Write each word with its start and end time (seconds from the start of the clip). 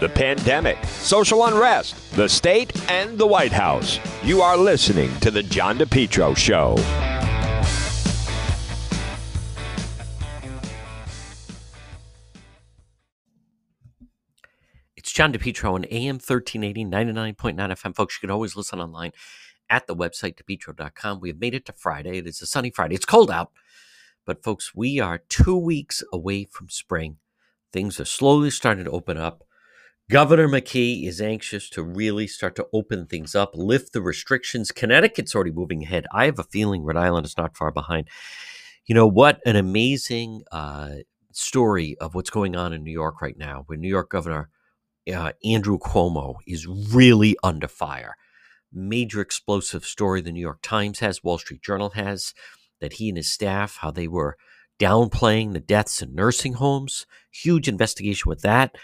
the 0.00 0.08
pandemic, 0.08 0.82
social 0.84 1.44
unrest, 1.44 1.96
the 2.14 2.28
state, 2.28 2.72
and 2.90 3.18
the 3.18 3.26
White 3.26 3.52
House. 3.52 3.98
You 4.22 4.42
are 4.42 4.56
listening 4.56 5.10
to 5.20 5.30
The 5.30 5.42
John 5.42 5.78
DePetro 5.78 6.36
Show. 6.36 6.76
It's 14.96 15.12
John 15.12 15.32
DePetro 15.32 15.74
on 15.74 15.84
AM 15.86 16.16
1380, 16.16 16.84
99.9 16.84 17.56
FM. 17.56 17.96
Folks, 17.96 18.16
you 18.16 18.20
can 18.20 18.30
always 18.30 18.54
listen 18.54 18.80
online 18.80 19.12
at 19.70 19.86
the 19.86 19.96
website, 19.96 20.36
depetro.com. 20.36 21.20
We 21.20 21.30
have 21.30 21.40
made 21.40 21.54
it 21.54 21.66
to 21.66 21.72
Friday. 21.72 22.18
It 22.18 22.26
is 22.26 22.40
a 22.40 22.46
sunny 22.46 22.70
Friday. 22.70 22.94
It's 22.94 23.04
cold 23.04 23.30
out. 23.30 23.50
But, 24.24 24.44
folks, 24.44 24.74
we 24.74 25.00
are 25.00 25.18
two 25.28 25.56
weeks 25.56 26.02
away 26.12 26.44
from 26.44 26.68
spring. 26.68 27.16
Things 27.72 27.98
are 27.98 28.04
slowly 28.04 28.50
starting 28.50 28.84
to 28.84 28.90
open 28.90 29.16
up. 29.16 29.44
Governor 30.10 30.48
McKee 30.48 31.06
is 31.06 31.20
anxious 31.20 31.68
to 31.68 31.82
really 31.82 32.26
start 32.26 32.56
to 32.56 32.66
open 32.72 33.04
things 33.04 33.34
up, 33.34 33.50
lift 33.54 33.92
the 33.92 34.00
restrictions. 34.00 34.72
Connecticut's 34.72 35.34
already 35.34 35.50
moving 35.50 35.82
ahead. 35.82 36.06
I 36.14 36.24
have 36.24 36.38
a 36.38 36.44
feeling 36.44 36.82
Rhode 36.82 36.96
Island 36.96 37.26
is 37.26 37.36
not 37.36 37.58
far 37.58 37.70
behind. 37.70 38.08
You 38.86 38.94
know 38.94 39.06
what? 39.06 39.40
An 39.44 39.54
amazing 39.54 40.44
uh, 40.50 40.92
story 41.32 41.94
of 42.00 42.14
what's 42.14 42.30
going 42.30 42.56
on 42.56 42.72
in 42.72 42.82
New 42.84 42.90
York 42.90 43.20
right 43.20 43.36
now, 43.36 43.64
where 43.66 43.76
New 43.76 43.88
York 43.88 44.08
Governor 44.08 44.48
uh, 45.14 45.32
Andrew 45.44 45.78
Cuomo 45.78 46.36
is 46.46 46.66
really 46.66 47.36
under 47.42 47.68
fire. 47.68 48.16
Major 48.72 49.20
explosive 49.20 49.84
story 49.84 50.22
the 50.22 50.32
New 50.32 50.40
York 50.40 50.60
Times 50.62 51.00
has, 51.00 51.22
Wall 51.22 51.36
Street 51.36 51.62
Journal 51.62 51.90
has, 51.90 52.32
that 52.80 52.94
he 52.94 53.10
and 53.10 53.18
his 53.18 53.30
staff, 53.30 53.76
how 53.82 53.90
they 53.90 54.08
were 54.08 54.38
downplaying 54.80 55.52
the 55.52 55.60
deaths 55.60 56.00
in 56.00 56.14
nursing 56.14 56.54
homes. 56.54 57.04
Huge 57.30 57.68
investigation 57.68 58.30
with 58.30 58.40
that. 58.40 58.74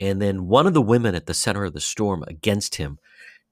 And 0.00 0.20
then 0.20 0.46
one 0.46 0.66
of 0.66 0.74
the 0.74 0.82
women 0.82 1.14
at 1.14 1.26
the 1.26 1.34
center 1.34 1.64
of 1.64 1.72
the 1.72 1.80
storm 1.80 2.24
against 2.26 2.76
him 2.76 2.98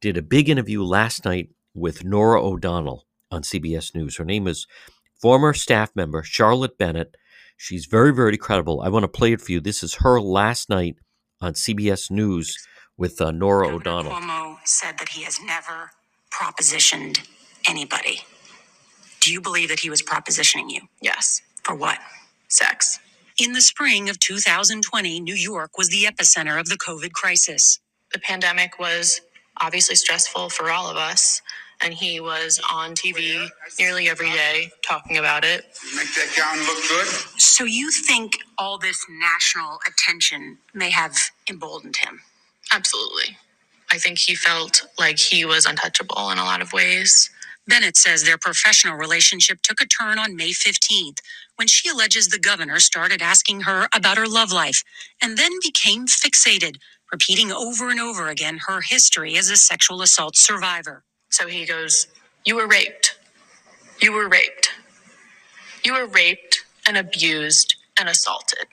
did 0.00 0.16
a 0.16 0.22
big 0.22 0.48
interview 0.48 0.82
last 0.82 1.24
night 1.24 1.48
with 1.74 2.04
Norah 2.04 2.44
O'Donnell 2.44 3.06
on 3.30 3.42
CBS 3.42 3.94
News. 3.94 4.16
Her 4.16 4.24
name 4.24 4.46
is 4.46 4.66
former 5.20 5.54
staff 5.54 5.90
member 5.94 6.22
Charlotte 6.22 6.76
Bennett. 6.78 7.16
She's 7.56 7.86
very, 7.86 8.12
very 8.12 8.36
credible. 8.36 8.82
I 8.82 8.88
want 8.88 9.04
to 9.04 9.08
play 9.08 9.32
it 9.32 9.40
for 9.40 9.52
you. 9.52 9.60
This 9.60 9.82
is 9.82 9.94
her 9.96 10.20
last 10.20 10.68
night 10.68 10.96
on 11.40 11.54
CBS 11.54 12.10
News 12.10 12.56
with 12.96 13.20
uh, 13.20 13.30
Norah 13.30 13.66
Governor 13.66 13.80
O'Donnell. 13.80 14.12
Cuomo 14.12 14.56
said 14.64 14.98
that 14.98 15.08
he 15.08 15.22
has 15.22 15.38
never 15.42 15.90
propositioned 16.30 17.26
anybody. 17.68 18.20
Do 19.20 19.32
you 19.32 19.40
believe 19.40 19.68
that 19.70 19.80
he 19.80 19.88
was 19.88 20.02
propositioning 20.02 20.70
you? 20.70 20.82
Yes. 21.00 21.40
For 21.62 21.74
what? 21.74 21.98
Sex. 22.48 22.98
In 23.36 23.52
the 23.52 23.60
spring 23.62 24.08
of 24.08 24.20
2020, 24.20 25.18
New 25.18 25.34
York 25.34 25.76
was 25.76 25.88
the 25.88 26.04
epicenter 26.04 26.60
of 26.60 26.66
the 26.68 26.76
COVID 26.76 27.10
crisis. 27.14 27.80
The 28.12 28.20
pandemic 28.20 28.78
was 28.78 29.22
obviously 29.60 29.96
stressful 29.96 30.50
for 30.50 30.70
all 30.70 30.88
of 30.88 30.96
us, 30.96 31.42
and 31.82 31.92
he 31.92 32.20
was 32.20 32.60
on 32.72 32.94
TV 32.94 33.48
nearly 33.76 34.08
every 34.08 34.30
day 34.30 34.70
talking 34.88 35.18
about 35.18 35.44
it. 35.44 35.66
Make 35.96 36.14
that 36.14 36.32
gown 36.36 36.58
look 36.60 36.78
good. 36.88 37.08
So 37.40 37.64
you 37.64 37.90
think 37.90 38.38
all 38.56 38.78
this 38.78 39.04
national 39.10 39.80
attention 39.84 40.58
may 40.72 40.90
have 40.90 41.18
emboldened 41.50 41.96
him? 41.96 42.20
Absolutely. 42.72 43.36
I 43.90 43.98
think 43.98 44.18
he 44.18 44.36
felt 44.36 44.86
like 44.96 45.18
he 45.18 45.44
was 45.44 45.66
untouchable 45.66 46.30
in 46.30 46.38
a 46.38 46.44
lot 46.44 46.62
of 46.62 46.72
ways. 46.72 47.30
Bennett 47.68 47.96
says 47.96 48.24
their 48.24 48.38
professional 48.38 48.96
relationship 48.96 49.60
took 49.62 49.80
a 49.80 49.86
turn 49.86 50.18
on 50.18 50.36
May 50.36 50.50
15th 50.50 51.18
when 51.56 51.68
she 51.68 51.88
alleges 51.90 52.28
the 52.28 52.40
governor 52.40 52.80
started 52.80 53.22
asking 53.22 53.62
her 53.62 53.88
about 53.94 54.18
her 54.18 54.28
love 54.28 54.52
life 54.52 54.84
and 55.22 55.38
then 55.38 55.52
became 55.62 56.06
fixated, 56.06 56.76
repeating 57.12 57.52
over 57.52 57.90
and 57.90 58.00
over 58.00 58.28
again 58.28 58.60
her 58.68 58.82
history 58.82 59.36
as 59.38 59.50
a 59.50 59.56
sexual 59.56 60.02
assault 60.02 60.36
survivor. 60.36 61.04
So 61.30 61.48
he 61.48 61.66
goes, 61.66 62.08
You 62.46 62.56
were 62.56 62.68
raped. 62.68 63.18
You 64.02 64.12
were 64.12 64.28
raped. 64.28 64.72
You 65.84 65.94
were 65.94 66.06
raped 66.06 66.64
and 66.88 66.96
abused 66.98 67.76
and 67.98 68.08
assaulted. 68.08 68.66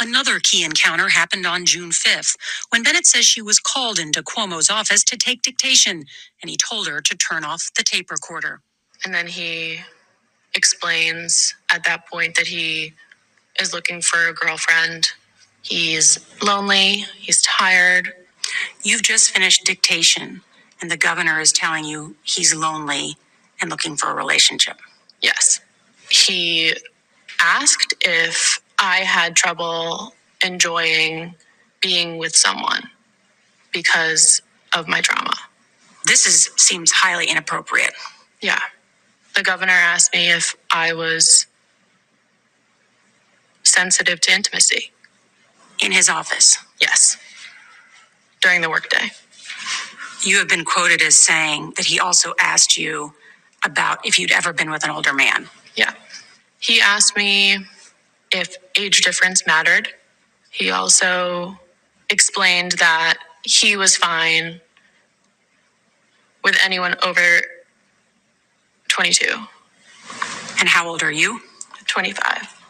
Another 0.00 0.40
key 0.40 0.64
encounter 0.64 1.10
happened 1.10 1.46
on 1.46 1.66
June 1.66 1.90
5th 1.90 2.36
when 2.70 2.82
Bennett 2.84 3.06
says 3.06 3.26
she 3.26 3.42
was 3.42 3.60
called 3.60 3.98
into 3.98 4.22
Cuomo's 4.22 4.70
office 4.70 5.04
to 5.04 5.16
take 5.16 5.42
dictation 5.42 6.04
and 6.42 6.50
he 6.50 6.58
told 6.58 6.88
her 6.88 7.00
to 7.00 7.16
turn 7.16 7.44
off 7.44 7.70
the 7.78 7.84
tape 7.84 8.10
recorder. 8.10 8.60
And 9.04 9.14
then 9.14 9.28
he 9.28 9.80
explains 10.54 11.54
at 11.72 11.84
that 11.84 12.08
point 12.08 12.36
that 12.36 12.48
he 12.48 12.94
is 13.60 13.74
looking 13.74 14.02
for 14.02 14.28
a 14.28 14.34
girlfriend. 14.34 15.08
He's 15.62 16.18
lonely, 16.42 17.06
he's 17.18 17.42
tired. 17.42 18.12
You've 18.82 19.02
just 19.02 19.30
finished 19.30 19.64
dictation 19.66 20.42
and 20.82 20.90
the 20.90 20.96
governor 20.98 21.40
is 21.40 21.52
telling 21.52 21.84
you 21.84 22.16
he's 22.24 22.54
lonely 22.54 23.16
and 23.60 23.70
looking 23.70 23.96
for 23.96 24.10
a 24.10 24.14
relationship. 24.14 24.78
Yes. 25.22 25.60
He 26.10 26.74
asked 27.42 27.94
if 28.02 28.60
I 28.78 28.98
had 28.98 29.36
trouble 29.36 30.14
enjoying 30.44 31.34
being 31.82 32.18
with 32.18 32.36
someone 32.36 32.90
because 33.72 34.42
of 34.74 34.88
my 34.88 35.00
trauma. 35.02 35.34
This 36.06 36.26
is 36.26 36.50
seems 36.56 36.92
highly 36.92 37.26
inappropriate. 37.28 37.94
Yeah. 38.42 38.60
The 39.34 39.42
governor 39.42 39.72
asked 39.72 40.14
me 40.14 40.30
if 40.30 40.56
I 40.72 40.94
was 40.94 41.46
sensitive 43.64 44.20
to 44.22 44.32
intimacy. 44.34 44.92
In 45.82 45.92
his 45.92 46.08
office, 46.08 46.58
Yes. 46.80 47.18
During 48.42 48.60
the 48.62 48.70
workday. 48.70 49.10
you 50.24 50.38
have 50.38 50.48
been 50.48 50.64
quoted 50.64 51.02
as 51.02 51.16
saying 51.18 51.72
that 51.76 51.86
he 51.86 52.00
also 52.00 52.34
asked 52.40 52.76
you 52.78 53.14
about 53.64 54.04
if 54.06 54.18
you'd 54.18 54.32
ever 54.32 54.52
been 54.52 54.70
with 54.70 54.84
an 54.84 54.90
older 54.90 55.12
man. 55.14 55.48
Yeah. 55.76 55.94
He 56.60 56.80
asked 56.80 57.16
me 57.16 57.58
if 58.34 58.56
age 58.78 59.02
difference 59.02 59.46
mattered. 59.46 59.90
He 60.50 60.70
also 60.70 61.58
explained 62.10 62.74
that 62.74 63.18
he 63.44 63.76
was 63.76 63.96
fine 63.96 64.60
with 66.44 66.58
anyone 66.64 66.96
over 67.04 67.42
22, 68.88 69.26
And 70.60 70.68
how 70.68 70.88
old 70.88 71.02
are 71.02 71.12
you? 71.12 71.40
25. 71.88 72.62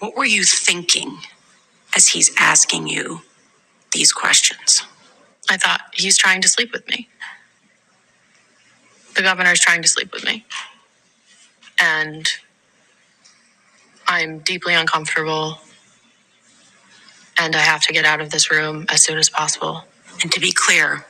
What 0.00 0.16
were 0.16 0.24
you 0.26 0.44
thinking 0.44 1.18
as 1.96 2.08
he's 2.08 2.32
asking 2.38 2.88
you 2.88 3.22
these 3.92 4.12
questions? 4.12 4.82
I 5.50 5.56
thought 5.58 5.82
he's 5.94 6.18
trying 6.18 6.42
to 6.42 6.48
sleep 6.48 6.72
with 6.72 6.88
me. 6.88 7.08
The 9.16 9.22
governor's 9.22 9.60
trying 9.60 9.82
to 9.82 9.88
sleep 9.88 10.12
with 10.12 10.24
me. 10.24 10.46
And 11.80 12.28
I'm 14.08 14.40
deeply 14.40 14.74
uncomfortable. 14.74 15.58
And 17.38 17.56
I 17.56 17.60
have 17.60 17.82
to 17.82 17.92
get 17.94 18.04
out 18.06 18.20
of 18.20 18.30
this 18.30 18.50
room 18.50 18.86
as 18.90 19.02
soon 19.02 19.18
as 19.18 19.30
possible. 19.30 19.84
And 20.22 20.32
to 20.32 20.40
be 20.40 20.52
clear, 20.52 21.06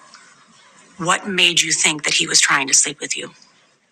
what 0.99 1.29
made 1.29 1.61
you 1.63 1.73
think 1.73 2.05
that 2.05 2.15
he 2.15 2.27
was 2.27 2.41
trying 2.41 2.69
to 2.69 2.75
sleep 2.75 3.01
with 3.01 3.17
you? 3.17 3.33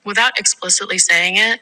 Without 0.04 0.38
explicitly 0.38 0.98
saying 0.98 1.36
it, 1.36 1.60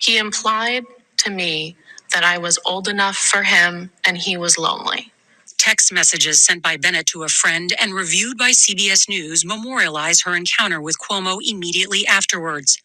he 0.00 0.18
implied 0.18 0.84
to 1.18 1.30
me 1.30 1.76
that 2.14 2.24
I 2.24 2.38
was 2.38 2.58
old 2.66 2.88
enough 2.88 3.16
for 3.16 3.44
him 3.44 3.90
and 4.06 4.18
he 4.18 4.36
was 4.36 4.58
lonely. 4.58 5.12
Text 5.58 5.92
messages 5.92 6.42
sent 6.44 6.62
by 6.62 6.76
Bennett 6.76 7.06
to 7.08 7.24
a 7.24 7.28
friend 7.28 7.72
and 7.80 7.94
reviewed 7.94 8.38
by 8.38 8.50
CBS 8.52 9.08
News 9.08 9.44
memorialize 9.44 10.22
her 10.22 10.36
encounter 10.36 10.80
with 10.80 10.98
Cuomo 10.98 11.38
immediately 11.46 12.06
afterwards. 12.06 12.78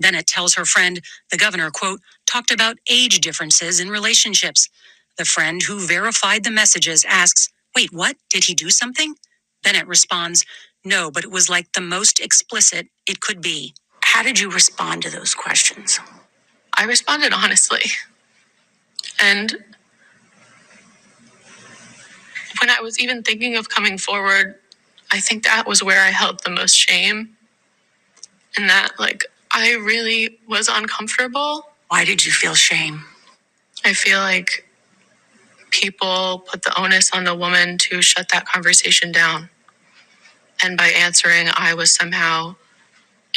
Bennett 0.00 0.26
tells 0.26 0.54
her 0.54 0.66
friend 0.66 1.00
the 1.30 1.38
governor, 1.38 1.70
quote, 1.70 2.00
talked 2.26 2.50
about 2.52 2.78
age 2.90 3.20
differences 3.20 3.80
in 3.80 3.90
relationships. 3.90 4.68
The 5.18 5.26
friend 5.26 5.62
who 5.62 5.86
verified 5.86 6.44
the 6.44 6.52
messages 6.52 7.04
asks, 7.08 7.50
Wait, 7.76 7.90
what? 7.92 8.16
Did 8.30 8.44
he 8.44 8.54
do 8.54 8.70
something? 8.70 9.16
Bennett 9.64 9.86
responds, 9.88 10.44
No, 10.84 11.10
but 11.10 11.24
it 11.24 11.30
was 11.32 11.50
like 11.50 11.72
the 11.74 11.82
most 11.82 12.20
explicit 12.20 12.88
it 13.08 13.20
could 13.20 13.42
be. 13.42 13.74
How 14.02 14.22
did 14.22 14.40
you 14.40 14.50
respond 14.50 15.02
to 15.04 15.10
those 15.10 15.34
questions? 15.34 16.00
I 16.76 16.84
responded 16.84 17.32
honestly. 17.34 17.82
And 19.22 19.52
when 22.60 22.70
I 22.70 22.80
was 22.82 23.00
even 23.00 23.22
thinking 23.22 23.56
of 23.56 23.68
coming 23.70 23.98
forward, 23.98 24.56
I 25.12 25.20
think 25.20 25.44
that 25.44 25.66
was 25.68 25.82
where 25.82 26.02
I 26.02 26.10
held 26.10 26.42
the 26.44 26.50
most 26.50 26.74
shame. 26.76 27.36
And 28.56 28.68
that, 28.70 28.92
like, 28.98 29.24
I 29.58 29.72
really 29.74 30.38
was 30.48 30.68
uncomfortable. 30.68 31.66
Why 31.88 32.04
did 32.04 32.24
you 32.26 32.32
feel 32.32 32.54
shame? 32.54 33.04
I 33.84 33.94
feel 33.94 34.20
like 34.20 34.66
people 35.70 36.40
put 36.50 36.62
the 36.62 36.80
onus 36.80 37.12
on 37.12 37.24
the 37.24 37.34
woman 37.34 37.78
to 37.78 38.02
shut 38.02 38.28
that 38.30 38.46
conversation 38.46 39.12
down. 39.12 39.50
And 40.64 40.78
by 40.78 40.88
answering, 40.88 41.48
I 41.56 41.74
was 41.74 41.94
somehow 41.94 42.56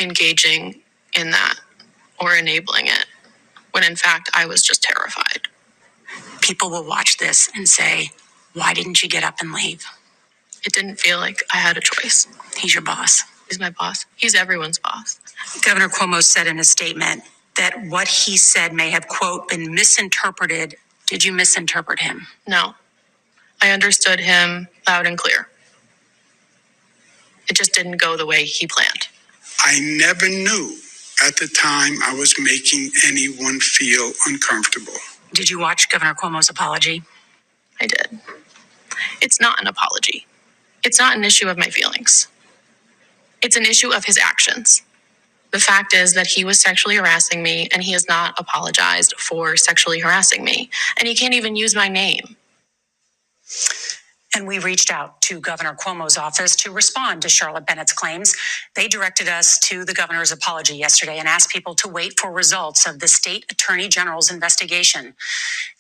engaging 0.01 0.81
in 1.18 1.31
that 1.31 1.56
or 2.19 2.35
enabling 2.35 2.88
it, 2.88 3.06
when 3.71 3.83
in 3.83 3.95
fact, 3.95 4.29
I 4.33 4.45
was 4.45 4.62
just 4.63 4.83
terrified. 4.83 5.41
People 6.41 6.69
will 6.71 6.85
watch 6.85 7.17
this 7.17 7.50
and 7.56 7.67
say, 7.67 8.12
Why 8.53 8.74
didn't 8.74 9.03
you 9.03 9.09
get 9.09 9.24
up 9.24 9.35
and 9.41 9.53
leave? 9.53 9.85
It 10.65 10.74
didn't 10.74 10.97
feel 11.00 11.19
like 11.19 11.44
I 11.53 11.57
had 11.57 11.77
a 11.77 11.81
choice. 11.81 12.27
He's 12.57 12.74
your 12.75 12.83
boss. 12.83 13.24
He's 13.51 13.59
my 13.59 13.71
boss. 13.71 14.07
He's 14.15 14.33
everyone's 14.36 14.80
boss. 14.80 15.19
Governor 15.65 15.89
Cuomo 15.89 16.24
said 16.24 16.48
in 16.48 16.57
a 16.59 16.65
statement 16.65 17.24
that 17.57 17.75
what 17.89 18.07
he 18.07 18.38
said 18.38 18.74
may 18.74 18.92
have, 18.92 19.09
quote, 19.09 19.50
been 19.50 19.75
misinterpreted. 19.75 20.77
Did 21.07 21.25
you 21.25 21.33
misinterpret 21.33 22.00
him? 22.00 22.27
No, 22.48 22.75
I 23.63 23.71
understood 23.71 24.19
him 24.21 24.68
loud 24.88 25.07
and 25.07 25.18
clear. 25.18 25.50
It 27.50 27.56
just 27.57 27.74
didn't 27.74 27.98
go 27.98 28.18
the 28.18 28.25
way 28.27 28.45
he 28.45 28.68
planned. 28.68 29.09
I 29.65 29.80
never 30.00 30.30
knew 30.30 30.77
at 31.25 31.38
the 31.38 31.48
time 31.50 31.94
I 32.03 32.15
was 32.15 32.36
making 32.39 32.92
anyone 33.06 33.59
feel 33.59 34.13
uncomfortable. 34.27 34.94
Did 35.33 35.50
you 35.50 35.59
watch 35.59 35.89
Governor 35.89 36.15
Cuomo's 36.15 36.50
apology? 36.50 37.03
I 37.81 37.88
did. 37.88 38.19
It's 39.21 39.42
not 39.42 39.62
an 39.62 39.68
apology. 39.68 40.27
It's 40.83 41.00
not 41.00 41.18
an 41.18 41.24
issue 41.25 41.50
of 41.50 41.57
my 41.57 41.68
feelings. 41.68 42.27
It's 43.41 43.55
an 43.55 43.65
issue 43.65 43.93
of 43.93 44.05
his 44.05 44.17
actions. 44.17 44.83
The 45.51 45.59
fact 45.59 45.93
is 45.93 46.13
that 46.13 46.27
he 46.27 46.45
was 46.45 46.59
sexually 46.61 46.95
harassing 46.95 47.43
me 47.43 47.67
and 47.73 47.83
he 47.83 47.91
has 47.91 48.07
not 48.07 48.35
apologized 48.39 49.13
for 49.17 49.57
sexually 49.57 49.99
harassing 49.99 50.43
me. 50.43 50.69
And 50.97 51.07
he 51.07 51.15
can't 51.15 51.33
even 51.33 51.55
use 51.55 51.75
my 51.75 51.89
name. 51.89 52.38
And 54.33 54.47
we 54.47 54.59
reached 54.59 54.89
out 54.91 55.21
to 55.23 55.41
Governor 55.41 55.75
Cuomo's 55.75 56.17
office 56.17 56.55
to 56.57 56.71
respond 56.71 57.21
to 57.23 57.29
Charlotte 57.29 57.65
Bennett's 57.65 57.91
claims. 57.91 58.33
They 58.77 58.88
directed 58.88 59.27
us 59.27 59.59
to 59.59 59.83
the 59.83 59.93
governor's 59.93 60.31
apology 60.31 60.77
yesterday 60.77 61.17
and 61.17 61.27
asked 61.27 61.49
people 61.49 61.75
to 61.75 61.89
wait 61.89 62.17
for 62.17 62.31
results 62.31 62.88
of 62.88 62.99
the 62.99 63.09
state 63.09 63.45
attorney 63.51 63.89
general's 63.89 64.31
investigation. 64.31 65.15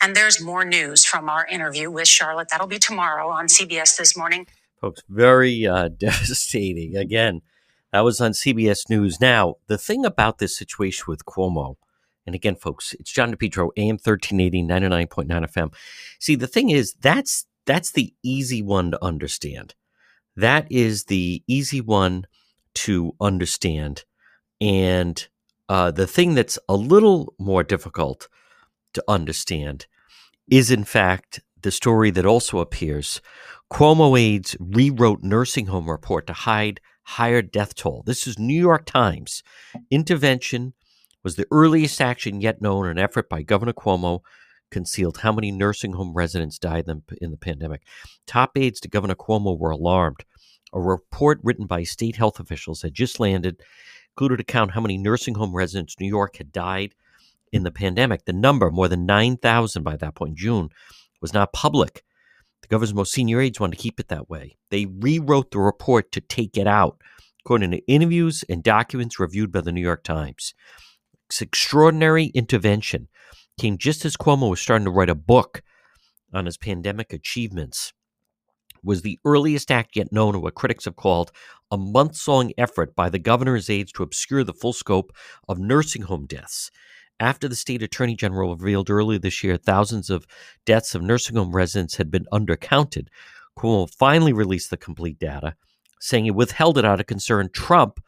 And 0.01 0.15
there's 0.17 0.41
more 0.41 0.65
news 0.65 1.05
from 1.05 1.29
our 1.29 1.45
interview 1.47 1.89
with 1.89 2.09
Charlotte. 2.09 2.49
That'll 2.51 2.67
be 2.67 2.79
tomorrow 2.79 3.29
on 3.29 3.47
CBS 3.47 3.97
This 3.97 4.17
Morning. 4.17 4.47
Folks, 4.81 5.01
very 5.07 5.65
uh, 5.65 5.87
devastating. 5.97 6.97
Again, 6.97 7.41
that 7.91 8.01
was 8.01 8.21
on 8.21 8.31
CBS 8.31 8.89
News. 8.89 9.19
Now, 9.19 9.55
the 9.67 9.77
thing 9.77 10.05
about 10.05 10.37
this 10.37 10.57
situation 10.57 11.05
with 11.07 11.25
Cuomo, 11.25 11.75
and 12.25 12.35
again, 12.35 12.55
folks, 12.55 12.93
it's 12.99 13.11
John 13.11 13.35
DePetro, 13.35 13.71
AM 13.77 13.97
1380, 13.97 14.63
99.9 14.63 15.27
FM. 15.27 15.73
See, 16.19 16.35
the 16.35 16.47
thing 16.47 16.69
is, 16.69 16.93
that's 17.01 17.45
that's 17.65 17.91
the 17.91 18.13
easy 18.23 18.61
one 18.61 18.91
to 18.91 19.03
understand. 19.03 19.75
That 20.35 20.71
is 20.71 21.05
the 21.05 21.43
easy 21.47 21.81
one 21.81 22.25
to 22.75 23.15
understand. 23.19 24.05
And 24.59 25.27
uh, 25.67 25.91
the 25.91 26.07
thing 26.07 26.33
that's 26.33 26.57
a 26.69 26.75
little 26.75 27.33
more 27.37 27.63
difficult 27.63 28.27
to 28.93 29.03
understand 29.07 29.87
is, 30.49 30.71
in 30.71 30.83
fact, 30.83 31.41
the 31.61 31.71
story 31.71 32.11
that 32.11 32.25
also 32.25 32.59
appears. 32.59 33.21
Cuomo 33.71 34.19
aides 34.19 34.55
rewrote 34.59 35.23
nursing 35.23 35.67
home 35.67 35.89
report 35.89 36.27
to 36.27 36.33
hide 36.33 36.81
higher 37.11 37.41
death 37.41 37.75
toll. 37.75 38.03
This 38.05 38.25
is 38.25 38.39
New 38.39 38.59
York 38.59 38.85
Times. 38.85 39.43
Intervention 39.89 40.73
was 41.23 41.35
the 41.35 41.45
earliest 41.51 41.99
action 41.99 42.39
yet 42.39 42.61
known, 42.61 42.87
an 42.87 42.97
effort 42.97 43.27
by 43.29 43.41
Governor 43.41 43.73
Cuomo 43.73 44.21
concealed 44.71 45.17
how 45.17 45.33
many 45.33 45.51
nursing 45.51 45.93
home 45.93 46.13
residents 46.13 46.57
died 46.57 46.85
in 47.19 47.31
the 47.31 47.37
pandemic. 47.37 47.81
Top 48.25 48.57
aides 48.57 48.79
to 48.79 48.87
Governor 48.87 49.15
Cuomo 49.15 49.59
were 49.59 49.71
alarmed. 49.71 50.23
A 50.73 50.79
report 50.79 51.41
written 51.43 51.67
by 51.67 51.83
state 51.83 52.15
health 52.15 52.39
officials 52.39 52.81
had 52.81 52.93
just 52.93 53.19
landed, 53.19 53.61
included 54.13 54.39
a 54.39 54.45
count 54.45 54.71
how 54.71 54.79
many 54.79 54.97
nursing 54.97 55.35
home 55.35 55.53
residents 55.53 55.99
New 55.99 56.07
York 56.07 56.37
had 56.37 56.53
died 56.53 56.95
in 57.51 57.63
the 57.63 57.71
pandemic. 57.71 58.23
The 58.23 58.31
number, 58.31 58.71
more 58.71 58.87
than 58.87 59.05
9,000 59.05 59.83
by 59.83 59.97
that 59.97 60.15
point, 60.15 60.35
June, 60.35 60.69
was 61.21 61.33
not 61.33 61.51
public. 61.51 62.05
The 62.61 62.67
governor's 62.67 62.93
most 62.93 63.13
senior 63.13 63.41
aides 63.41 63.59
wanted 63.59 63.77
to 63.77 63.81
keep 63.81 63.99
it 63.99 64.07
that 64.09 64.29
way. 64.29 64.57
They 64.69 64.85
rewrote 64.85 65.51
the 65.51 65.59
report 65.59 66.11
to 66.13 66.21
take 66.21 66.57
it 66.57 66.67
out, 66.67 67.01
according 67.43 67.71
to 67.71 67.85
interviews 67.87 68.43
and 68.47 68.63
documents 68.63 69.19
reviewed 69.19 69.51
by 69.51 69.61
the 69.61 69.71
New 69.71 69.81
York 69.81 70.03
Times. 70.03 70.53
It's 71.27 71.41
extraordinary 71.41 72.25
intervention 72.27 73.07
came 73.59 73.77
just 73.77 74.05
as 74.05 74.17
Cuomo 74.17 74.49
was 74.49 74.59
starting 74.59 74.85
to 74.85 74.91
write 74.91 75.09
a 75.09 75.15
book 75.15 75.61
on 76.33 76.45
his 76.45 76.57
pandemic 76.57 77.13
achievements. 77.13 77.93
Was 78.83 79.03
the 79.03 79.19
earliest 79.23 79.69
act 79.69 79.95
yet 79.95 80.11
known 80.11 80.35
of 80.35 80.41
what 80.41 80.55
critics 80.55 80.85
have 80.85 80.95
called 80.95 81.31
a 81.69 81.77
months 81.77 82.27
long 82.27 82.51
effort 82.57 82.95
by 82.95 83.09
the 83.09 83.19
governor's 83.19 83.69
aides 83.69 83.91
to 83.93 84.03
obscure 84.03 84.43
the 84.43 84.53
full 84.53 84.73
scope 84.73 85.15
of 85.47 85.59
nursing 85.59 86.03
home 86.03 86.25
deaths. 86.25 86.71
After 87.21 87.47
the 87.47 87.55
state 87.55 87.83
attorney 87.83 88.15
general 88.15 88.55
revealed 88.55 88.89
earlier 88.89 89.19
this 89.19 89.43
year 89.43 89.55
thousands 89.55 90.09
of 90.09 90.25
deaths 90.65 90.95
of 90.95 91.03
nursing 91.03 91.35
home 91.35 91.55
residents 91.55 91.97
had 91.97 92.09
been 92.09 92.25
undercounted, 92.33 93.09
Cuomo 93.55 93.87
finally 93.93 94.33
released 94.33 94.71
the 94.71 94.77
complete 94.77 95.19
data, 95.19 95.53
saying 95.99 96.25
he 96.25 96.31
withheld 96.31 96.79
it 96.79 96.85
out 96.85 96.99
of 96.99 97.05
concern 97.05 97.49
Trump 97.53 97.99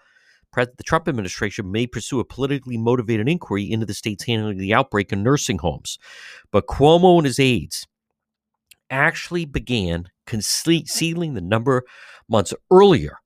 the 0.55 0.83
Trump 0.83 1.07
administration 1.07 1.71
may 1.71 1.85
pursue 1.85 2.19
a 2.19 2.25
politically 2.25 2.77
motivated 2.77 3.29
inquiry 3.29 3.71
into 3.71 3.85
the 3.85 3.93
state's 3.93 4.25
handling 4.25 4.53
of 4.53 4.59
the 4.59 4.73
outbreak 4.73 5.11
in 5.11 5.23
nursing 5.23 5.59
homes. 5.59 5.99
But 6.51 6.67
Cuomo 6.67 7.17
and 7.17 7.25
his 7.25 7.39
aides 7.39 7.87
actually 8.89 9.45
began 9.45 10.09
concealing 10.25 11.33
the 11.33 11.41
number 11.41 11.83
months 12.27 12.53
earlier 12.71 13.17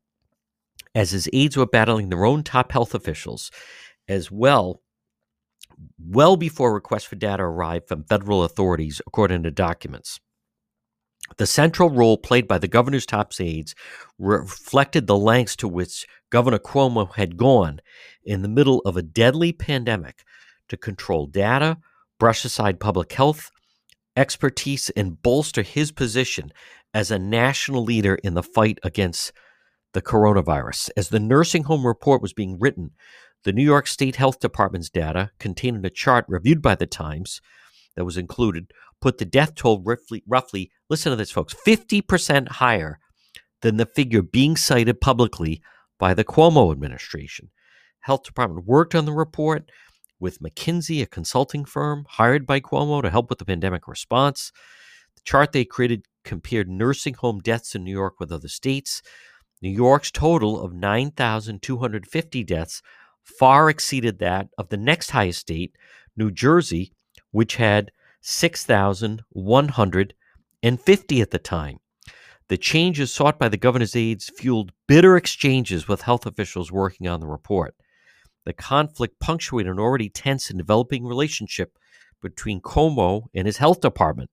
as 0.95 1.11
his 1.11 1.29
aides 1.31 1.55
were 1.55 1.65
battling 1.65 2.09
their 2.09 2.25
own 2.25 2.43
top 2.43 2.71
health 2.73 2.93
officials 2.93 3.51
as 4.07 4.31
well 4.31 4.81
well 5.99 6.35
before 6.35 6.73
requests 6.73 7.03
for 7.03 7.15
data 7.15 7.43
arrived 7.43 7.87
from 7.87 8.03
federal 8.03 8.43
authorities 8.43 9.01
according 9.05 9.43
to 9.43 9.51
documents 9.51 10.19
the 11.37 11.45
central 11.45 11.89
role 11.89 12.17
played 12.17 12.47
by 12.47 12.57
the 12.57 12.67
governor's 12.67 13.05
top 13.05 13.33
aides 13.39 13.75
reflected 14.17 15.07
the 15.07 15.17
lengths 15.17 15.55
to 15.57 15.67
which 15.67 16.07
Governor 16.29 16.59
Cuomo 16.59 17.13
had 17.15 17.37
gone 17.37 17.79
in 18.23 18.41
the 18.41 18.47
middle 18.47 18.79
of 18.85 18.97
a 18.97 19.01
deadly 19.01 19.51
pandemic 19.51 20.23
to 20.69 20.77
control 20.77 21.25
data, 21.25 21.77
brush 22.19 22.43
aside 22.45 22.79
public 22.79 23.11
health 23.13 23.51
expertise, 24.15 24.89
and 24.91 25.21
bolster 25.21 25.61
his 25.61 25.91
position 25.91 26.51
as 26.93 27.11
a 27.11 27.19
national 27.19 27.83
leader 27.83 28.15
in 28.15 28.33
the 28.33 28.41
fight 28.41 28.79
against 28.83 29.31
the 29.93 30.01
coronavirus. 30.01 30.89
As 30.97 31.09
the 31.09 31.19
nursing 31.19 31.63
home 31.63 31.85
report 31.85 32.21
was 32.21 32.33
being 32.33 32.57
written, 32.59 32.91
the 33.47 33.53
New 33.53 33.63
York 33.63 33.87
State 33.87 34.17
Health 34.17 34.41
Department's 34.41 34.89
data, 34.89 35.31
contained 35.39 35.77
in 35.77 35.85
a 35.85 35.89
chart 35.89 36.25
reviewed 36.27 36.61
by 36.61 36.75
the 36.75 36.85
Times 36.85 37.39
that 37.95 38.03
was 38.03 38.17
included, 38.17 38.73
put 38.99 39.19
the 39.19 39.25
death 39.25 39.55
toll 39.55 39.81
roughly, 39.85 40.21
roughly 40.27 40.69
listen 40.89 41.11
to 41.11 41.15
this, 41.15 41.31
folks, 41.31 41.55
50% 41.65 42.49
higher 42.49 42.99
than 43.61 43.77
the 43.77 43.85
figure 43.85 44.21
being 44.21 44.57
cited 44.57 44.99
publicly 44.99 45.61
by 45.97 46.13
the 46.13 46.25
Cuomo 46.25 46.73
administration. 46.73 47.49
Health 48.01 48.23
Department 48.23 48.65
worked 48.65 48.93
on 48.93 49.05
the 49.05 49.13
report 49.13 49.71
with 50.19 50.41
McKinsey, 50.41 51.01
a 51.01 51.05
consulting 51.05 51.63
firm 51.63 52.03
hired 52.09 52.45
by 52.45 52.59
Cuomo 52.59 53.01
to 53.01 53.09
help 53.09 53.29
with 53.29 53.39
the 53.39 53.45
pandemic 53.45 53.87
response. 53.87 54.51
The 55.15 55.21
chart 55.23 55.53
they 55.53 55.63
created 55.63 56.03
compared 56.25 56.67
nursing 56.67 57.13
home 57.13 57.39
deaths 57.39 57.75
in 57.75 57.85
New 57.85 57.93
York 57.93 58.19
with 58.19 58.29
other 58.29 58.49
states. 58.49 59.01
New 59.61 59.69
York's 59.71 60.11
total 60.11 60.59
of 60.59 60.73
9,250 60.73 62.43
deaths 62.43 62.81
far 63.27 63.69
exceeded 63.69 64.19
that 64.19 64.47
of 64.57 64.69
the 64.69 64.77
next 64.77 65.11
highest 65.11 65.39
state, 65.39 65.75
New 66.15 66.31
Jersey, 66.31 66.93
which 67.31 67.57
had 67.57 67.91
6,150 68.21 71.21
at 71.21 71.31
the 71.31 71.39
time. 71.39 71.79
The 72.49 72.57
changes 72.57 73.13
sought 73.13 73.37
by 73.37 73.49
the 73.49 73.57
governor's 73.57 73.95
aides 73.95 74.31
fueled 74.35 74.71
bitter 74.87 75.15
exchanges 75.17 75.87
with 75.87 76.01
health 76.03 76.25
officials 76.25 76.71
working 76.71 77.07
on 77.07 77.19
the 77.19 77.27
report. 77.27 77.75
The 78.45 78.53
conflict 78.53 79.19
punctuated 79.19 79.71
an 79.71 79.79
already 79.79 80.09
tense 80.09 80.49
and 80.49 80.57
developing 80.57 81.05
relationship 81.05 81.77
between 82.21 82.61
Cuomo 82.61 83.25
and 83.35 83.45
his 83.45 83.57
health 83.57 83.81
department, 83.81 84.29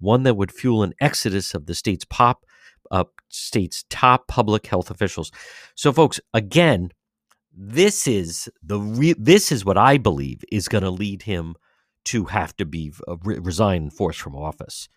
one 0.00 0.24
that 0.24 0.36
would 0.36 0.50
fuel 0.50 0.82
an 0.82 0.94
exodus 1.00 1.54
of 1.54 1.66
the 1.66 1.74
state's 1.74 2.04
pop 2.04 2.44
uh, 2.90 3.04
state's 3.28 3.84
top 3.90 4.26
public 4.28 4.66
health 4.66 4.90
officials. 4.90 5.30
So, 5.74 5.92
folks, 5.92 6.20
again, 6.34 6.90
this 7.56 8.06
is 8.06 8.50
the 8.62 8.78
re- 8.78 9.14
this 9.18 9.50
is 9.50 9.64
what 9.64 9.78
I 9.78 9.96
believe 9.96 10.44
is 10.52 10.68
going 10.68 10.84
to 10.84 10.90
lead 10.90 11.22
him 11.22 11.56
to 12.04 12.26
have 12.26 12.54
to 12.58 12.66
be 12.66 12.92
uh, 13.08 13.16
re- 13.24 13.38
resign 13.38 13.90
forced 13.90 14.20
from 14.20 14.36
office. 14.36 14.88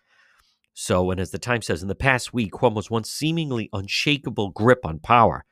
So, 0.74 1.10
and 1.10 1.18
as 1.18 1.30
the 1.30 1.38
Times 1.38 1.66
says, 1.66 1.82
in 1.82 1.88
the 1.88 1.94
past 1.94 2.32
week, 2.32 2.52
Cuomo's 2.52 2.90
once 2.90 3.10
seemingly 3.10 3.68
unshakable 3.72 4.50
grip 4.50 4.80
on 4.84 4.98
power 4.98 5.44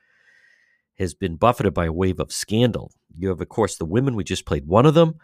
has 0.97 1.13
been 1.13 1.35
buffeted 1.35 1.73
by 1.73 1.85
a 1.85 1.93
wave 1.93 2.19
of 2.19 2.31
scandal. 2.31 2.91
You 3.17 3.29
have, 3.29 3.41
of 3.41 3.49
course, 3.49 3.77
the 3.77 3.85
women. 3.85 4.15
We 4.15 4.23
just 4.23 4.45
played 4.45 4.65
one 4.65 4.85
of 4.85 4.93
them. 4.93 5.15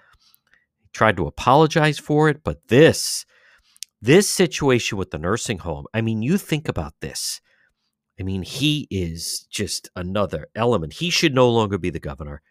He 0.82 0.90
tried 0.92 1.18
to 1.18 1.28
apologize 1.28 2.00
for 2.00 2.30
it, 2.30 2.44
but 2.44 2.68
this, 2.68 3.26
this 4.02 4.30
situation 4.30 4.98
with 4.98 5.12
the 5.12 5.18
nursing 5.18 5.60
home. 5.60 5.86
I 5.94 6.02
mean, 6.02 6.22
you 6.22 6.38
think 6.38 6.68
about 6.68 6.94
this. 7.00 7.42
I 8.20 8.24
mean, 8.24 8.44
he 8.44 8.88
is 8.90 9.46
just 9.50 9.90
another 9.96 10.48
element. 10.56 10.94
He 10.94 11.10
should 11.10 11.34
no 11.34 11.50
longer 11.50 11.78
be 11.78 11.90
the 11.90 12.00
governor. 12.00 12.42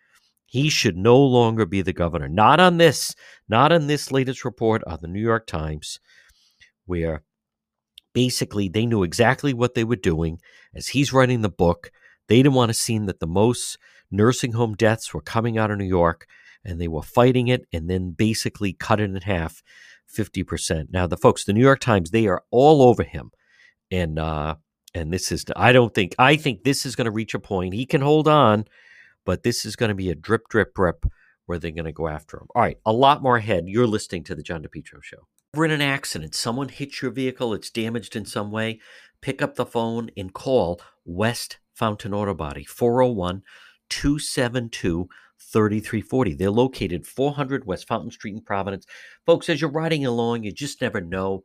He 0.47 0.69
should 0.69 0.97
no 0.97 1.19
longer 1.19 1.67
be 1.67 1.83
the 1.83 1.93
governor. 1.93 2.29
Not 2.29 2.61
on 2.61 2.77
this, 2.77 3.15
not 3.49 3.73
on 3.73 3.87
this 3.87 4.13
latest 4.13 4.45
report 4.45 4.83
on 4.87 4.99
the 5.01 5.09
New 5.09 5.21
York 5.21 5.47
Times, 5.47 6.01
where 6.87 7.23
basically 8.13 8.69
they 8.69 8.87
knew 8.87 9.03
exactly 9.03 9.53
what 9.53 9.75
they 9.75 9.85
were 9.85 9.97
doing 9.97 10.39
as 10.75 10.89
he's 10.89 11.13
writing 11.13 11.41
the 11.41 11.49
book. 11.49 11.91
They 12.29 12.37
didn't 12.37 12.55
want 12.55 12.71
to 12.71 12.75
see 12.75 12.99
that 12.99 13.21
the 13.21 13.27
most 13.27 13.79
nursing 14.11 14.53
home 14.53 14.75
deaths 14.75 15.13
were 15.13 15.21
coming 15.21 15.59
out 15.59 15.71
of 15.71 15.79
New 15.79 15.85
York 15.85 16.27
and 16.65 16.81
they 16.81 16.89
were 16.89 17.03
fighting 17.03 17.49
it 17.49 17.67
and 17.73 17.91
then 17.91 18.11
basically 18.11 18.73
cut 18.73 19.01
it 19.01 19.11
in 19.11 19.17
half 19.17 19.63
50%. 20.17 20.87
Now 20.91 21.07
the 21.07 21.17
folks, 21.17 21.45
the 21.45 21.53
New 21.53 21.63
York 21.63 21.81
Times, 21.81 22.11
they 22.11 22.27
are 22.27 22.43
all 22.51 22.83
over 22.83 23.03
him. 23.03 23.31
And 23.91 24.19
uh 24.19 24.57
and 24.95 25.13
this 25.13 25.33
is 25.33 25.45
I 25.57 25.73
don't 25.73 25.95
think 25.95 26.15
I 26.19 26.37
think 26.37 26.65
this 26.65 26.87
is 26.87 26.97
going 26.97 27.07
to 27.07 27.11
reach 27.11 27.35
a 27.35 27.39
point. 27.39 27.75
He 27.75 27.87
can 27.87 28.01
hold 28.01 28.29
on, 28.29 28.67
but 29.25 29.43
this 29.43 29.65
is 29.65 29.77
going 29.77 29.89
to 29.89 29.95
be 29.95 30.11
a 30.11 30.15
drip 30.15 30.49
drip 30.49 30.75
drip 30.75 31.07
where 31.47 31.59
they're 31.59 31.71
going 31.71 31.85
to 31.85 31.93
go 31.93 32.09
after 32.09 32.39
him. 32.39 32.47
All 32.55 32.63
right, 32.63 32.79
a 32.87 32.93
lot 32.93 33.23
more 33.23 33.37
ahead. 33.37 33.65
You're 33.69 33.87
listening 33.87 34.25
to 34.25 34.35
the 34.35 34.43
John 34.43 34.63
DePetro 34.63 35.03
show. 35.03 35.27
We're 35.53 35.67
in 35.67 35.71
an 35.71 35.83
accident. 35.83 36.35
Someone 36.35 36.69
hits 36.69 37.03
your 37.03 37.11
vehicle, 37.11 37.55
it's 37.55 37.71
damaged 37.71 38.17
in 38.17 38.25
some 38.25 38.51
way. 38.51 38.81
Pick 39.21 39.41
up 39.41 39.55
the 39.55 39.67
phone 39.67 40.11
and 40.17 40.33
call 40.33 40.81
West 41.05 41.59
Fountain 41.75 42.15
Auto 42.15 42.35
Body 42.35 42.65
401 42.65 43.43
272 43.89 45.09
3340. 45.39 46.35
They're 46.35 46.51
located 46.51 47.07
400 47.07 47.67
West 47.67 47.87
Fountain 47.87 48.11
Street 48.11 48.35
in 48.35 48.41
Providence. 48.41 48.87
Folks, 49.27 49.49
as 49.49 49.61
you're 49.61 49.71
riding 49.71 50.05
along, 50.05 50.45
you 50.45 50.53
just 50.53 50.81
never 50.81 51.01
know. 51.01 51.45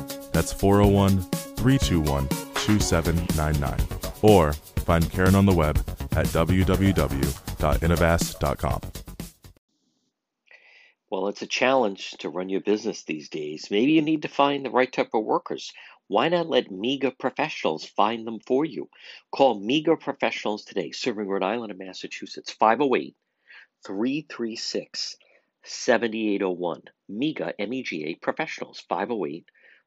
That's 0.31 0.53
401 0.53 1.21
321 1.21 2.27
2799. 2.27 3.79
Or 4.21 4.53
find 4.53 5.11
Karen 5.11 5.35
on 5.35 5.45
the 5.45 5.53
web 5.53 5.77
at 6.11 6.27
www.innovast.com. 6.27 8.81
Well, 11.09 11.27
it's 11.27 11.41
a 11.41 11.47
challenge 11.47 12.11
to 12.19 12.29
run 12.29 12.47
your 12.47 12.61
business 12.61 13.03
these 13.03 13.27
days. 13.27 13.69
Maybe 13.69 13.91
you 13.91 14.01
need 14.01 14.21
to 14.21 14.29
find 14.29 14.65
the 14.65 14.69
right 14.69 14.91
type 14.91 15.09
of 15.13 15.25
workers. 15.25 15.73
Why 16.07 16.29
not 16.29 16.47
let 16.47 16.71
MEGA 16.71 17.11
professionals 17.11 17.85
find 17.85 18.25
them 18.25 18.39
for 18.39 18.63
you? 18.63 18.89
Call 19.31 19.59
MEGA 19.59 19.97
professionals 19.97 20.63
today, 20.63 20.91
serving 20.91 21.27
Rhode 21.27 21.43
Island 21.43 21.71
and 21.71 21.79
Massachusetts, 21.79 22.51
508 22.51 23.15
336 23.85 25.17
7801. 25.63 26.81
MEGA, 27.09 27.53
M 27.59 27.73
E 27.73 27.83
G 27.83 28.05
A 28.05 28.15
professionals, 28.15 28.81
508 28.87 29.45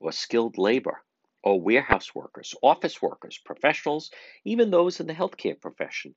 or 0.00 0.12
skilled 0.12 0.58
labor 0.58 1.02
or 1.42 1.60
warehouse 1.60 2.14
workers, 2.14 2.54
office 2.62 3.00
workers, 3.00 3.38
professionals, 3.44 4.10
even 4.44 4.70
those 4.70 5.00
in 5.00 5.06
the 5.06 5.14
healthcare 5.14 5.60
profession. 5.60 6.14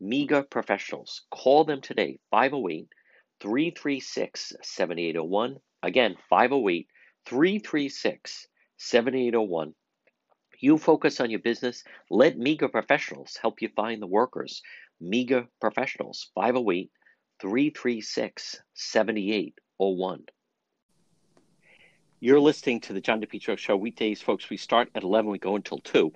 MEGA 0.00 0.42
Professionals. 0.44 1.22
Call 1.30 1.64
them 1.64 1.80
today 1.80 2.18
508 2.30 2.88
336 3.40 4.52
7801. 4.62 5.56
Again, 5.82 6.16
508 6.28 6.88
336 7.26 8.46
7801. 8.76 9.74
You 10.60 10.78
focus 10.78 11.20
on 11.20 11.30
your 11.30 11.40
business. 11.40 11.84
Let 12.10 12.38
MEGA 12.38 12.68
professionals 12.68 13.38
help 13.40 13.62
you 13.62 13.68
find 13.76 14.02
the 14.02 14.06
workers. 14.06 14.62
MEGA 15.00 15.48
professionals, 15.60 16.30
508 16.34 16.90
336 17.40 18.62
7801. 18.74 20.26
You're 22.24 22.40
listening 22.40 22.80
to 22.80 22.94
the 22.94 23.02
John 23.02 23.20
DePetro 23.20 23.58
Show 23.58 23.76
weekdays, 23.76 24.22
folks. 24.22 24.48
We 24.48 24.56
start 24.56 24.88
at 24.94 25.02
11, 25.02 25.30
we 25.30 25.38
go 25.38 25.56
until 25.56 25.76
2. 25.76 26.10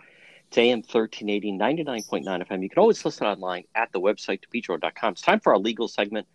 It's 0.46 0.56
AM 0.56 0.78
1380, 0.78 1.52
99.9 1.52 2.48
FM. 2.48 2.62
You 2.62 2.70
can 2.70 2.78
always 2.78 3.04
listen 3.04 3.26
online 3.26 3.64
at 3.74 3.92
the 3.92 4.00
website, 4.00 4.40
depetro.com. 4.40 5.12
It's 5.12 5.20
time 5.20 5.38
for 5.38 5.52
our 5.52 5.58
legal 5.58 5.86
segment. 5.86 6.26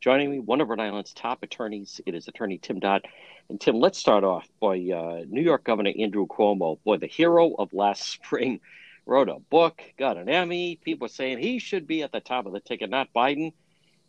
Joining 0.00 0.30
me, 0.30 0.38
one 0.38 0.62
of 0.62 0.70
Rhode 0.70 0.80
Island's 0.80 1.12
top 1.12 1.42
attorneys, 1.42 2.00
it 2.06 2.14
is 2.14 2.26
attorney 2.26 2.56
Tim 2.56 2.80
Dodd. 2.80 3.06
And 3.50 3.60
Tim, 3.60 3.78
let's 3.78 3.98
start 3.98 4.24
off. 4.24 4.48
by 4.60 4.76
uh, 4.76 5.24
New 5.28 5.42
York 5.42 5.62
Governor 5.62 5.92
Andrew 5.98 6.26
Cuomo, 6.26 6.78
boy, 6.82 6.96
the 6.96 7.06
hero 7.06 7.52
of 7.58 7.74
last 7.74 8.08
spring, 8.08 8.60
wrote 9.04 9.28
a 9.28 9.40
book, 9.50 9.82
got 9.98 10.16
an 10.16 10.30
Emmy. 10.30 10.76
People 10.76 11.06
saying 11.06 11.36
he 11.36 11.58
should 11.58 11.86
be 11.86 12.02
at 12.02 12.12
the 12.12 12.20
top 12.20 12.46
of 12.46 12.54
the 12.54 12.60
ticket, 12.60 12.88
not 12.88 13.12
Biden. 13.14 13.52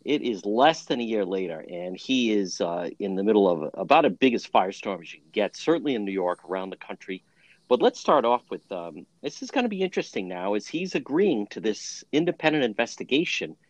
It 0.04 0.22
is 0.22 0.44
less 0.46 0.84
than 0.84 1.00
a 1.00 1.04
year 1.04 1.24
later, 1.24 1.64
and 1.70 1.96
he 1.96 2.32
is 2.32 2.60
uh, 2.60 2.88
in 2.98 3.16
the 3.16 3.22
middle 3.22 3.48
of 3.48 3.70
about 3.74 4.06
as 4.06 4.12
big 4.12 4.34
as 4.34 4.46
firestorm 4.46 5.02
as 5.02 5.12
you 5.12 5.20
can 5.20 5.30
get, 5.32 5.56
certainly 5.56 5.94
in 5.94 6.04
New 6.04 6.12
York, 6.12 6.40
around 6.48 6.70
the 6.70 6.76
country. 6.76 7.22
But 7.68 7.82
let's 7.82 8.00
start 8.00 8.24
off 8.24 8.42
with 8.50 8.70
um, 8.72 9.06
this 9.22 9.42
is 9.42 9.50
going 9.50 9.64
to 9.64 9.68
be 9.68 9.82
interesting 9.82 10.26
now, 10.26 10.54
as 10.54 10.66
he's 10.66 10.94
agreeing 10.94 11.46
to 11.48 11.60
this 11.60 12.04
independent 12.12 12.64
investigation– 12.64 13.56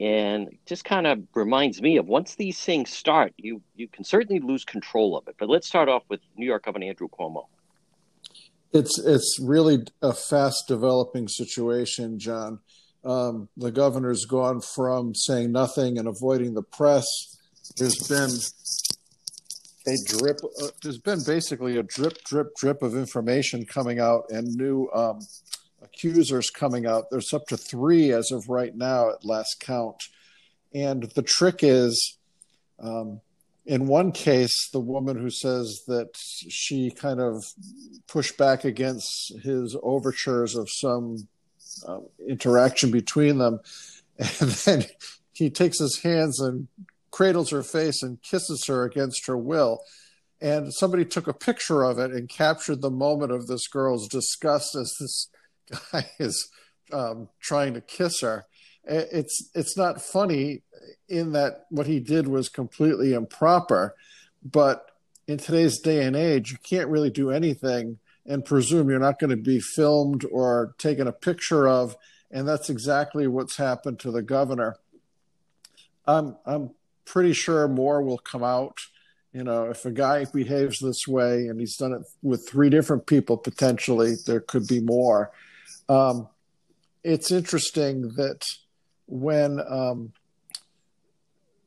and 0.00 0.56
just 0.64 0.84
kind 0.84 1.06
of 1.06 1.22
reminds 1.34 1.82
me 1.82 1.98
of 1.98 2.06
once 2.06 2.34
these 2.34 2.58
things 2.58 2.90
start, 2.90 3.34
you 3.36 3.60
you 3.76 3.86
can 3.86 4.02
certainly 4.02 4.40
lose 4.40 4.64
control 4.64 5.16
of 5.16 5.28
it. 5.28 5.36
But 5.38 5.50
let's 5.50 5.66
start 5.66 5.88
off 5.90 6.02
with 6.08 6.20
New 6.36 6.46
York 6.46 6.64
Governor 6.64 6.86
Andrew 6.86 7.08
Cuomo. 7.08 7.46
It's 8.72 8.98
it's 8.98 9.38
really 9.40 9.84
a 10.00 10.14
fast 10.14 10.64
developing 10.66 11.28
situation, 11.28 12.18
John. 12.18 12.60
Um, 13.04 13.48
the 13.56 13.70
governor's 13.70 14.26
gone 14.26 14.60
from 14.60 15.14
saying 15.14 15.52
nothing 15.52 15.98
and 15.98 16.06
avoiding 16.06 16.54
the 16.54 16.62
press. 16.62 17.06
There's 17.76 17.96
been 18.08 18.30
a 19.86 19.96
drip. 20.06 20.38
Uh, 20.62 20.68
there's 20.82 20.98
been 20.98 21.22
basically 21.26 21.78
a 21.78 21.82
drip, 21.82 22.22
drip, 22.24 22.54
drip 22.56 22.82
of 22.82 22.94
information 22.94 23.64
coming 23.64 24.00
out 24.00 24.24
and 24.30 24.46
new 24.54 24.88
um, 24.94 25.20
accusers 25.82 26.50
coming 26.50 26.86
out. 26.86 27.04
There's 27.10 27.32
up 27.32 27.46
to 27.48 27.56
three 27.56 28.12
as 28.12 28.30
of 28.30 28.48
right 28.48 28.74
now 28.76 29.10
at 29.10 29.24
last 29.24 29.60
count. 29.60 30.02
And 30.74 31.04
the 31.14 31.22
trick 31.22 31.60
is, 31.62 32.18
um, 32.78 33.20
in 33.66 33.86
one 33.86 34.12
case, 34.12 34.68
the 34.70 34.80
woman 34.80 35.16
who 35.16 35.30
says 35.30 35.82
that 35.86 36.10
she 36.16 36.90
kind 36.90 37.20
of 37.20 37.44
pushed 38.06 38.36
back 38.36 38.64
against 38.64 39.32
his 39.42 39.76
overtures 39.82 40.54
of 40.54 40.68
some 40.70 41.28
uh, 41.86 42.00
interaction 42.26 42.90
between 42.90 43.38
them, 43.38 43.60
and 44.18 44.50
then 44.50 44.84
he 45.32 45.50
takes 45.50 45.78
his 45.78 46.00
hands 46.02 46.40
and 46.40 46.68
cradles 47.10 47.50
her 47.50 47.62
face 47.62 48.02
and 48.02 48.22
kisses 48.22 48.64
her 48.66 48.84
against 48.84 49.26
her 49.26 49.36
will. 49.36 49.80
And 50.40 50.72
somebody 50.72 51.04
took 51.04 51.26
a 51.26 51.34
picture 51.34 51.82
of 51.82 51.98
it 51.98 52.12
and 52.12 52.28
captured 52.28 52.80
the 52.80 52.90
moment 52.90 53.32
of 53.32 53.46
this 53.46 53.68
girl's 53.68 54.08
disgust 54.08 54.74
as 54.74 54.96
this 54.98 55.28
guy 55.92 56.10
is 56.18 56.48
um, 56.92 57.28
trying 57.40 57.74
to 57.74 57.80
kiss 57.80 58.20
her. 58.20 58.46
It's 58.84 59.50
it's 59.54 59.76
not 59.76 60.00
funny 60.00 60.62
in 61.08 61.32
that 61.32 61.66
what 61.68 61.86
he 61.86 62.00
did 62.00 62.26
was 62.26 62.48
completely 62.48 63.12
improper, 63.12 63.94
but 64.42 64.86
in 65.26 65.36
today's 65.36 65.78
day 65.78 66.04
and 66.04 66.16
age, 66.16 66.50
you 66.50 66.58
can't 66.62 66.88
really 66.88 67.10
do 67.10 67.30
anything 67.30 67.98
and 68.30 68.44
presume 68.44 68.88
you're 68.88 69.00
not 69.00 69.18
going 69.18 69.30
to 69.30 69.36
be 69.36 69.58
filmed 69.58 70.24
or 70.30 70.72
taken 70.78 71.08
a 71.08 71.12
picture 71.12 71.66
of, 71.66 71.96
and 72.30 72.46
that's 72.46 72.70
exactly 72.70 73.26
what's 73.26 73.56
happened 73.56 73.98
to 73.98 74.12
the 74.12 74.22
governor. 74.22 74.76
I'm 76.06 76.36
I'm 76.46 76.70
pretty 77.04 77.32
sure 77.32 77.66
more 77.66 78.02
will 78.02 78.18
come 78.18 78.44
out. 78.44 78.78
You 79.32 79.42
know, 79.42 79.64
if 79.64 79.84
a 79.84 79.90
guy 79.90 80.26
behaves 80.26 80.78
this 80.78 81.08
way 81.08 81.48
and 81.48 81.58
he's 81.58 81.76
done 81.76 81.92
it 81.92 82.02
with 82.22 82.48
three 82.48 82.70
different 82.70 83.06
people, 83.06 83.36
potentially 83.36 84.14
there 84.26 84.40
could 84.40 84.66
be 84.68 84.80
more. 84.80 85.32
Um, 85.88 86.28
it's 87.02 87.32
interesting 87.32 88.12
that 88.16 88.44
when 89.06 89.60
um, 89.68 90.12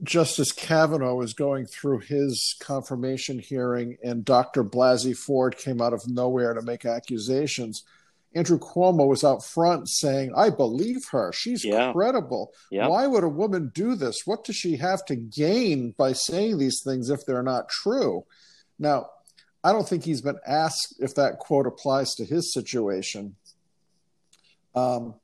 Justice 0.03 0.51
Kavanaugh 0.51 1.15
was 1.15 1.33
going 1.33 1.65
through 1.65 1.99
his 1.99 2.55
confirmation 2.59 3.39
hearing 3.39 3.97
and 4.03 4.25
Dr. 4.25 4.63
Blasey 4.63 5.15
Ford 5.15 5.57
came 5.57 5.81
out 5.81 5.93
of 5.93 6.07
nowhere 6.07 6.53
to 6.53 6.61
make 6.61 6.85
accusations, 6.85 7.83
Andrew 8.35 8.57
Cuomo 8.57 9.07
was 9.07 9.23
out 9.23 9.43
front 9.43 9.87
saying, 9.87 10.33
I 10.35 10.49
believe 10.49 11.07
her. 11.11 11.31
She's 11.31 11.63
yeah. 11.63 11.91
credible. 11.91 12.53
Yeah. 12.71 12.87
Why 12.87 13.05
would 13.05 13.23
a 13.23 13.29
woman 13.29 13.71
do 13.73 13.95
this? 13.95 14.25
What 14.25 14.43
does 14.43 14.55
she 14.55 14.77
have 14.77 15.05
to 15.05 15.15
gain 15.15 15.93
by 15.97 16.13
saying 16.13 16.57
these 16.57 16.81
things 16.83 17.09
if 17.09 17.25
they're 17.25 17.43
not 17.43 17.69
true? 17.69 18.25
Now, 18.79 19.07
I 19.63 19.71
don't 19.71 19.87
think 19.87 20.03
he's 20.03 20.21
been 20.21 20.39
asked 20.45 20.95
if 20.99 21.15
that 21.15 21.39
quote 21.39 21.67
applies 21.67 22.15
to 22.15 22.25
his 22.25 22.51
situation. 22.53 23.35
Um, 24.75 25.15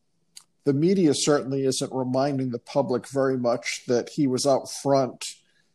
the 0.66 0.74
media 0.74 1.14
certainly 1.14 1.66
isn't 1.66 1.92
reminding 1.94 2.50
the 2.52 2.60
public 2.60 3.08
very 3.08 3.38
much 3.38 3.84
that 3.88 4.10
he 4.10 4.28
was 4.28 4.46
out 4.46 4.70
front 4.84 5.26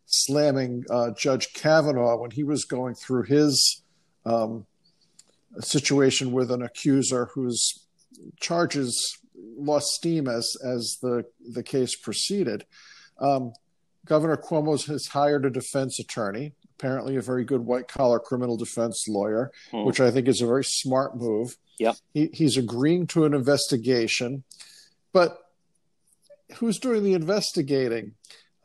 slamming 0.06 0.84
uh, 0.90 1.10
Judge 1.18 1.52
Kavanaugh 1.54 2.20
when 2.20 2.30
he 2.30 2.44
was 2.44 2.64
going 2.64 2.94
through 2.94 3.24
his 3.24 3.82
um, 4.26 4.66
situation 5.60 6.32
with 6.32 6.50
an 6.50 6.62
accuser 6.62 7.30
whose 7.34 7.86
charges 8.40 9.18
lost 9.56 9.86
steam 9.88 10.28
as 10.28 10.56
as 10.64 10.98
the 11.02 11.24
the 11.52 11.62
case 11.62 11.96
proceeded. 11.96 12.64
Um, 13.18 13.52
Governor 14.06 14.36
Cuomo 14.36 14.84
has 14.86 15.06
hired 15.06 15.46
a 15.46 15.50
defense 15.50 15.98
attorney, 15.98 16.52
apparently 16.78 17.16
a 17.16 17.22
very 17.22 17.44
good 17.44 17.62
white 17.62 17.88
collar 17.88 18.18
criminal 18.18 18.56
defense 18.56 19.06
lawyer, 19.08 19.50
hmm. 19.70 19.84
which 19.84 20.00
I 20.00 20.10
think 20.10 20.28
is 20.28 20.42
a 20.42 20.46
very 20.46 20.64
smart 20.64 21.16
move. 21.16 21.56
Yep. 21.78 21.96
He, 22.12 22.30
he's 22.32 22.56
agreeing 22.56 23.06
to 23.08 23.24
an 23.24 23.34
investigation, 23.34 24.44
but 25.14 25.38
who's 26.56 26.78
doing 26.78 27.04
the 27.04 27.14
investigating? 27.14 28.12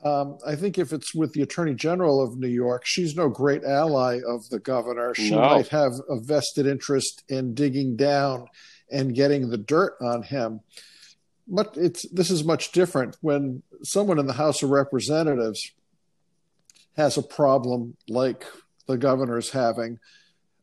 Um, 0.03 0.39
I 0.45 0.55
think 0.55 0.77
if 0.77 0.91
it's 0.91 1.13
with 1.13 1.33
the 1.33 1.43
Attorney 1.43 1.75
General 1.75 2.21
of 2.21 2.37
New 2.37 2.47
York, 2.47 2.83
she's 2.85 3.15
no 3.15 3.29
great 3.29 3.63
ally 3.63 4.19
of 4.27 4.49
the 4.49 4.59
governor. 4.59 5.13
She 5.13 5.31
no. 5.31 5.41
might 5.41 5.67
have 5.69 5.93
a 6.09 6.19
vested 6.19 6.65
interest 6.65 7.23
in 7.29 7.53
digging 7.53 7.95
down 7.95 8.47
and 8.91 9.13
getting 9.13 9.49
the 9.49 9.57
dirt 9.57 9.93
on 10.01 10.23
him. 10.23 10.61
But 11.47 11.75
it's 11.77 12.07
this 12.09 12.31
is 12.31 12.43
much 12.43 12.71
different 12.71 13.17
when 13.21 13.63
someone 13.83 14.19
in 14.19 14.27
the 14.27 14.33
House 14.33 14.63
of 14.63 14.69
Representatives 14.69 15.71
has 16.95 17.17
a 17.17 17.23
problem 17.23 17.95
like 18.07 18.45
the 18.87 18.97
governor's 18.97 19.51
having. 19.51 19.99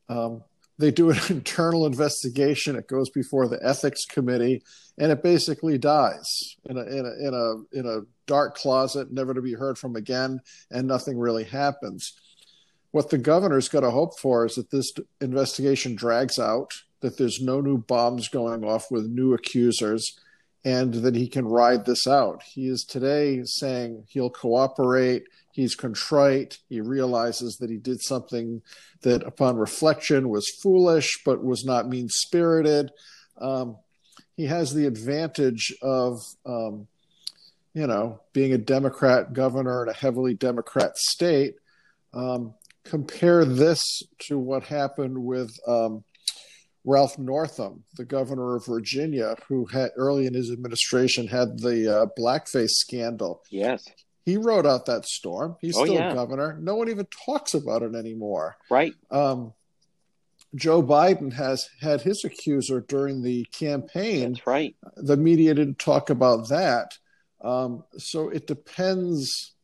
Um, 0.09 0.43
they 0.79 0.91
do 0.91 1.11
an 1.11 1.19
internal 1.29 1.87
investigation. 1.87 2.77
It 2.77 2.89
goes 2.89 3.11
before 3.11 3.49
the 3.49 3.59
ethics 3.63 4.05
committee, 4.05 4.63
and 4.99 5.13
it 5.13 5.23
basically 5.23 5.79
dies 5.79 6.57
in 6.69 6.77
a 6.77 6.83
in 6.83 7.07
a 7.07 7.29
in 7.29 7.35
a 7.35 7.79
in 7.79 7.87
a 7.87 8.01
dark 8.27 8.57
closet, 8.57 9.13
never 9.13 9.35
to 9.35 9.43
be 9.43 9.55
heard 9.55 9.79
from 9.79 9.97
again, 9.97 10.41
and 10.71 10.87
nothing 10.87 11.19
really 11.19 11.45
happens. 11.45 12.13
What 12.91 13.11
the 13.11 13.19
governor's 13.19 13.69
got 13.69 13.81
to 13.81 13.91
hope 13.91 14.19
for 14.19 14.47
is 14.47 14.55
that 14.55 14.71
this 14.71 14.93
investigation 15.21 15.97
drags 15.97 16.39
out, 16.39 16.73
that 17.01 17.19
there's 17.19 17.41
no 17.41 17.61
new 17.61 17.79
bombs 17.79 18.29
going 18.29 18.65
off 18.65 18.91
with 18.91 19.07
new 19.07 19.35
accusers, 19.35 20.19
and 20.65 20.95
that 20.95 21.15
he 21.15 21.29
can 21.29 21.47
ride 21.47 21.85
this 21.85 22.07
out. 22.07 22.43
He 22.43 22.69
is 22.69 22.85
today 22.85 23.43
saying 23.45 24.05
he'll 24.09 24.31
cooperate 24.31 25.25
He's 25.57 25.75
contrite. 25.75 26.59
He 26.69 26.83
realizes 26.83 27.57
that 27.57 27.71
he 27.71 27.79
did 27.79 28.03
something 28.03 28.61
that, 29.01 29.23
upon 29.23 29.57
reflection, 29.57 30.29
was 30.29 30.47
foolish, 30.63 31.23
but 31.25 31.43
was 31.43 31.65
not 31.65 31.89
mean 31.89 32.11
spirited. 32.11 32.91
Um, 33.41 33.79
he 34.37 34.45
has 34.45 34.75
the 34.75 34.85
advantage 34.87 35.75
of, 35.81 36.21
um, 36.45 36.89
you 37.73 37.87
know, 37.87 38.21
being 38.35 38.53
a 38.53 38.59
Democrat 38.59 39.33
governor 39.33 39.83
in 39.83 39.89
a 39.89 39.95
heavily 39.95 40.35
Democrat 40.35 40.99
state. 40.99 41.55
Um, 42.13 42.53
compare 42.85 43.47
this 43.47 44.03
to 44.29 44.39
what 44.39 44.63
happened 44.63 45.17
with 45.17 45.59
um, 45.67 46.05
Ralph 46.85 47.19
Northam, 47.19 47.83
the 47.97 48.05
governor 48.05 48.57
of 48.57 48.67
Virginia, 48.67 49.37
who 49.49 49.65
had 49.65 49.93
early 49.97 50.27
in 50.27 50.35
his 50.35 50.51
administration 50.51 51.27
had 51.27 51.59
the 51.61 52.03
uh, 52.03 52.07
blackface 52.19 52.73
scandal. 52.73 53.43
Yes. 53.51 53.89
He 54.27 54.37
rode 54.37 54.67
out 54.67 54.87
that 54.87 55.07
storm. 55.07 55.57
He's 55.61 55.79
oh, 55.79 55.85
still 55.85 55.95
yeah. 55.95 56.13
governor. 56.13 56.59
No 56.61 56.75
one 56.75 56.89
even 56.89 57.07
talks 57.25 57.55
about 57.55 57.83
it 57.83 57.95
anymore. 57.95 58.57
Right. 58.69 58.93
Um, 59.09 59.55
Joe 60.57 60.83
Biden 60.83 61.33
has 61.33 61.69
had 61.81 62.01
his 62.01 62.25
accuser 62.25 62.81
during 62.81 63.23
the 63.23 63.45
campaign. 63.53 64.33
That's 64.33 64.47
right. 64.47 64.75
The 64.97 65.17
media 65.17 65.55
didn't 65.55 65.79
talk 65.79 66.11
about 66.11 66.49
that. 66.49 66.99
Um, 67.41 67.85
so 67.99 68.29
it 68.29 68.49
depends 68.49 69.55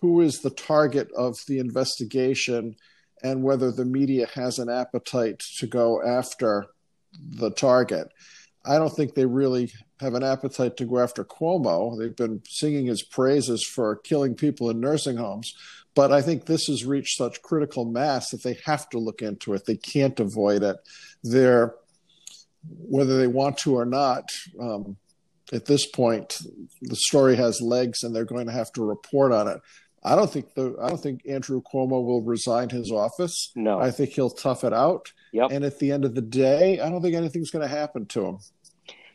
who 0.00 0.22
is 0.22 0.40
the 0.40 0.50
target 0.50 1.10
of 1.14 1.36
the 1.46 1.58
investigation 1.58 2.76
and 3.22 3.42
whether 3.42 3.70
the 3.70 3.84
media 3.84 4.26
has 4.34 4.58
an 4.58 4.70
appetite 4.70 5.42
to 5.58 5.66
go 5.66 6.02
after 6.02 6.66
the 7.18 7.50
target. 7.50 8.08
I 8.64 8.78
don't 8.78 8.94
think 8.94 9.14
they 9.14 9.26
really 9.26 9.72
have 10.00 10.14
an 10.14 10.22
appetite 10.22 10.76
to 10.78 10.86
go 10.86 10.98
after 10.98 11.24
Cuomo. 11.24 11.98
They've 11.98 12.16
been 12.16 12.42
singing 12.48 12.86
his 12.86 13.02
praises 13.02 13.64
for 13.64 13.96
killing 13.96 14.34
people 14.34 14.70
in 14.70 14.80
nursing 14.80 15.16
homes. 15.16 15.54
But 15.94 16.12
I 16.12 16.22
think 16.22 16.46
this 16.46 16.66
has 16.66 16.84
reached 16.84 17.16
such 17.16 17.42
critical 17.42 17.84
mass 17.84 18.30
that 18.30 18.42
they 18.42 18.58
have 18.64 18.88
to 18.90 18.98
look 18.98 19.22
into 19.22 19.54
it. 19.54 19.66
They 19.66 19.76
can't 19.76 20.18
avoid 20.18 20.62
it. 20.62 20.76
They're, 21.22 21.74
whether 22.66 23.16
they 23.18 23.28
want 23.28 23.58
to 23.58 23.76
or 23.76 23.84
not, 23.84 24.30
um, 24.60 24.96
at 25.52 25.66
this 25.66 25.86
point, 25.86 26.38
the 26.82 26.96
story 26.96 27.36
has 27.36 27.60
legs 27.60 28.02
and 28.02 28.14
they're 28.14 28.24
going 28.24 28.46
to 28.46 28.52
have 28.52 28.72
to 28.72 28.84
report 28.84 29.30
on 29.30 29.46
it. 29.46 29.60
I 30.02 30.16
don't 30.16 30.30
think 30.30 30.52
the 30.54 30.76
I 30.82 30.88
don't 30.88 31.00
think 31.00 31.22
Andrew 31.26 31.62
Cuomo 31.62 32.04
will 32.04 32.20
resign 32.22 32.68
his 32.68 32.90
office. 32.92 33.52
No, 33.56 33.80
I 33.80 33.90
think 33.90 34.10
he'll 34.10 34.30
tough 34.30 34.62
it 34.62 34.72
out. 34.72 35.12
Yep. 35.32 35.50
And 35.50 35.64
at 35.64 35.78
the 35.78 35.92
end 35.92 36.04
of 36.04 36.14
the 36.14 36.20
day, 36.20 36.78
I 36.78 36.90
don't 36.90 37.00
think 37.00 37.14
anything's 37.14 37.50
going 37.50 37.66
to 37.66 37.74
happen 37.74 38.04
to 38.06 38.26
him. 38.26 38.38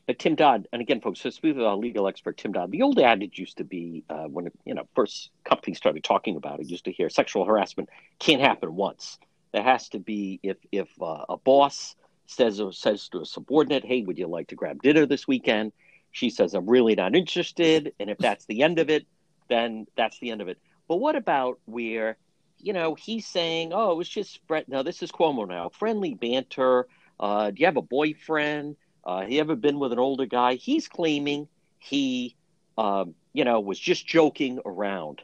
But 0.09 0.17
Tim 0.17 0.33
Dodd, 0.33 0.67
and 0.73 0.81
again, 0.81 1.01
folks, 1.01 1.21
so 1.21 1.29
speaking 1.29 1.61
of 1.61 1.67
our 1.67 1.75
legal 1.75 2.07
expert, 2.07 2.35
Tim 2.35 2.51
Dodd, 2.51 2.71
the 2.71 2.81
old 2.81 2.97
adage 2.97 3.37
used 3.37 3.57
to 3.57 3.63
be 3.63 4.03
uh, 4.09 4.23
when 4.23 4.49
you 4.65 4.73
know 4.73 4.87
first 4.95 5.29
companies 5.43 5.77
started 5.77 6.03
talking 6.03 6.35
about 6.35 6.59
it, 6.59 6.67
used 6.67 6.85
to 6.85 6.91
hear 6.91 7.11
sexual 7.11 7.45
harassment 7.45 7.89
can't 8.17 8.41
happen 8.41 8.73
once. 8.73 9.19
There 9.51 9.61
has 9.61 9.87
to 9.89 9.99
be 9.99 10.39
if 10.41 10.57
if 10.71 10.89
uh, 10.99 11.25
a 11.29 11.37
boss 11.37 11.95
says 12.25 12.59
or 12.59 12.73
says 12.73 13.07
to 13.09 13.21
a 13.21 13.25
subordinate, 13.27 13.85
"Hey, 13.85 14.01
would 14.01 14.17
you 14.17 14.25
like 14.25 14.47
to 14.47 14.55
grab 14.55 14.81
dinner 14.81 15.05
this 15.05 15.27
weekend?" 15.27 15.73
She 16.11 16.31
says, 16.31 16.55
"I'm 16.55 16.67
really 16.67 16.95
not 16.95 17.15
interested," 17.15 17.93
and 17.99 18.09
if 18.09 18.17
that's 18.17 18.45
the 18.45 18.63
end 18.63 18.79
of 18.79 18.89
it, 18.89 19.05
then 19.47 19.85
that's 19.95 20.17
the 20.17 20.31
end 20.31 20.41
of 20.41 20.47
it. 20.47 20.57
But 20.87 20.95
what 20.95 21.17
about 21.17 21.59
where 21.65 22.17
you 22.57 22.73
know 22.73 22.95
he's 22.95 23.27
saying, 23.27 23.73
"Oh, 23.73 23.91
it 23.91 23.97
was 23.97 24.09
just 24.09 24.47
Brett." 24.47 24.67
Now 24.69 24.81
this 24.81 25.03
is 25.03 25.11
Cuomo 25.11 25.47
now, 25.47 25.69
friendly 25.69 26.15
banter. 26.15 26.87
Uh, 27.19 27.51
do 27.51 27.59
you 27.59 27.67
have 27.67 27.77
a 27.77 27.83
boyfriend? 27.83 28.75
Uh, 29.03 29.25
he 29.25 29.39
ever 29.39 29.55
been 29.55 29.79
with 29.79 29.91
an 29.91 29.99
older 29.99 30.25
guy? 30.25 30.55
He's 30.55 30.87
claiming 30.87 31.47
he, 31.79 32.35
um, 32.77 33.15
you 33.33 33.43
know, 33.45 33.59
was 33.59 33.79
just 33.79 34.05
joking 34.05 34.59
around. 34.65 35.21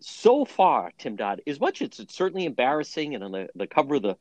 So 0.00 0.44
far, 0.44 0.92
Tim 0.98 1.16
Dodd, 1.16 1.40
as 1.46 1.58
much 1.58 1.80
as 1.80 1.98
it's 1.98 2.14
certainly 2.14 2.44
embarrassing, 2.44 3.14
and 3.14 3.24
on 3.24 3.32
the, 3.32 3.48
the 3.54 3.66
cover 3.66 3.96
of 3.96 4.02
the 4.02 4.16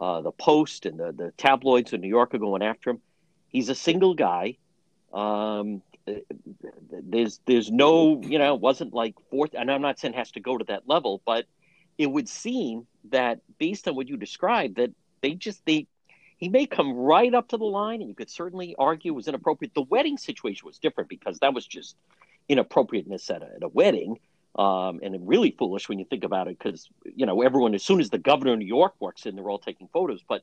uh, 0.00 0.20
the 0.20 0.32
Post 0.32 0.86
and 0.86 0.98
the, 0.98 1.12
the 1.12 1.32
tabloids 1.36 1.92
in 1.92 2.00
New 2.00 2.08
York 2.08 2.34
are 2.34 2.38
going 2.38 2.62
after 2.62 2.90
him. 2.90 3.00
He's 3.48 3.68
a 3.68 3.74
single 3.74 4.14
guy. 4.14 4.56
Um, 5.12 5.82
there's 6.90 7.40
there's 7.46 7.70
no 7.70 8.20
you 8.22 8.38
know 8.38 8.54
wasn't 8.54 8.94
like 8.94 9.14
fourth, 9.30 9.54
and 9.54 9.70
I'm 9.70 9.82
not 9.82 9.98
saying 9.98 10.14
has 10.14 10.32
to 10.32 10.40
go 10.40 10.56
to 10.56 10.64
that 10.66 10.88
level, 10.88 11.20
but 11.24 11.46
it 11.96 12.06
would 12.06 12.28
seem 12.28 12.86
that 13.10 13.40
based 13.58 13.88
on 13.88 13.96
what 13.96 14.08
you 14.08 14.16
described, 14.16 14.76
that 14.76 14.90
they 15.20 15.34
just 15.34 15.64
they 15.66 15.86
he 16.38 16.48
may 16.48 16.66
come 16.66 16.92
right 16.94 17.34
up 17.34 17.48
to 17.48 17.58
the 17.58 17.64
line, 17.64 18.00
and 18.00 18.08
you 18.08 18.14
could 18.14 18.30
certainly 18.30 18.74
argue 18.78 19.12
it 19.12 19.16
was 19.16 19.28
inappropriate. 19.28 19.74
The 19.74 19.82
wedding 19.82 20.16
situation 20.16 20.66
was 20.66 20.78
different 20.78 21.10
because 21.10 21.38
that 21.40 21.52
was 21.52 21.66
just 21.66 21.96
inappropriateness 22.48 23.28
at 23.28 23.42
a, 23.42 23.50
at 23.56 23.62
a 23.62 23.68
wedding. 23.68 24.18
Um, 24.56 24.98
and 25.04 25.28
really 25.28 25.54
foolish 25.56 25.88
when 25.88 26.00
you 26.00 26.04
think 26.04 26.24
about 26.24 26.48
it, 26.48 26.58
because 26.58 26.88
you 27.04 27.26
know 27.26 27.42
everyone. 27.42 27.74
As 27.74 27.84
soon 27.84 28.00
as 28.00 28.10
the 28.10 28.18
governor 28.18 28.54
of 28.54 28.58
New 28.58 28.66
York 28.66 28.94
walks 28.98 29.24
in, 29.24 29.36
they're 29.36 29.48
all 29.48 29.58
taking 29.60 29.88
photos. 29.92 30.20
But, 30.26 30.42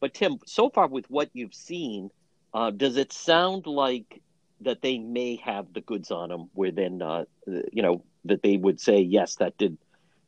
but 0.00 0.12
Tim, 0.12 0.38
so 0.44 0.68
far 0.68 0.86
with 0.86 1.08
what 1.08 1.30
you've 1.32 1.54
seen, 1.54 2.10
uh, 2.52 2.70
does 2.72 2.98
it 2.98 3.10
sound 3.12 3.66
like 3.66 4.20
that 4.60 4.82
they 4.82 4.98
may 4.98 5.36
have 5.36 5.72
the 5.72 5.80
goods 5.80 6.10
on 6.10 6.30
him? 6.30 6.50
Where 6.52 6.72
then, 6.72 7.00
uh, 7.00 7.24
you 7.72 7.82
know, 7.82 8.04
that 8.26 8.42
they 8.42 8.58
would 8.58 8.80
say 8.80 9.00
yes, 9.00 9.36
that 9.36 9.56
did, 9.56 9.78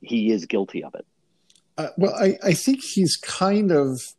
he 0.01 0.31
is 0.31 0.47
guilty 0.47 0.83
of 0.83 0.95
it. 0.95 1.07
Uh, 1.77 1.89
well, 1.99 2.15
I, 2.15 2.39
I 2.43 2.55
think 2.55 2.83
he's 2.83 3.17
kind 3.19 3.71
of, 3.71 4.15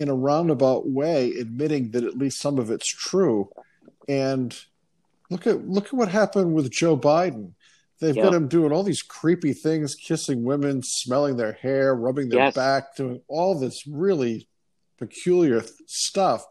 in 0.00 0.08
a 0.08 0.14
roundabout 0.14 0.88
way, 0.88 1.30
admitting 1.34 1.90
that 1.92 2.02
at 2.04 2.16
least 2.16 2.40
some 2.40 2.58
of 2.58 2.70
it's 2.70 2.88
true. 2.88 3.50
And 4.08 4.58
look 5.30 5.46
at 5.46 5.68
look 5.68 5.86
at 5.86 5.92
what 5.94 6.08
happened 6.08 6.54
with 6.54 6.70
Joe 6.72 6.96
Biden. 6.96 7.52
They've 8.00 8.16
got 8.16 8.32
him 8.32 8.48
doing 8.48 8.72
all 8.72 8.82
these 8.82 9.02
creepy 9.02 9.52
things, 9.52 9.94
kissing 9.94 10.42
women, 10.42 10.80
smelling 10.82 11.36
their 11.36 11.52
hair, 11.52 11.94
rubbing 11.94 12.30
their 12.30 12.40
Yes. 12.40 12.54
back, 12.54 12.96
doing 12.96 13.20
all 13.28 13.58
this 13.60 13.86
really 13.86 14.48
peculiar 14.98 15.60
th- 15.60 15.72
stuff. 15.86 16.42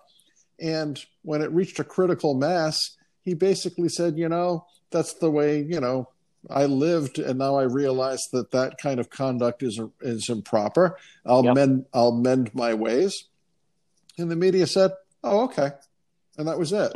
And 0.60 1.04
when 1.24 1.42
it 1.42 1.52
reached 1.52 1.80
a 1.80 1.84
critical 1.84 2.36
mass, 2.36 2.96
he 3.24 3.34
basically 3.34 3.90
said, 3.90 4.16
you 4.16 4.30
know, 4.30 4.66
that's 4.92 5.14
the 5.14 5.32
way, 5.32 5.64
you 5.64 5.80
know, 5.80 6.10
I 6.50 6.66
lived, 6.66 7.18
and 7.18 7.40
now 7.40 7.56
I 7.56 7.64
realize 7.64 8.22
that 8.32 8.52
that 8.52 8.78
kind 8.78 9.00
of 9.00 9.10
conduct 9.10 9.64
is 9.64 9.80
is 10.02 10.30
improper. 10.30 10.98
I'll 11.26 11.44
Yep. 11.44 11.56
mend 11.56 11.86
I'll 11.96 12.12
mend 12.14 12.54
my 12.54 12.76
ways. 12.76 13.26
And 14.20 14.30
the 14.30 14.36
media 14.36 14.68
said, 14.68 14.92
"Oh, 15.24 15.46
okay," 15.46 15.72
and 16.38 16.48
that 16.48 16.60
was 16.60 16.74
it. 16.74 16.92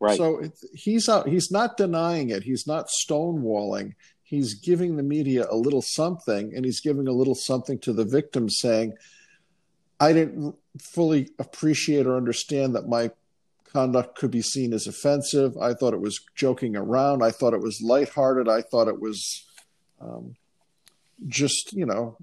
Right. 0.00 0.16
So 0.16 0.38
it, 0.40 0.58
he's 0.74 1.08
out. 1.08 1.28
He's 1.28 1.50
not 1.50 1.76
denying 1.76 2.30
it. 2.30 2.42
He's 2.42 2.66
not 2.66 2.88
stonewalling. 2.88 3.94
He's 4.22 4.54
giving 4.54 4.96
the 4.96 5.02
media 5.02 5.46
a 5.50 5.56
little 5.56 5.82
something, 5.82 6.52
and 6.54 6.64
he's 6.64 6.80
giving 6.80 7.06
a 7.06 7.12
little 7.12 7.34
something 7.34 7.78
to 7.80 7.92
the 7.92 8.04
victims, 8.04 8.58
saying, 8.58 8.94
"I 10.00 10.12
didn't 10.12 10.56
fully 10.80 11.30
appreciate 11.38 12.06
or 12.06 12.16
understand 12.16 12.74
that 12.74 12.88
my 12.88 13.10
conduct 13.74 14.16
could 14.16 14.30
be 14.30 14.40
seen 14.42 14.72
as 14.72 14.86
offensive. 14.86 15.56
I 15.58 15.74
thought 15.74 15.94
it 15.94 16.00
was 16.00 16.20
joking 16.36 16.76
around. 16.76 17.22
I 17.22 17.30
thought 17.30 17.54
it 17.54 17.60
was 17.60 17.82
lighthearted. 17.82 18.48
I 18.48 18.62
thought 18.62 18.88
it 18.88 19.00
was 19.00 19.44
um, 20.00 20.36
just, 21.26 21.72
you 21.72 21.84
know, 21.84 22.16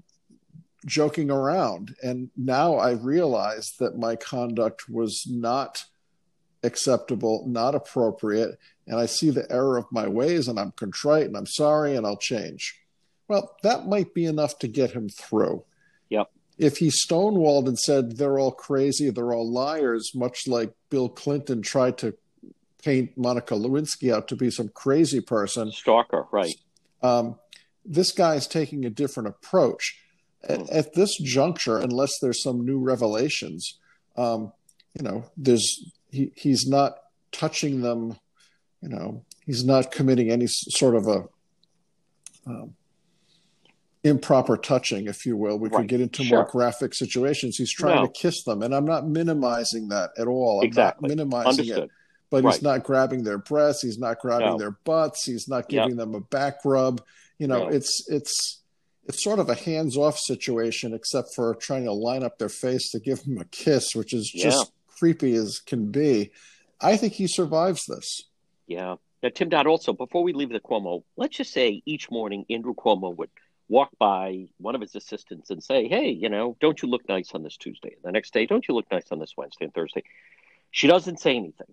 joking 0.86 1.30
around. 1.30 1.94
And 2.02 2.30
now 2.36 2.74
I 2.74 2.92
realize 2.92 3.72
that 3.78 3.98
my 3.98 4.16
conduct 4.16 4.88
was 4.88 5.24
not 5.28 5.84
acceptable, 6.62 7.44
not 7.46 7.74
appropriate. 7.74 8.58
And 8.86 8.98
I 8.98 9.06
see 9.06 9.30
the 9.30 9.50
error 9.50 9.76
of 9.76 9.86
my 9.90 10.08
ways 10.08 10.48
and 10.48 10.58
I'm 10.58 10.72
contrite 10.72 11.26
and 11.26 11.36
I'm 11.36 11.46
sorry 11.46 11.96
and 11.96 12.06
I'll 12.06 12.16
change. 12.16 12.80
Well, 13.28 13.56
that 13.62 13.86
might 13.86 14.14
be 14.14 14.24
enough 14.24 14.58
to 14.60 14.68
get 14.68 14.92
him 14.92 15.08
through. 15.08 15.64
Yep. 16.10 16.30
If 16.58 16.78
he 16.78 16.88
stonewalled 16.90 17.66
and 17.66 17.78
said 17.78 18.16
they're 18.16 18.38
all 18.38 18.52
crazy, 18.52 19.10
they're 19.10 19.32
all 19.32 19.50
liars, 19.50 20.12
much 20.14 20.46
like 20.46 20.72
Bill 20.90 21.08
Clinton 21.08 21.62
tried 21.62 21.98
to 21.98 22.14
paint 22.82 23.16
Monica 23.16 23.54
Lewinsky 23.54 24.12
out 24.12 24.28
to 24.28 24.36
be 24.36 24.50
some 24.50 24.68
crazy 24.68 25.20
person, 25.20 25.70
Stalker, 25.72 26.26
right? 26.32 26.54
um, 27.02 27.36
this 27.84 28.18
is 28.18 28.46
taking 28.46 28.84
a 28.84 28.90
different 28.90 29.28
approach. 29.28 29.98
At, 30.48 30.68
at 30.70 30.94
this 30.94 31.16
juncture, 31.18 31.78
unless 31.78 32.18
there's 32.20 32.42
some 32.42 32.64
new 32.66 32.78
revelations, 32.78 33.78
um, 34.16 34.52
you 34.94 35.02
know, 35.02 35.24
there's 35.36 35.92
he, 36.10 36.32
he's 36.36 36.66
not 36.66 36.98
touching 37.30 37.80
them. 37.82 38.16
You 38.82 38.88
know, 38.88 39.24
he's 39.46 39.64
not 39.64 39.92
committing 39.92 40.30
any 40.30 40.46
sort 40.48 40.96
of 40.96 41.06
a 41.06 41.24
um, 42.46 42.74
improper 44.04 44.56
touching, 44.56 45.06
if 45.06 45.24
you 45.24 45.36
will. 45.36 45.58
We 45.58 45.68
Right. 45.68 45.82
could 45.82 45.88
get 45.88 46.00
into 46.00 46.24
Sure. 46.24 46.38
more 46.38 46.48
graphic 46.50 46.92
situations. 46.94 47.56
He's 47.56 47.72
trying 47.72 48.00
No. 48.02 48.06
to 48.06 48.12
kiss 48.12 48.42
them, 48.42 48.62
and 48.62 48.74
I'm 48.74 48.84
not 48.84 49.06
minimizing 49.06 49.88
that 49.88 50.10
at 50.18 50.26
all. 50.26 50.60
I'm 50.60 50.66
Exactly. 50.66 51.08
not 51.08 51.16
minimizing 51.16 51.68
it 51.68 51.90
but 52.30 52.42
Right. 52.44 52.54
he's 52.54 52.62
not 52.62 52.82
grabbing 52.82 53.24
their 53.24 53.36
breasts 53.36 53.82
he's 53.82 53.98
not 53.98 54.18
grabbing 54.18 54.52
No. 54.52 54.56
their 54.56 54.70
butts 54.84 55.26
he's 55.26 55.48
not 55.48 55.70
Yep. 55.70 55.84
giving 55.84 55.96
them 55.98 56.14
a 56.14 56.20
back 56.20 56.64
rub 56.64 57.02
you 57.38 57.46
know 57.46 57.64
No. 57.64 57.68
it's 57.68 58.06
it's 58.08 58.61
it's 59.06 59.22
sort 59.22 59.38
of 59.38 59.48
a 59.48 59.54
hands-off 59.54 60.18
situation 60.18 60.94
except 60.94 61.28
for 61.34 61.54
trying 61.56 61.84
to 61.84 61.92
line 61.92 62.22
up 62.22 62.38
their 62.38 62.48
face 62.48 62.90
to 62.90 63.00
give 63.00 63.20
him 63.20 63.38
a 63.38 63.44
kiss 63.46 63.94
which 63.94 64.12
is 64.12 64.30
just 64.30 64.72
creepy 64.98 65.34
as 65.34 65.58
can 65.58 65.90
be 65.90 66.30
i 66.80 66.96
think 66.96 67.12
he 67.14 67.26
survives 67.26 67.84
this 67.86 68.22
Yeah. 68.66 68.96
Now, 69.22 69.28
Tim 69.32 69.48
Dodd, 69.50 69.66
also, 69.66 69.92
before 69.92 70.22
we 70.24 70.32
leave 70.32 70.48
the 70.50 70.58
Cuomo, 70.60 71.04
let's 71.16 71.36
just 71.36 71.52
say 71.52 71.82
each 71.86 72.10
morning 72.10 72.44
Andrew 72.50 72.74
Cuomo 72.74 73.14
would 73.16 73.30
walk 73.68 73.90
by 73.98 74.48
one 74.58 74.74
of 74.74 74.80
his 74.80 74.94
assistants 74.96 75.50
and 75.50 75.62
say, 75.62 75.86
Hey, 75.88 76.08
you 76.10 76.28
know, 76.28 76.56
don't 76.60 76.80
you 76.82 76.88
look 76.88 77.08
nice 77.08 77.30
on 77.32 77.42
this 77.42 77.56
Tuesday? 77.56 77.96
The 78.02 78.10
next 78.10 78.32
day, 78.32 78.46
don't 78.46 78.66
you 78.66 78.74
look 78.74 78.90
nice 78.90 79.06
on 79.12 79.18
this 79.20 79.34
Wednesday 79.36 79.66
and 79.66 79.74
Thursday? 79.74 80.02
She 80.72 80.88
doesn't 80.88 81.20
say 81.20 81.36
anything. 81.36 81.72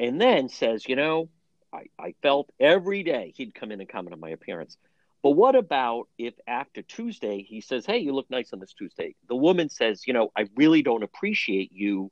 And 0.00 0.20
then 0.20 0.48
says, 0.48 0.88
You 0.88 0.96
know, 0.96 1.28
I, 1.72 1.84
I 1.98 2.14
felt 2.22 2.50
every 2.58 3.02
day 3.04 3.32
he'd 3.36 3.54
come 3.54 3.70
in 3.70 3.80
and 3.80 3.88
comment 3.88 4.14
on 4.14 4.20
my 4.20 4.30
appearance. 4.30 4.76
But 5.22 5.30
what 5.30 5.56
about 5.56 6.08
if 6.16 6.34
after 6.46 6.82
Tuesday 6.82 7.42
he 7.42 7.60
says, 7.60 7.84
Hey, 7.86 7.98
you 7.98 8.14
look 8.14 8.30
nice 8.30 8.52
on 8.52 8.60
this 8.60 8.72
Tuesday? 8.72 9.14
The 9.28 9.36
woman 9.36 9.68
says, 9.68 10.06
You 10.06 10.12
know, 10.12 10.30
I 10.36 10.46
really 10.54 10.82
don't 10.82 11.02
appreciate 11.02 11.72
you 11.72 12.10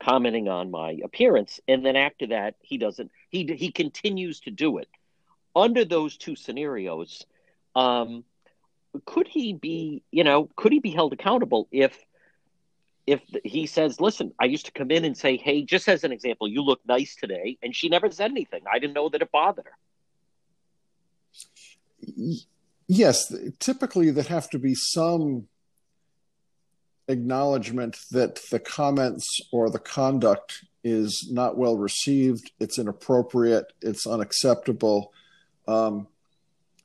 commenting 0.00 0.48
on 0.48 0.70
my 0.70 0.98
appearance. 1.02 1.60
And 1.66 1.84
then 1.84 1.96
after 1.96 2.28
that 2.28 2.54
he 2.60 2.78
doesn't 2.78 3.10
he 3.30 3.44
he 3.56 3.70
continues 3.72 4.40
to 4.40 4.50
do 4.50 4.78
it. 4.78 4.88
Under 5.56 5.84
those 5.84 6.16
two 6.16 6.36
scenarios 6.36 7.24
um 7.74 8.24
could 9.04 9.26
he 9.26 9.52
be 9.52 10.02
you 10.12 10.22
know 10.22 10.48
could 10.56 10.72
he 10.72 10.78
be 10.78 10.90
held 10.90 11.12
accountable 11.12 11.66
if 11.72 11.98
if 13.06 13.20
he 13.44 13.66
says 13.66 14.00
listen 14.00 14.32
i 14.38 14.44
used 14.44 14.66
to 14.66 14.72
come 14.72 14.90
in 14.92 15.04
and 15.04 15.16
say 15.16 15.36
hey 15.36 15.62
just 15.62 15.88
as 15.88 16.04
an 16.04 16.12
example 16.12 16.46
you 16.46 16.62
look 16.62 16.80
nice 16.86 17.16
today 17.16 17.58
and 17.62 17.74
she 17.74 17.88
never 17.88 18.10
said 18.10 18.30
anything. 18.30 18.62
I 18.72 18.78
didn't 18.78 18.94
know 18.94 19.08
that 19.08 19.22
it 19.22 19.32
bothered 19.32 19.64
her 19.64 19.76
yes 22.86 23.34
typically 23.58 24.10
there 24.10 24.24
have 24.24 24.48
to 24.50 24.58
be 24.58 24.74
some 24.74 25.46
acknowledgement 27.08 27.98
that 28.10 28.40
the 28.50 28.58
comments 28.58 29.40
or 29.52 29.68
the 29.70 29.78
conduct 29.78 30.64
is 30.82 31.28
not 31.30 31.56
well 31.56 31.76
received 31.76 32.52
it's 32.60 32.78
inappropriate 32.78 33.72
it's 33.80 34.06
unacceptable. 34.06 35.12
Um, 35.66 36.06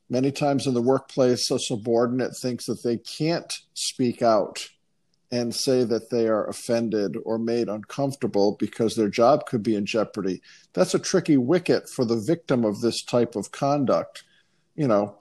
many 0.08 0.32
times 0.32 0.66
in 0.66 0.74
the 0.74 0.82
workplace 0.82 1.50
a 1.50 1.58
subordinate 1.58 2.36
thinks 2.36 2.66
that 2.66 2.82
they 2.82 2.98
can't 2.98 3.52
speak 3.74 4.22
out 4.22 4.68
and 5.32 5.54
say 5.54 5.84
that 5.84 6.10
they 6.10 6.26
are 6.26 6.48
offended 6.48 7.16
or 7.24 7.38
made 7.38 7.68
uncomfortable 7.68 8.56
because 8.58 8.96
their 8.96 9.08
job 9.08 9.46
could 9.46 9.62
be 9.62 9.76
in 9.76 9.86
jeopardy. 9.86 10.42
That's 10.72 10.94
a 10.94 10.98
tricky 10.98 11.36
wicket 11.36 11.88
for 11.88 12.04
the 12.04 12.16
victim 12.16 12.64
of 12.64 12.80
this 12.80 13.04
type 13.04 13.36
of 13.36 13.52
conduct 13.52 14.24
you 14.74 14.86
know 14.86 15.16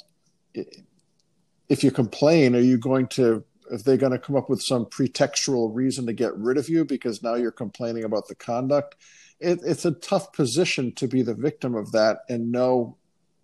if 1.70 1.84
you 1.84 1.92
complain 1.92 2.56
are 2.56 2.60
you 2.60 2.78
going 2.78 3.08
to 3.08 3.44
if 3.72 3.84
they're 3.84 3.98
going 3.98 4.12
to 4.12 4.20
come 4.20 4.36
up 4.36 4.50
with 4.50 4.62
some 4.62 4.86
pretextual 4.86 5.70
reason 5.74 6.06
to 6.08 6.14
get 6.14 6.36
rid 6.36 6.58
of 6.58 6.70
you 6.70 6.84
because 6.84 7.22
now 7.22 7.36
you're 7.36 7.52
complaining 7.52 8.04
about 8.04 8.28
the 8.28 8.34
conduct? 8.34 8.96
It, 9.40 9.60
it's 9.64 9.86
a 9.86 9.92
tough 9.92 10.34
position 10.34 10.94
to 10.96 11.08
be 11.08 11.22
the 11.22 11.36
victim 11.36 11.76
of 11.76 11.92
that 11.92 12.22
and 12.28 12.52
know 12.52 12.98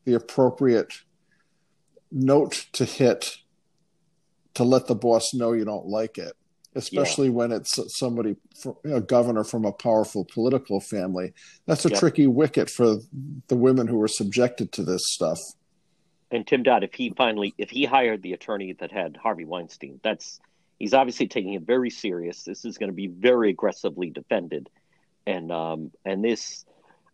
the 0.03 0.15
appropriate 0.15 0.93
note 2.11 2.65
to 2.73 2.85
hit 2.85 3.37
to 4.55 4.63
let 4.63 4.87
the 4.87 4.95
boss 4.95 5.33
know 5.33 5.53
you 5.53 5.65
don't 5.65 5.85
like 5.85 6.17
it 6.17 6.33
especially 6.77 7.29
when 7.29 7.53
it's 7.53 7.79
somebody 7.97 8.35
a 8.83 8.99
governor 8.99 9.45
from 9.45 9.63
a 9.63 9.71
powerful 9.71 10.25
political 10.25 10.81
family. 10.81 11.33
That's 11.65 11.85
a 11.85 11.89
Yeah. 11.89 11.99
tricky 11.99 12.27
wicket 12.27 12.69
for 12.69 12.97
the 13.47 13.55
women 13.55 13.87
who 13.87 13.97
were 13.97 14.09
subjected 14.09 14.73
to 14.73 14.83
this 14.83 15.03
stuff 15.05 15.39
and 16.35 16.45
tim 16.45 16.63
dodd 16.63 16.83
if 16.83 16.93
he 16.93 17.09
finally 17.09 17.53
if 17.57 17.69
he 17.69 17.85
hired 17.85 18.21
the 18.21 18.33
attorney 18.33 18.73
that 18.73 18.91
had 18.91 19.17
harvey 19.17 19.45
weinstein 19.45 19.99
that's 20.03 20.39
he's 20.79 20.93
obviously 20.93 21.27
taking 21.27 21.53
it 21.53 21.63
very 21.63 21.89
serious. 21.89 22.43
This 22.43 22.65
is 22.65 22.77
going 22.77 22.89
to 22.89 22.95
be 22.95 23.07
very 23.07 23.49
aggressively 23.49 24.09
defended. 24.09 24.69
And 25.25 25.51
um 25.51 25.91
and 26.03 26.23
this 26.23 26.65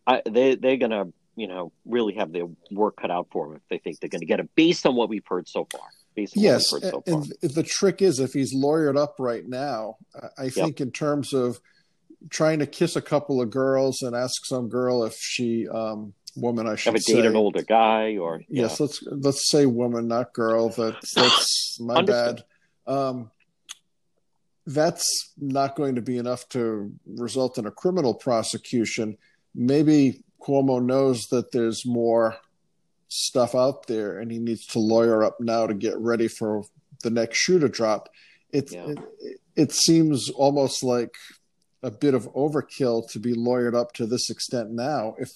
I, 0.05 0.21
they 0.29 0.55
they're 0.55 0.77
going 0.77 0.91
to 0.91 1.13
you 1.35 1.47
know 1.47 1.71
really 1.85 2.15
have 2.15 2.31
their 2.33 2.47
work 2.71 2.97
cut 2.97 3.11
out 3.11 3.27
for 3.31 3.47
them 3.47 3.55
if 3.55 3.61
they 3.69 3.77
think 3.77 3.99
they're 3.99 4.09
going 4.09 4.21
to 4.21 4.25
get 4.25 4.39
it 4.39 4.49
based 4.55 4.85
on 4.85 4.95
what 4.95 5.09
we've 5.09 5.25
heard 5.25 5.47
so 5.47 5.65
far 5.71 5.81
based 6.13 6.35
on 6.35 6.43
yes 6.43 6.71
what 6.71 6.81
we've 6.83 6.91
heard 6.91 7.03
so 7.07 7.13
and 7.13 7.33
th- 7.41 7.53
the 7.53 7.63
trick 7.63 8.01
is 8.01 8.19
if 8.19 8.33
he's 8.33 8.53
lawyered 8.53 8.97
up 8.97 9.15
right 9.17 9.47
now 9.47 9.95
I- 10.13 10.43
i 10.45 10.49
think 10.49 10.81
in 10.81 10.91
terms 10.91 11.31
of 11.33 11.61
trying 12.29 12.59
to 12.59 12.65
kiss 12.67 12.97
a 12.97 13.01
couple 13.01 13.41
of 13.41 13.49
girls 13.49 14.01
and 14.01 14.13
ask 14.13 14.45
some 14.45 14.67
girl 14.67 15.05
if 15.05 15.15
she 15.17 15.69
um 15.69 16.13
woman 16.35 16.67
i 16.67 16.75
should 16.75 16.93
have 16.93 17.01
a 17.01 17.13
date 17.13 17.25
an 17.25 17.35
older 17.35 17.61
guy 17.61 18.17
or 18.17 18.41
yes 18.47 18.79
let's 18.79 19.03
let's 19.03 19.49
say 19.49 19.65
woman 19.65 20.07
not 20.07 20.33
girl 20.33 20.69
that's 20.69 21.13
that's 21.15 21.77
my 21.79 21.95
Understood. 21.95 22.43
bad 22.87 22.93
um 22.93 23.31
that's 24.65 25.33
not 25.37 25.75
going 25.75 25.95
to 25.95 26.01
be 26.01 26.17
enough 26.17 26.47
to 26.49 26.93
result 27.05 27.57
in 27.57 27.65
a 27.65 27.71
criminal 27.71 28.13
prosecution. 28.13 29.17
Maybe 29.55 30.23
Cuomo 30.41 30.83
knows 30.83 31.23
that 31.31 31.51
there's 31.51 31.85
more 31.85 32.37
stuff 33.07 33.55
out 33.55 33.87
there 33.87 34.19
and 34.19 34.31
he 34.31 34.39
needs 34.39 34.65
to 34.67 34.79
lawyer 34.79 35.23
up 35.23 35.39
now 35.39 35.67
to 35.67 35.73
get 35.73 35.97
ready 35.97 36.27
for 36.27 36.63
the 37.03 37.09
next 37.09 37.37
shoe 37.37 37.59
to 37.59 37.69
drop. 37.69 38.09
It, 38.51 38.71
yeah. 38.71 38.85
it, 39.19 39.39
it 39.55 39.71
seems 39.71 40.29
almost 40.29 40.83
like 40.83 41.13
a 41.83 41.91
bit 41.91 42.13
of 42.13 42.31
overkill 42.33 43.09
to 43.11 43.19
be 43.19 43.33
lawyered 43.33 43.75
up 43.75 43.93
to 43.93 44.05
this 44.05 44.29
extent 44.29 44.71
now. 44.71 45.15
If. 45.19 45.31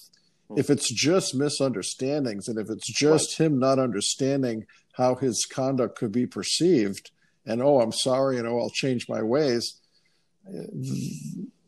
If 0.55 0.69
it's 0.69 0.91
just 0.91 1.36
misunderstandings 1.36 2.47
and 2.47 2.60
if 2.60 2.69
it's 2.69 2.88
just 2.88 3.39
right. 3.39 3.47
him 3.47 3.60
not 3.60 3.79
understanding 3.79 4.65
how 4.93 5.15
his 5.15 5.45
conduct 5.45 5.97
could 5.97 6.12
be 6.12 6.25
perceived, 6.25 7.12
and 7.45 7.62
oh, 7.62 7.81
I'm 7.81 7.91
sorry, 7.91 8.38
and 8.38 8.47
oh, 8.47 8.60
I'll 8.60 8.69
change 8.69 9.10
my 9.10 9.21
ways. 9.21 9.79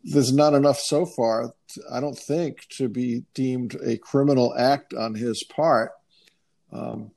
There's 0.03 0.33
not 0.33 0.53
enough 0.53 0.79
so 0.79 1.05
far, 1.05 1.53
I 1.91 1.99
don't 1.99 2.17
think, 2.17 2.67
to 2.77 2.87
be 2.87 3.23
deemed 3.33 3.75
a 3.83 3.97
criminal 3.97 4.53
act 4.57 4.93
on 4.93 5.15
his 5.15 5.43
part 5.43 5.91
um, 6.71 7.11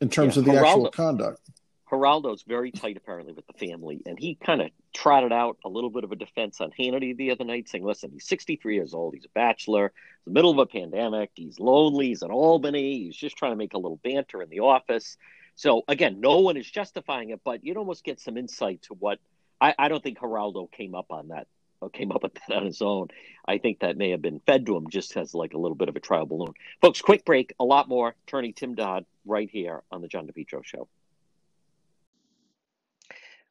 in 0.00 0.08
terms 0.08 0.36
yeah, 0.36 0.40
of 0.40 0.44
the 0.46 0.52
Geraldo, 0.52 0.66
actual 0.66 0.90
conduct. 0.90 1.47
Geraldo's 1.90 2.42
very 2.42 2.70
tight, 2.70 2.96
apparently, 2.96 3.32
with 3.32 3.46
the 3.46 3.66
family, 3.66 4.02
and 4.04 4.18
he 4.18 4.34
kind 4.34 4.60
of 4.60 4.70
trotted 4.92 5.32
out 5.32 5.56
a 5.64 5.68
little 5.68 5.90
bit 5.90 6.04
of 6.04 6.12
a 6.12 6.16
defense 6.16 6.60
on 6.60 6.70
Hannity 6.78 7.16
the 7.16 7.30
other 7.30 7.44
night, 7.44 7.68
saying, 7.68 7.84
"Listen, 7.84 8.10
he's 8.10 8.26
63 8.26 8.74
years 8.74 8.94
old, 8.94 9.14
he's 9.14 9.24
a 9.24 9.30
bachelor, 9.30 9.86
in 9.86 9.92
the 10.26 10.30
middle 10.32 10.50
of 10.50 10.58
a 10.58 10.66
pandemic, 10.66 11.30
he's 11.34 11.58
lonely, 11.58 12.08
he's 12.08 12.22
in 12.22 12.30
Albany, 12.30 13.04
he's 13.04 13.16
just 13.16 13.36
trying 13.36 13.52
to 13.52 13.56
make 13.56 13.74
a 13.74 13.78
little 13.78 14.00
banter 14.02 14.42
in 14.42 14.50
the 14.50 14.60
office." 14.60 15.16
So 15.54 15.82
again, 15.88 16.20
no 16.20 16.38
one 16.40 16.56
is 16.56 16.70
justifying 16.70 17.30
it, 17.30 17.40
but 17.42 17.64
you'd 17.64 17.76
almost 17.76 18.04
get 18.04 18.20
some 18.20 18.36
insight 18.36 18.82
to 18.82 18.94
what 18.94 19.18
I, 19.60 19.74
I 19.78 19.88
don't 19.88 20.02
think 20.02 20.18
Geraldo 20.18 20.70
came 20.70 20.94
up 20.94 21.10
on 21.10 21.28
that 21.28 21.48
or 21.80 21.90
came 21.90 22.12
up 22.12 22.22
with 22.22 22.34
that 22.34 22.56
on 22.56 22.64
his 22.64 22.82
own. 22.82 23.08
I 23.46 23.58
think 23.58 23.80
that 23.80 23.96
may 23.96 24.10
have 24.10 24.22
been 24.22 24.40
fed 24.40 24.66
to 24.66 24.76
him 24.76 24.88
just 24.90 25.16
as 25.16 25.34
like 25.34 25.54
a 25.54 25.58
little 25.58 25.76
bit 25.76 25.88
of 25.88 25.96
a 25.96 26.00
trial 26.00 26.26
balloon. 26.26 26.52
Folks, 26.80 27.00
quick 27.00 27.24
break, 27.24 27.54
a 27.58 27.64
lot 27.64 27.88
more. 27.88 28.14
Attorney 28.26 28.52
Tim 28.52 28.74
Dodd 28.74 29.04
right 29.24 29.48
here 29.50 29.82
on 29.90 30.00
the 30.00 30.08
John 30.08 30.26
DePetro 30.26 30.64
Show. 30.64 30.88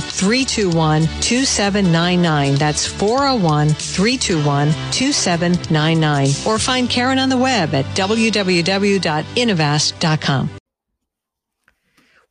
321 0.00 1.02
2799. 1.20 2.54
That's 2.56 2.86
401 2.86 3.68
321 3.68 4.72
2799. 4.92 6.28
Or 6.46 6.58
find 6.58 6.88
Karen 6.88 7.18
on 7.18 7.28
the 7.28 7.36
web 7.36 7.74
at 7.74 7.84
www.innovast.com. 7.96 10.50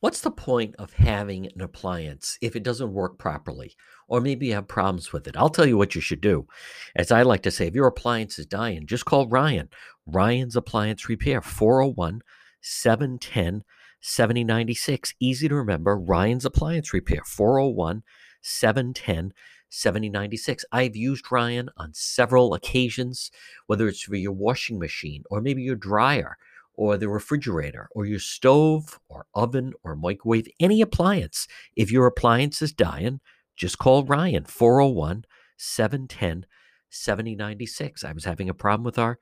What's 0.00 0.20
the 0.20 0.30
point 0.30 0.76
of 0.78 0.92
having 0.92 1.46
an 1.46 1.60
appliance 1.60 2.38
if 2.40 2.54
it 2.54 2.62
doesn't 2.62 2.92
work 2.92 3.18
properly? 3.18 3.74
Or 4.06 4.20
maybe 4.20 4.46
you 4.46 4.54
have 4.54 4.68
problems 4.68 5.12
with 5.12 5.26
it. 5.26 5.36
I'll 5.36 5.48
tell 5.48 5.66
you 5.66 5.76
what 5.76 5.96
you 5.96 6.00
should 6.00 6.20
do. 6.20 6.46
As 6.94 7.10
I 7.10 7.22
like 7.22 7.42
to 7.42 7.50
say, 7.50 7.66
if 7.66 7.74
your 7.74 7.88
appliance 7.88 8.38
is 8.38 8.46
dying, 8.46 8.86
just 8.86 9.06
call 9.06 9.26
Ryan. 9.26 9.68
Ryan's 10.06 10.54
Appliance 10.54 11.08
Repair, 11.08 11.42
401 11.42 12.22
710 12.60 13.64
7096. 14.00 15.14
Easy 15.20 15.48
to 15.48 15.54
remember. 15.54 15.96
Ryan's 15.96 16.44
Appliance 16.44 16.92
Repair, 16.92 17.22
401 17.24 18.02
710 18.40 19.32
7096. 19.70 20.64
I've 20.72 20.96
used 20.96 21.30
Ryan 21.30 21.68
on 21.76 21.92
several 21.92 22.54
occasions, 22.54 23.30
whether 23.66 23.88
it's 23.88 24.02
for 24.02 24.16
your 24.16 24.32
washing 24.32 24.78
machine 24.78 25.24
or 25.30 25.40
maybe 25.40 25.62
your 25.62 25.76
dryer 25.76 26.38
or 26.74 26.96
the 26.96 27.08
refrigerator 27.08 27.88
or 27.92 28.06
your 28.06 28.20
stove 28.20 28.98
or 29.08 29.26
oven 29.34 29.72
or 29.82 29.96
microwave, 29.96 30.46
any 30.60 30.80
appliance. 30.80 31.48
If 31.76 31.90
your 31.90 32.06
appliance 32.06 32.62
is 32.62 32.72
dying, 32.72 33.20
just 33.56 33.78
call 33.78 34.04
Ryan, 34.04 34.44
401 34.44 35.24
710 35.56 36.46
7096. 36.90 38.04
I 38.04 38.12
was 38.12 38.24
having 38.24 38.48
a 38.48 38.54
problem 38.54 38.84
with 38.84 38.98
our 38.98 39.18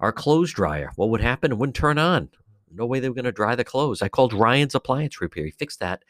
our 0.00 0.12
clothes 0.12 0.52
dryer. 0.52 0.90
What 0.96 1.10
would 1.10 1.20
happen? 1.20 1.52
It 1.52 1.58
wouldn't 1.58 1.76
turn 1.76 1.98
on 1.98 2.30
no 2.74 2.86
way 2.86 3.00
they 3.00 3.08
were 3.08 3.14
going 3.14 3.24
to 3.24 3.32
dry 3.32 3.54
the 3.54 3.64
clothes. 3.64 4.02
I 4.02 4.08
called 4.08 4.32
Ryan's 4.32 4.74
Appliance 4.74 5.20
Repair. 5.20 5.44
He 5.46 5.50
fixed 5.50 5.80
that 5.80 6.02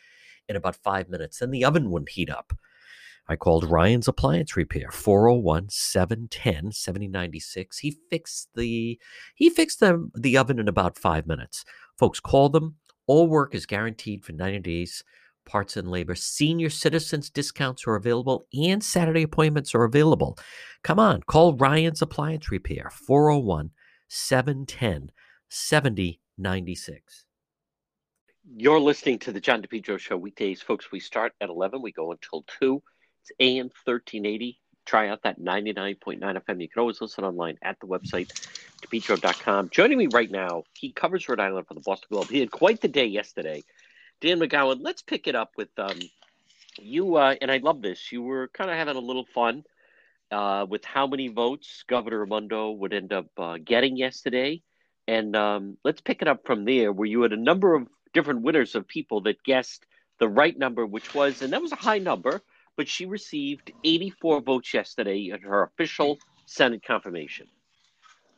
in 0.48 0.56
about 0.56 0.76
five 0.76 1.08
minutes. 1.08 1.38
Then 1.38 1.50
the 1.50 1.64
oven 1.64 1.90
wouldn't 1.90 2.10
heat 2.10 2.30
up. 2.30 2.52
I 3.28 3.36
called 3.36 3.70
Ryan's 3.70 4.08
Appliance 4.08 4.56
Repair, 4.56 4.90
401 4.90 5.68
710 5.70 6.72
7096. 6.72 7.78
He 7.78 7.96
fixed 8.10 8.48
the 8.54 8.98
he 9.34 9.48
fixed 9.48 9.80
the, 9.80 10.10
the 10.14 10.36
oven 10.36 10.58
in 10.58 10.68
about 10.68 10.98
five 10.98 11.26
minutes. 11.26 11.64
Folks, 11.98 12.18
call 12.18 12.48
them. 12.48 12.76
All 13.06 13.28
work 13.28 13.54
is 13.54 13.66
guaranteed 13.66 14.24
for 14.24 14.32
90 14.32 14.58
days. 14.60 15.04
Parts 15.44 15.76
and 15.76 15.90
labor. 15.90 16.14
Senior 16.14 16.70
citizens 16.70 17.28
discounts 17.28 17.84
are 17.86 17.96
available 17.96 18.46
and 18.54 18.82
Saturday 18.82 19.22
appointments 19.22 19.74
are 19.74 19.82
available. 19.82 20.38
Come 20.84 21.00
on, 21.00 21.22
call 21.22 21.56
Ryan's 21.56 22.00
Appliance 22.02 22.50
Repair, 22.50 22.90
401 22.90 23.70
710 24.08 25.10
70 25.48 26.21
96. 26.42 27.24
You're 28.56 28.80
listening 28.80 29.20
to 29.20 29.32
the 29.32 29.40
John 29.40 29.62
DePetro 29.62 29.98
Show 29.98 30.16
weekdays, 30.16 30.60
folks. 30.60 30.90
We 30.90 31.00
start 31.00 31.32
at 31.40 31.48
11, 31.48 31.80
we 31.80 31.92
go 31.92 32.10
until 32.10 32.44
2. 32.60 32.82
It's 33.22 33.32
AM 33.38 33.66
1380. 33.84 34.58
Try 34.84 35.08
out 35.08 35.22
that 35.22 35.38
99.9 35.38 36.18
FM. 36.20 36.60
You 36.60 36.68
can 36.68 36.80
always 36.80 37.00
listen 37.00 37.22
online 37.22 37.56
at 37.62 37.78
the 37.78 37.86
website, 37.86 38.32
depetro.com. 38.82 39.68
Joining 39.70 39.96
me 39.96 40.08
right 40.08 40.30
now, 40.30 40.64
he 40.74 40.90
covers 40.90 41.28
Rhode 41.28 41.38
Island 41.38 41.68
for 41.68 41.74
the 41.74 41.80
Boston 41.80 42.08
Globe. 42.10 42.28
He 42.28 42.40
had 42.40 42.50
quite 42.50 42.80
the 42.80 42.88
day 42.88 43.06
yesterday. 43.06 43.62
Dan 44.20 44.40
McGowan, 44.40 44.78
let's 44.80 45.02
pick 45.02 45.28
it 45.28 45.36
up 45.36 45.52
with 45.56 45.68
um, 45.78 45.98
you, 46.80 47.14
uh, 47.14 47.36
and 47.40 47.50
I 47.50 47.58
love 47.58 47.80
this. 47.80 48.10
You 48.10 48.22
were 48.22 48.48
kind 48.48 48.70
of 48.70 48.76
having 48.76 48.96
a 48.96 49.00
little 49.00 49.26
fun 49.32 49.62
uh, 50.32 50.66
with 50.68 50.84
how 50.84 51.06
many 51.06 51.28
votes 51.28 51.84
Governor 51.86 52.20
Raimondo 52.20 52.72
would 52.72 52.92
end 52.92 53.12
up 53.12 53.26
uh, 53.38 53.58
getting 53.64 53.96
yesterday. 53.96 54.62
And 55.08 55.34
um, 55.36 55.76
let's 55.84 56.00
pick 56.00 56.22
it 56.22 56.28
up 56.28 56.46
from 56.46 56.64
there, 56.64 56.92
where 56.92 57.08
you 57.08 57.22
had 57.22 57.32
a 57.32 57.36
number 57.36 57.74
of 57.74 57.88
different 58.14 58.42
winners 58.42 58.74
of 58.74 58.86
people 58.86 59.22
that 59.22 59.42
guessed 59.44 59.84
the 60.18 60.28
right 60.28 60.56
number, 60.56 60.86
which 60.86 61.14
was, 61.14 61.42
and 61.42 61.52
that 61.52 61.62
was 61.62 61.72
a 61.72 61.76
high 61.76 61.98
number, 61.98 62.42
but 62.76 62.88
she 62.88 63.06
received 63.06 63.72
84 63.84 64.42
votes 64.42 64.72
yesterday 64.72 65.30
in 65.32 65.40
her 65.42 65.64
official 65.64 66.18
Senate 66.46 66.82
confirmation. 66.84 67.48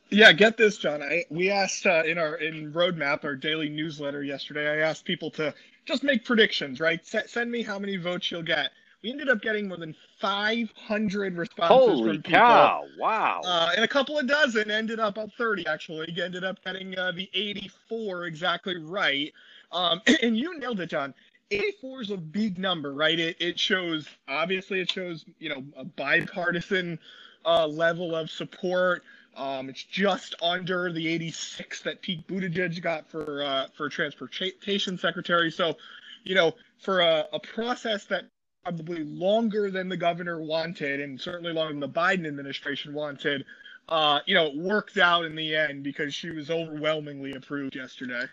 Yeah, 0.09 0.31
get 0.33 0.57
this, 0.57 0.77
John. 0.77 1.01
I, 1.01 1.25
we 1.29 1.49
asked 1.49 1.85
uh, 1.85 2.03
in 2.05 2.17
our 2.17 2.35
in 2.35 2.71
Rhode 2.71 2.95
Map, 2.95 3.23
our 3.23 3.35
daily 3.35 3.69
newsletter 3.69 4.23
yesterday. 4.23 4.69
I 4.69 4.87
asked 4.87 5.03
people 5.03 5.31
to 5.31 5.53
just 5.85 6.03
make 6.03 6.23
predictions, 6.25 6.79
right? 6.79 6.99
S- 7.13 7.31
send 7.31 7.51
me 7.51 7.63
how 7.63 7.79
many 7.79 7.97
votes 7.97 8.29
you'll 8.29 8.43
get. 8.43 8.71
We 9.05 9.11
ended 9.11 9.29
up 9.29 9.39
getting 9.39 9.67
more 9.67 9.77
than 9.77 9.95
500 10.19 11.37
responses 11.37 11.77
Holy 11.77 12.07
from 12.07 12.23
people. 12.23 12.39
cow! 12.39 12.85
Wow. 12.97 13.41
Uh, 13.45 13.69
and 13.75 13.85
a 13.85 13.87
couple 13.87 14.17
of 14.17 14.27
dozen 14.27 14.71
ended 14.71 14.99
up 14.99 15.17
about 15.17 15.31
30 15.37 15.67
actually 15.67 16.19
ended 16.19 16.43
up 16.43 16.57
getting 16.65 16.97
uh, 16.97 17.11
the 17.11 17.29
84 17.35 18.25
exactly 18.25 18.77
right 18.77 19.31
um, 19.71 20.01
and 20.23 20.35
you 20.35 20.57
nailed 20.57 20.79
it 20.79 20.89
john 20.89 21.13
84 21.51 22.01
is 22.01 22.09
a 22.09 22.17
big 22.17 22.57
number 22.57 22.93
right 22.93 23.19
it, 23.19 23.37
it 23.39 23.59
shows 23.59 24.07
obviously 24.27 24.81
it 24.81 24.91
shows 24.91 25.23
you 25.37 25.49
know 25.49 25.63
a 25.77 25.85
bipartisan 25.85 26.97
uh, 27.45 27.67
level 27.67 28.15
of 28.15 28.31
support 28.31 29.03
um, 29.37 29.69
it's 29.69 29.83
just 29.83 30.33
under 30.41 30.91
the 30.91 31.07
86 31.07 31.81
that 31.81 32.01
Pete 32.01 32.25
Buttigieg 32.25 32.81
got 32.81 33.05
for 33.11 33.43
uh, 33.43 33.67
for 33.75 33.89
transportation 33.89 34.97
secretary. 34.97 35.51
So, 35.51 35.75
you 36.23 36.35
know, 36.35 36.53
for 36.79 37.01
a, 37.01 37.25
a 37.33 37.39
process 37.41 38.05
that 38.05 38.29
probably 38.65 39.03
longer 39.03 39.71
than 39.71 39.87
the 39.89 39.97
governor 39.97 40.41
wanted, 40.41 40.99
and 40.99 41.19
certainly 41.19 41.53
longer 41.53 41.73
than 41.73 41.79
the 41.79 41.89
Biden 41.89 42.27
administration 42.27 42.93
wanted, 42.93 43.45
uh, 43.89 44.19
you 44.25 44.35
know, 44.35 44.51
worked 44.55 44.97
out 44.97 45.23
in 45.25 45.35
the 45.35 45.55
end 45.55 45.83
because 45.83 46.13
she 46.13 46.31
was 46.31 46.49
overwhelmingly 46.49 47.33
approved 47.33 47.75
yesterday. 47.75 48.25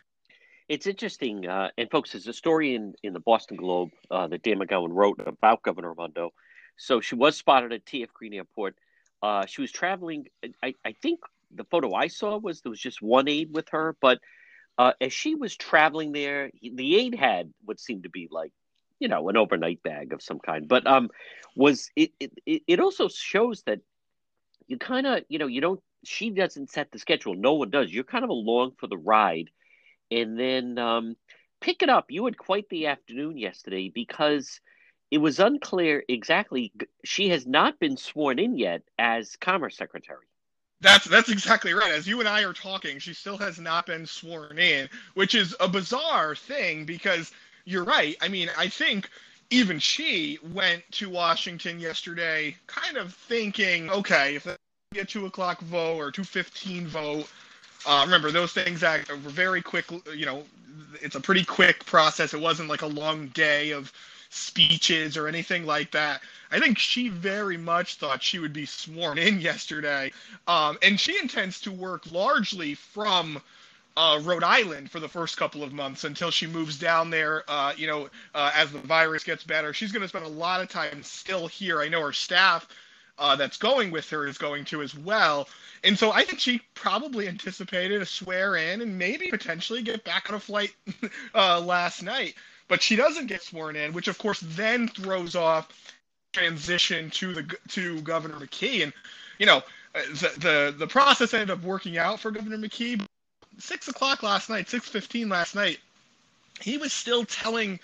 It's 0.69 0.87
interesting, 0.87 1.47
uh, 1.47 1.69
and 1.77 1.91
folks, 1.91 2.13
there's 2.13 2.29
a 2.29 2.33
story 2.33 2.75
in, 2.75 2.95
in 3.03 3.13
the 3.13 3.21
Boston 3.21 3.57
Globe 3.57 3.91
uh, 4.11 4.27
that 4.29 4.43
Dan 4.43 4.59
McGowan 4.59 4.89
wrote 4.91 5.21
about 5.27 5.63
Governor 5.63 5.93
Raimondo. 5.93 6.33
So 6.79 7.01
she 7.01 7.15
was 7.15 7.37
spotted 7.37 7.73
at 7.73 7.85
TF 7.85 8.09
Green 8.15 8.33
Airport 8.33 8.77
uh, 9.23 9.47
she 9.47 9.61
was 9.61 9.71
traveling. 9.71 10.27
I, 10.63 10.75
I 10.85 10.93
think 11.01 11.21
the 11.55 11.65
photo 11.65 11.95
I 11.95 12.09
saw 12.09 12.39
was 12.39 12.61
there 12.61 12.71
was 12.71 12.81
just 12.81 13.01
one 13.01 13.29
aide 13.29 13.55
with 13.55 13.69
her, 13.71 13.97
but 14.01 14.19
uh, 14.79 14.93
as 15.01 15.13
she 15.13 15.35
was 15.35 15.57
traveling 15.57 16.13
there, 16.13 16.51
he, 16.55 16.75
the 16.75 16.97
aide 16.97 17.15
had 17.15 17.53
what 17.65 17.79
seemed 17.79 18.03
to 18.03 18.09
be 18.09 18.29
like, 18.31 18.53
you 19.03 19.09
know, 19.09 19.29
an 19.29 19.37
overnight 19.37 19.83
bag 19.83 20.13
of 20.13 20.23
some 20.23 20.39
kind. 20.39 20.69
But 20.69 20.87
um, 20.87 21.11
was 21.57 21.91
it? 21.97 22.13
It, 22.21 22.63
it 22.69 22.79
also 22.79 23.09
shows 23.09 23.65
that 23.65 23.81
you 24.69 24.79
kind 24.79 25.09
of, 25.09 25.25
you 25.29 25.41
know, 25.41 25.49
you 25.49 25.61
don't. 25.61 25.81
She 26.05 26.31
doesn't 26.31 26.71
set 26.71 26.93
the 26.93 27.01
schedule. 27.01 27.35
No 27.35 27.55
one 27.55 27.71
does. 27.71 27.93
You're 27.93 28.05
kind 28.05 28.23
of 28.23 28.31
along 28.31 28.75
for 28.79 28.87
the 28.87 28.97
ride, 28.97 29.51
and 30.13 30.39
then 30.39 30.79
um, 30.79 31.17
pick 31.61 31.83
it 31.83 31.89
up. 31.89 32.07
You 32.11 32.25
had 32.27 32.39
quite 32.39 32.69
the 32.69 32.87
afternoon 32.87 33.37
yesterday 33.37 33.91
because 33.93 34.61
it 35.11 35.19
was 35.19 35.41
unclear 35.41 36.05
exactly. 36.09 36.73
She 37.05 37.31
has 37.31 37.45
not 37.45 37.81
been 37.81 37.97
sworn 37.97 38.39
in 38.39 38.57
yet 38.57 38.83
as 39.01 39.35
Commerce 39.35 39.77
Secretary. 39.77 40.27
That's 40.81 41.07
that's 41.07 41.29
exactly 41.29 41.75
right. 41.75 41.91
As 41.91 42.07
you 42.07 42.21
and 42.21 42.29
I 42.29 42.45
are 42.45 42.53
talking, 42.53 43.01
she 43.01 43.15
still 43.15 43.39
has 43.39 43.59
not 43.59 43.87
been 43.87 44.07
sworn 44.07 44.61
in, 44.61 44.89
which 45.15 45.35
is 45.35 45.57
a 45.59 45.69
bizarre 45.69 46.37
thing 46.37 46.85
because 46.85 47.33
you're 47.65 47.85
right. 47.85 48.17
I 48.21 48.29
mean, 48.29 48.51
I 48.57 48.69
think 48.69 49.09
even 49.51 49.79
she 49.79 50.39
went 50.53 50.83
to 50.93 51.11
Washington 51.11 51.79
yesterday, 51.79 52.57
kind 52.67 52.97
of 52.97 53.15
thinking, 53.15 53.91
okay, 53.91 54.37
if 54.37 54.45
they 54.45 54.57
get 54.95 55.09
two 55.09 55.27
o'clock 55.27 55.61
vote 55.61 55.97
or 55.97 56.11
two 56.11 56.25
fifteen 56.25 56.87
vote, 56.87 57.29
uh, 57.87 58.03
remember 58.05 58.31
those 58.31 58.53
things 58.53 58.83
act 58.83 59.11
were 59.11 59.17
very 59.17 59.63
quick. 59.63 59.87
You 60.15 60.27
know, 60.27 60.45
it's 61.01 61.17
a 61.17 61.21
pretty 61.21 61.45
quick 61.45 61.85
process. 61.85 62.35
It 62.35 62.41
wasn't 62.41 62.69
like 62.69 62.83
a 62.83 62.87
long 62.87 63.29
day 63.29 63.71
of 63.71 63.93
speeches 64.31 65.17
or 65.17 65.29
anything 65.29 65.67
like 65.67 65.91
that. 65.91 66.23
I 66.51 66.59
think 66.59 66.79
she 66.79 67.09
very 67.09 67.59
much 67.59 67.97
thought 67.97 68.23
she 68.23 68.39
would 68.39 68.53
be 68.53 68.67
sworn 68.67 69.19
in 69.19 69.41
yesterday. 69.41 70.13
Um, 70.47 70.79
and 70.83 70.99
she 70.99 71.19
intends 71.19 71.61
to 71.63 71.71
work 71.71 72.11
largely 72.11 72.75
from 72.75 73.43
uh, 73.97 74.21
Rhode 74.23 74.45
Island 74.45 74.91
for 74.91 75.01
the 75.01 75.09
first 75.09 75.37
couple 75.37 75.63
of 75.63 75.73
months 75.73 76.05
until 76.05 76.31
she 76.31 76.47
moves 76.47 76.79
down 76.79 77.11
there. 77.11 77.45
Uh, 77.49 77.73
you 77.77 77.87
know, 77.87 78.09
uh, 78.35 78.51
as 78.55 78.73
the 78.73 78.79
virus 78.79 79.25
gets 79.25 79.45
better, 79.45 79.73
she's 79.73 79.93
going 79.93 80.03
to 80.03 80.09
spend 80.09 80.25
a 80.25 80.29
lot 80.29 80.61
of 80.61 80.69
time 80.69 81.03
still 81.03 81.47
here. 81.47 81.81
I 81.81 81.89
know 81.89 82.01
her 82.01 82.13
staff 82.13 82.69
uh, 83.19 83.37
that's 83.37 83.57
going 83.57 83.91
with 83.91 84.09
her 84.11 84.27
is 84.27 84.39
going 84.39 84.65
to 84.67 84.83
as 84.83 84.97
well. 84.97 85.49
And 85.85 85.99
so 85.99 86.13
I 86.13 86.25
think 86.25 86.41
she 86.41 86.63
probably 86.75 87.29
anticipated 87.29 88.01
a 88.01 88.07
swear 88.07 88.57
in 88.57 88.81
and 88.81 88.99
maybe 88.99 89.29
potentially 89.29 89.83
get 89.83 90.05
back 90.05 90.31
on 90.31 90.37
a 90.37 90.41
flight 90.41 90.75
uh, 91.35 91.61
last 91.61 92.03
night 92.03 92.35
but 92.73 92.83
she 92.83 92.97
doesn't 92.97 93.27
get 93.27 93.43
sworn 93.43 93.77
in, 93.77 93.93
which 93.93 94.09
of 94.09 94.17
course 94.17 94.41
then 94.41 94.89
throws 94.89 95.37
off 95.37 95.69
transition 96.33 97.11
to 97.11 97.35
the 97.35 97.57
to 97.69 98.01
Governor 98.01 98.37
McKee, 98.37 98.83
and 98.83 98.95
you 99.39 99.45
know 99.45 99.63
the 99.93 100.33
the, 100.39 100.75
the 100.79 100.87
process 100.87 101.35
ended 101.35 101.51
up 101.51 101.63
working 101.63 101.99
out 101.99 102.19
for 102.19 102.31
Governor 102.31 102.57
McKee. 102.57 103.05
Six 103.59 103.89
o'clock 103.89 104.23
last 104.23 104.49
night, 104.49 104.69
six 104.69 104.89
fifteen 104.89 105.29
last 105.29 105.55
night, 105.55 105.79
he 106.61 106.79
was 106.79 106.93
still 106.93 107.25
telling 107.25 107.79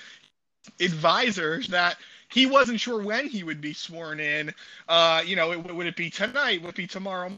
advisors 0.80 1.68
that 1.68 1.96
he 2.28 2.46
wasn't 2.46 2.80
sure 2.80 3.02
when 3.02 3.28
he 3.28 3.42
would 3.42 3.60
be 3.60 3.72
sworn 3.72 4.20
in. 4.20 4.52
Uh, 4.88 5.22
you 5.24 5.36
know, 5.36 5.52
it, 5.52 5.74
would 5.74 5.86
it 5.86 5.96
be 5.96 6.10
tonight? 6.10 6.62
Would 6.62 6.70
it 6.70 6.76
be 6.76 6.86
tomorrow? 6.86 7.32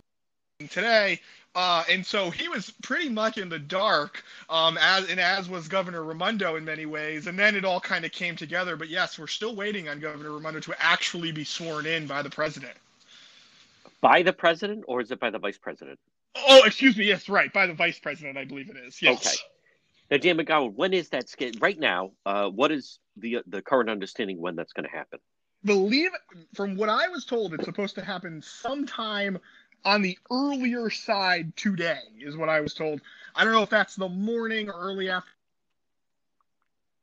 Today, 0.68 1.20
uh, 1.54 1.84
and 1.90 2.04
so 2.04 2.30
he 2.30 2.48
was 2.48 2.70
pretty 2.82 3.08
much 3.08 3.38
in 3.38 3.48
the 3.48 3.58
dark, 3.58 4.22
um, 4.50 4.78
as 4.80 5.08
and 5.08 5.18
as 5.18 5.48
was 5.48 5.68
Governor 5.68 6.04
Raimondo 6.04 6.56
in 6.56 6.64
many 6.64 6.86
ways. 6.86 7.26
And 7.26 7.38
then 7.38 7.56
it 7.56 7.64
all 7.64 7.80
kind 7.80 8.04
of 8.04 8.12
came 8.12 8.36
together. 8.36 8.76
But 8.76 8.88
yes, 8.88 9.18
we're 9.18 9.26
still 9.26 9.56
waiting 9.56 9.88
on 9.88 10.00
Governor 10.00 10.32
Raimondo 10.32 10.60
to 10.60 10.74
actually 10.78 11.32
be 11.32 11.44
sworn 11.44 11.86
in 11.86 12.06
by 12.06 12.22
the 12.22 12.30
president. 12.30 12.74
By 14.00 14.22
the 14.22 14.32
president, 14.32 14.84
or 14.86 15.00
is 15.00 15.10
it 15.10 15.18
by 15.18 15.30
the 15.30 15.38
vice 15.38 15.58
president? 15.58 15.98
Oh, 16.36 16.62
excuse 16.64 16.96
me. 16.96 17.06
Yes, 17.06 17.28
right, 17.28 17.52
by 17.52 17.66
the 17.66 17.74
vice 17.74 17.98
president, 17.98 18.38
I 18.38 18.44
believe 18.44 18.70
it 18.70 18.76
is. 18.76 19.00
Yes. 19.02 19.26
Okay. 19.26 19.36
Now, 20.10 20.16
Dan 20.16 20.38
McGowan, 20.38 20.74
when 20.74 20.92
is 20.92 21.08
that 21.10 21.28
scheduled? 21.28 21.62
Right 21.62 21.78
now, 21.78 22.12
uh, 22.26 22.48
what 22.48 22.72
is 22.72 22.98
the 23.16 23.38
the 23.46 23.62
current 23.62 23.90
understanding 23.90 24.40
when 24.40 24.56
that's 24.56 24.72
going 24.72 24.88
to 24.88 24.94
happen? 24.96 25.20
Believe 25.64 26.10
from 26.54 26.76
what 26.76 26.88
I 26.88 27.08
was 27.08 27.24
told, 27.24 27.54
it's 27.54 27.64
supposed 27.64 27.94
to 27.96 28.04
happen 28.04 28.42
sometime 28.42 29.38
on 29.84 30.02
the 30.02 30.18
earlier 30.30 30.90
side 30.90 31.56
today, 31.56 32.00
is 32.18 32.36
what 32.36 32.48
I 32.48 32.60
was 32.60 32.74
told. 32.74 33.00
I 33.34 33.44
don't 33.44 33.52
know 33.52 33.62
if 33.62 33.70
that's 33.70 33.96
the 33.96 34.08
morning 34.08 34.68
or 34.68 34.74
early 34.74 35.10
after 35.10 35.30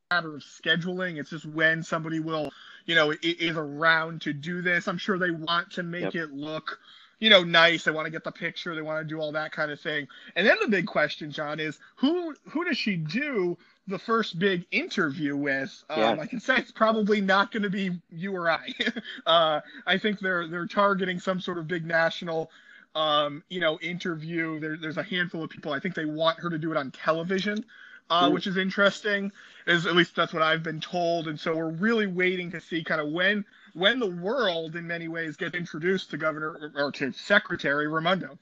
matter 0.09 0.35
of 0.35 0.41
scheduling. 0.41 1.17
It's 1.17 1.29
just 1.29 1.45
when 1.45 1.83
somebody 1.83 2.19
will, 2.19 2.51
you 2.85 2.95
know, 2.95 3.13
is 3.21 3.57
around 3.57 4.21
to 4.21 4.33
do 4.33 4.61
this. 4.61 4.87
I'm 4.87 4.97
sure 4.97 5.17
they 5.17 5.31
want 5.31 5.71
to 5.71 5.83
make 5.83 6.13
yep. 6.13 6.15
it 6.15 6.31
look, 6.31 6.79
you 7.19 7.29
know, 7.29 7.43
nice. 7.43 7.83
They 7.83 7.91
want 7.91 8.05
to 8.05 8.11
get 8.11 8.23
the 8.23 8.31
picture. 8.31 8.75
They 8.75 8.81
want 8.81 9.07
to 9.07 9.13
do 9.13 9.19
all 9.19 9.31
that 9.31 9.51
kind 9.51 9.71
of 9.71 9.79
thing. 9.79 10.07
And 10.35 10.45
then 10.45 10.57
the 10.61 10.67
big 10.67 10.85
question, 10.85 11.31
John, 11.31 11.59
is 11.59 11.79
who 11.95 12.35
who 12.49 12.65
does 12.65 12.77
she 12.77 12.95
do 12.95 13.57
the 13.87 13.99
first 13.99 14.37
big 14.39 14.65
interview 14.71 15.35
with? 15.35 15.83
Um. 15.89 16.19
I 16.19 16.25
can 16.25 16.39
say 16.39 16.57
it's 16.57 16.71
probably 16.71 17.21
not 17.21 17.51
going 17.51 17.63
to 17.63 17.69
be 17.69 17.91
you 18.11 18.35
or 18.35 18.49
I. 18.49 18.73
uh, 19.25 19.61
I 19.85 19.97
think 19.97 20.19
they're 20.19 20.47
they're 20.47 20.67
targeting 20.67 21.19
some 21.19 21.39
sort 21.39 21.57
of 21.57 21.67
big 21.67 21.85
national 21.85 22.51
um, 22.97 23.43
you 23.49 23.59
know, 23.59 23.77
interview. 23.79 24.59
There, 24.59 24.75
there's 24.75 24.97
a 24.97 25.03
handful 25.03 25.43
of 25.43 25.51
people. 25.51 25.71
I 25.71 25.79
think 25.79 25.93
they 25.93 26.05
want 26.05 26.39
her 26.39 26.49
to 26.49 26.57
do 26.57 26.71
it 26.71 26.77
on 26.77 26.89
television, 26.91 27.63
uh, 28.09 28.29
which 28.29 28.47
is 28.47 28.57
interesting. 28.57 29.31
Is 29.65 29.85
at 29.85 29.95
least 29.95 30.15
that's 30.15 30.33
what 30.33 30.43
I've 30.43 30.63
been 30.63 30.79
told. 30.79 31.27
And 31.27 31.39
so 31.39 31.55
we're 31.55 31.69
really 31.69 32.07
waiting 32.07 32.51
to 32.51 32.61
see 32.61 32.83
kind 32.83 33.01
of 33.01 33.09
when 33.09 33.45
when 33.73 33.99
the 33.99 34.09
world, 34.09 34.75
in 34.75 34.87
many 34.87 35.07
ways, 35.07 35.35
gets 35.35 35.55
introduced 35.55 36.09
to 36.11 36.17
Governor 36.17 36.71
or 36.75 36.91
to 36.93 37.11
Secretary 37.11 37.87
Raimondo. 37.87 38.37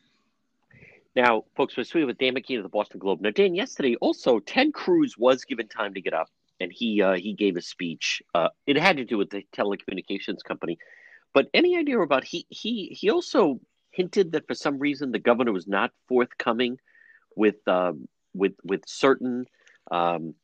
Now, 1.15 1.45
folks, 1.56 1.78
we're 1.78 1.84
speaking 1.84 2.08
with 2.08 2.17
Dan 2.17 2.36
McKee 2.36 2.58
of 2.58 2.63
the 2.63 2.69
Boston 2.69 2.99
Globe. 2.99 3.21
Now, 3.21 3.32
Dan, 3.32 3.56
yesterday 3.56 3.95
also 3.95 4.39
Ted 4.39 4.73
Cruz 4.73 5.17
was 5.17 5.45
given 5.45 5.67
time 5.67 5.93
to 5.93 6.01
get 6.01 6.13
up, 6.13 6.30
and 6.60 6.71
he 6.71 7.01
uh, 7.01 7.15
he 7.15 7.34
gave 7.34 7.56
a 7.56 7.62
speech. 7.62 8.21
Uh, 8.34 8.49
it 8.67 8.78
had 8.78 8.97
to 8.97 9.06
do 9.06 9.17
with 9.17 9.30
the 9.30 9.45
telecommunications 9.56 10.43
company, 10.45 10.78
but 11.34 11.47
any 11.54 11.78
idea 11.78 11.99
about 11.99 12.23
he 12.23 12.45
he 12.49 12.88
he 12.88 13.10
also 13.10 13.60
hinted 13.91 14.34
that 14.34 14.45
for 14.45 14.56
some 14.56 14.78
reason 14.78 15.12
the 15.12 15.19
governor 15.19 15.54
was 15.54 15.67
not 15.67 15.91
forthcoming 16.10 16.78
with 17.36 17.65
um, 17.67 18.08
with 18.36 18.54
with 18.63 18.82
certain 18.88 19.45
um, 19.91 20.36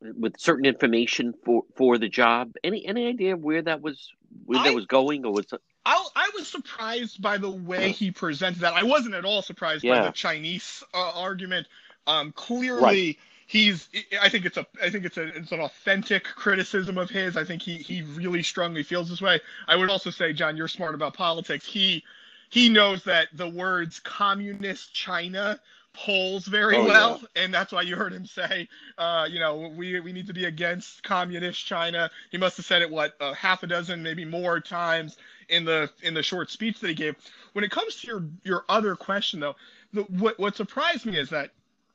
with 0.00 0.38
certain 0.38 0.64
information 0.64 1.34
for 1.44 1.64
for 1.76 1.98
the 1.98 2.08
job. 2.08 2.54
Any 2.64 2.86
any 2.86 3.06
idea 3.06 3.36
where 3.36 3.62
that 3.62 3.80
was 3.82 4.10
where 4.46 4.60
I, 4.60 4.64
that 4.64 4.74
was 4.74 4.86
going 4.86 5.24
or 5.24 5.32
was? 5.32 5.46
I, 5.84 6.06
I 6.14 6.30
was 6.34 6.46
surprised 6.46 7.22
by 7.22 7.38
the 7.38 7.50
way 7.50 7.92
he 7.92 8.10
presented 8.10 8.60
that. 8.60 8.74
I 8.74 8.82
wasn't 8.82 9.14
at 9.14 9.24
all 9.24 9.42
surprised 9.42 9.84
yeah. 9.84 10.00
by 10.00 10.06
the 10.06 10.12
Chinese 10.12 10.82
uh, 10.94 11.12
argument. 11.14 11.66
Um, 12.06 12.32
clearly. 12.32 12.82
Right. 12.82 13.18
He's. 13.46 13.88
I 14.22 14.28
think 14.28 14.44
it's 14.44 14.56
a. 14.56 14.66
I 14.80 14.90
think 14.90 15.04
it's 15.04 15.16
a. 15.16 15.26
It's 15.36 15.50
an 15.50 15.58
authentic 15.58 16.22
criticism 16.22 16.98
of 16.98 17.10
his. 17.10 17.36
I 17.36 17.44
think 17.44 17.62
he. 17.62 17.78
He 17.78 18.02
really 18.02 18.44
strongly 18.44 18.84
feels 18.84 19.10
this 19.10 19.20
way. 19.20 19.40
I 19.66 19.74
would 19.74 19.90
also 19.90 20.10
say, 20.10 20.32
John, 20.32 20.56
you're 20.56 20.68
smart 20.68 20.94
about 20.94 21.14
politics. 21.14 21.66
He 21.66 22.04
he 22.50 22.68
knows 22.68 23.02
that 23.04 23.28
the 23.32 23.48
words 23.48 23.98
communist 24.00 24.94
China 24.94 25.58
polls 25.92 26.46
very 26.46 26.76
oh, 26.76 26.84
well, 26.84 27.18
yeah. 27.20 27.42
and 27.42 27.54
that's 27.54 27.72
why 27.72 27.82
you 27.82 27.96
heard 27.96 28.12
him 28.12 28.24
say, 28.24 28.68
uh, 28.98 29.26
you 29.28 29.38
know, 29.38 29.72
we 29.76 30.00
we 30.00 30.12
need 30.12 30.26
to 30.26 30.32
be 30.32 30.44
against 30.44 31.02
communist 31.02 31.64
China. 31.66 32.10
He 32.30 32.38
must 32.38 32.56
have 32.56 32.66
said 32.66 32.82
it 32.82 32.90
what 32.90 33.14
uh, 33.20 33.34
half 33.34 33.62
a 33.62 33.66
dozen, 33.66 34.02
maybe 34.02 34.24
more 34.24 34.60
times 34.60 35.16
in 35.48 35.64
the 35.64 35.90
in 36.02 36.14
the 36.14 36.22
short 36.22 36.50
speech 36.50 36.80
that 36.80 36.88
he 36.88 36.94
gave. 36.94 37.16
When 37.52 37.64
it 37.64 37.70
comes 37.70 37.96
to 37.96 38.06
your 38.06 38.24
your 38.44 38.64
other 38.68 38.94
question, 38.96 39.40
though, 39.40 39.56
the, 39.92 40.02
what 40.02 40.38
what 40.38 40.56
surprised 40.56 41.06
me 41.06 41.18
is 41.18 41.30
that 41.30 41.50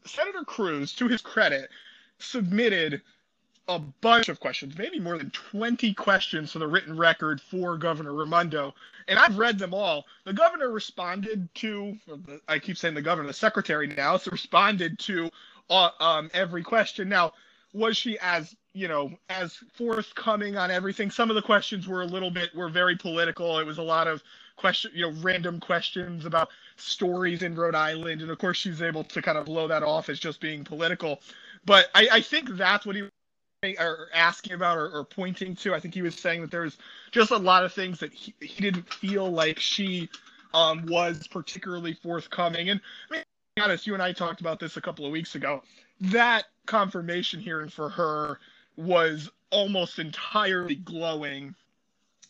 Senator 0.05 0.43
Cruz, 0.43 0.93
to 0.95 1.07
his 1.07 1.21
credit, 1.21 1.69
submitted 2.19 3.01
a 3.67 3.79
bunch 3.79 4.29
of 4.29 4.39
questions, 4.39 4.77
maybe 4.77 4.99
more 4.99 5.17
than 5.17 5.31
20 5.31 5.93
questions 5.93 6.51
for 6.51 6.59
the 6.59 6.67
written 6.67 6.95
record 6.95 7.41
for 7.41 7.77
Governor 7.77 8.13
Raimondo, 8.13 8.73
and 9.07 9.17
I've 9.17 9.37
read 9.37 9.57
them 9.57 9.73
all. 9.73 10.05
The 10.23 10.33
governor 10.33 10.69
responded 10.69 11.49
to, 11.55 11.97
I 12.47 12.59
keep 12.59 12.77
saying 12.77 12.93
the 12.93 13.01
governor, 13.01 13.27
the 13.27 13.33
secretary 13.33 13.87
now, 13.87 14.17
so 14.17 14.31
responded 14.31 14.99
to 14.99 15.29
uh, 15.69 15.89
um, 15.99 16.29
every 16.33 16.63
question. 16.63 17.09
Now, 17.09 17.33
was 17.73 17.97
she 17.97 18.17
as 18.19 18.55
you 18.73 18.87
know 18.87 19.11
as 19.29 19.59
forthcoming 19.73 20.57
on 20.57 20.71
everything? 20.71 21.11
Some 21.11 21.29
of 21.29 21.35
the 21.35 21.41
questions 21.41 21.87
were 21.87 22.03
a 22.03 22.05
little 22.07 22.31
bit 22.31 22.55
were 22.55 22.69
very 22.69 22.95
political. 22.95 23.59
It 23.59 23.65
was 23.65 23.79
a 23.79 23.83
lot 23.83 24.07
of 24.07 24.23
question, 24.55 24.91
you 24.93 25.09
know, 25.09 25.17
random 25.21 25.59
questions 25.59 26.25
about 26.25 26.49
stories 26.77 27.43
in 27.43 27.55
Rhode 27.55 27.75
Island, 27.75 28.21
and 28.21 28.31
of 28.31 28.37
course 28.37 28.57
she's 28.57 28.81
able 28.81 29.03
to 29.03 29.21
kind 29.21 29.37
of 29.37 29.45
blow 29.45 29.67
that 29.67 29.83
off 29.83 30.09
as 30.09 30.19
just 30.19 30.39
being 30.39 30.63
political. 30.63 31.19
But 31.65 31.87
I, 31.93 32.07
I 32.11 32.21
think 32.21 32.49
that's 32.51 32.85
what 32.85 32.95
he 32.95 33.03
or 33.63 34.09
asking 34.13 34.53
about 34.53 34.77
or, 34.77 34.89
or, 34.89 35.03
pointing 35.03 35.55
to. 35.55 35.73
I 35.73 35.79
think 35.79 35.93
he 35.93 36.01
was 36.01 36.15
saying 36.15 36.41
that 36.41 36.51
there 36.51 36.61
was 36.61 36.77
just 37.11 37.31
a 37.31 37.37
lot 37.37 37.63
of 37.63 37.73
things 37.73 37.99
that 37.99 38.13
he, 38.13 38.33
he 38.39 38.61
didn't 38.61 38.91
feel 38.93 39.31
like 39.31 39.59
she 39.59 40.09
um, 40.53 40.85
was 40.85 41.27
particularly 41.27 41.93
forthcoming. 41.93 42.69
And 42.69 42.79
I 43.09 43.13
mean, 43.13 43.23
be 43.55 43.61
honest, 43.61 43.87
you 43.87 43.93
and 43.93 44.03
I 44.03 44.11
talked 44.11 44.41
about 44.41 44.59
this 44.59 44.77
a 44.77 44.81
couple 44.81 45.05
of 45.05 45.11
weeks 45.11 45.35
ago. 45.35 45.63
That 46.01 46.45
confirmation 46.65 47.39
hearing 47.39 47.69
for 47.69 47.89
her 47.89 48.39
was 48.77 49.29
almost 49.49 49.99
entirely 49.99 50.75
glowing. 50.75 51.55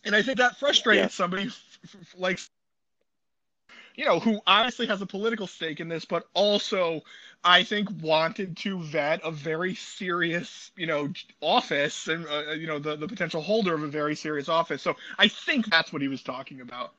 And 0.03 0.15
I 0.15 0.21
think 0.21 0.37
that 0.37 0.57
frustrated 0.57 1.05
yeah. 1.05 1.09
somebody 1.09 1.49
like 2.15 2.39
you 3.95 4.05
know, 4.05 4.19
who 4.19 4.39
honestly 4.45 4.85
has 4.87 5.01
a 5.01 5.05
political 5.05 5.47
stake 5.47 5.79
in 5.79 5.87
this, 5.87 6.05
but 6.05 6.27
also 6.33 7.01
I 7.43 7.63
think 7.63 7.89
wanted 8.01 8.57
to 8.57 8.79
vet 8.79 9.21
a 9.23 9.31
very 9.31 9.75
serious, 9.75 10.71
you 10.75 10.87
know, 10.87 11.11
office 11.41 12.07
and 12.07 12.25
uh, 12.27 12.51
you 12.51 12.67
know 12.67 12.79
the 12.79 12.95
the 12.95 13.07
potential 13.07 13.41
holder 13.41 13.73
of 13.73 13.83
a 13.83 13.87
very 13.87 14.15
serious 14.15 14.49
office. 14.49 14.81
So 14.81 14.95
I 15.17 15.27
think 15.27 15.67
that's 15.67 15.93
what 15.93 16.01
he 16.01 16.07
was 16.07 16.23
talking 16.23 16.61
about. 16.61 16.93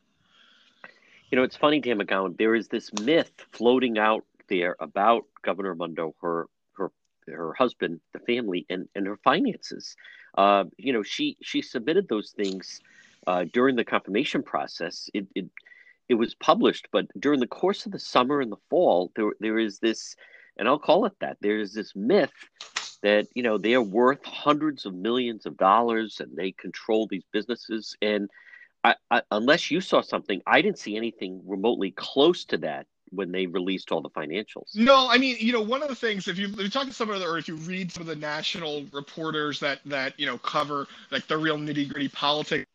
You 1.30 1.36
know, 1.36 1.42
it's 1.42 1.56
funny, 1.56 1.80
Dan 1.80 1.98
McGowan. 1.98 2.36
There 2.38 2.54
is 2.54 2.68
this 2.68 2.92
myth 3.00 3.32
floating 3.52 3.98
out 3.98 4.24
there 4.48 4.76
about 4.78 5.24
Governor 5.42 5.74
Mundo, 5.74 6.14
her 6.20 6.46
her 6.78 6.92
her 7.26 7.52
husband, 7.54 8.00
the 8.12 8.20
family, 8.20 8.64
and 8.70 8.88
and 8.94 9.06
her 9.06 9.18
finances. 9.18 9.96
Uh, 10.38 10.64
you 10.76 10.92
know, 10.92 11.02
she 11.02 11.36
she 11.42 11.60
submitted 11.60 12.08
those 12.08 12.30
things 12.30 12.80
uh, 13.26 13.44
during 13.52 13.76
the 13.76 13.84
confirmation 13.84 14.42
process. 14.42 15.10
It, 15.12 15.26
it 15.34 15.46
it 16.08 16.14
was 16.14 16.34
published, 16.34 16.88
but 16.92 17.06
during 17.18 17.40
the 17.40 17.46
course 17.46 17.86
of 17.86 17.92
the 17.92 17.98
summer 17.98 18.40
and 18.40 18.52
the 18.52 18.56
fall, 18.70 19.12
there 19.16 19.32
there 19.40 19.58
is 19.58 19.78
this, 19.78 20.16
and 20.56 20.68
I'll 20.68 20.78
call 20.78 21.06
it 21.06 21.14
that. 21.20 21.38
There 21.40 21.58
is 21.58 21.72
this 21.72 21.94
myth 21.94 22.32
that 23.02 23.26
you 23.34 23.42
know 23.42 23.58
they 23.58 23.74
are 23.74 23.82
worth 23.82 24.24
hundreds 24.24 24.86
of 24.86 24.94
millions 24.94 25.46
of 25.46 25.56
dollars 25.56 26.20
and 26.20 26.36
they 26.36 26.52
control 26.52 27.06
these 27.06 27.24
businesses. 27.32 27.96
And 28.00 28.30
I, 28.84 28.94
I, 29.10 29.22
unless 29.30 29.70
you 29.70 29.80
saw 29.80 30.00
something, 30.00 30.40
I 30.46 30.62
didn't 30.62 30.78
see 30.78 30.96
anything 30.96 31.42
remotely 31.44 31.90
close 31.90 32.44
to 32.46 32.58
that 32.58 32.86
when 33.10 33.32
they 33.32 33.46
released 33.46 33.92
all 33.92 34.00
the 34.00 34.10
financials. 34.10 34.74
No, 34.74 35.08
I 35.08 35.18
mean, 35.18 35.36
you 35.38 35.52
know, 35.52 35.60
one 35.60 35.82
of 35.82 35.88
the 35.88 35.94
things 35.94 36.28
if 36.28 36.38
you, 36.38 36.48
if 36.48 36.58
you 36.58 36.68
talk 36.68 36.86
to 36.86 36.92
some 36.92 37.10
of 37.10 37.20
the 37.20 37.26
or 37.26 37.38
if 37.38 37.48
you 37.48 37.56
read 37.56 37.92
some 37.92 38.02
of 38.02 38.06
the 38.06 38.16
national 38.16 38.84
reporters 38.92 39.60
that 39.60 39.80
that 39.86 40.18
you 40.18 40.26
know 40.26 40.38
cover 40.38 40.86
like 41.10 41.26
the 41.26 41.36
real 41.36 41.58
nitty 41.58 41.88
gritty 41.88 42.08
politics, 42.08 42.66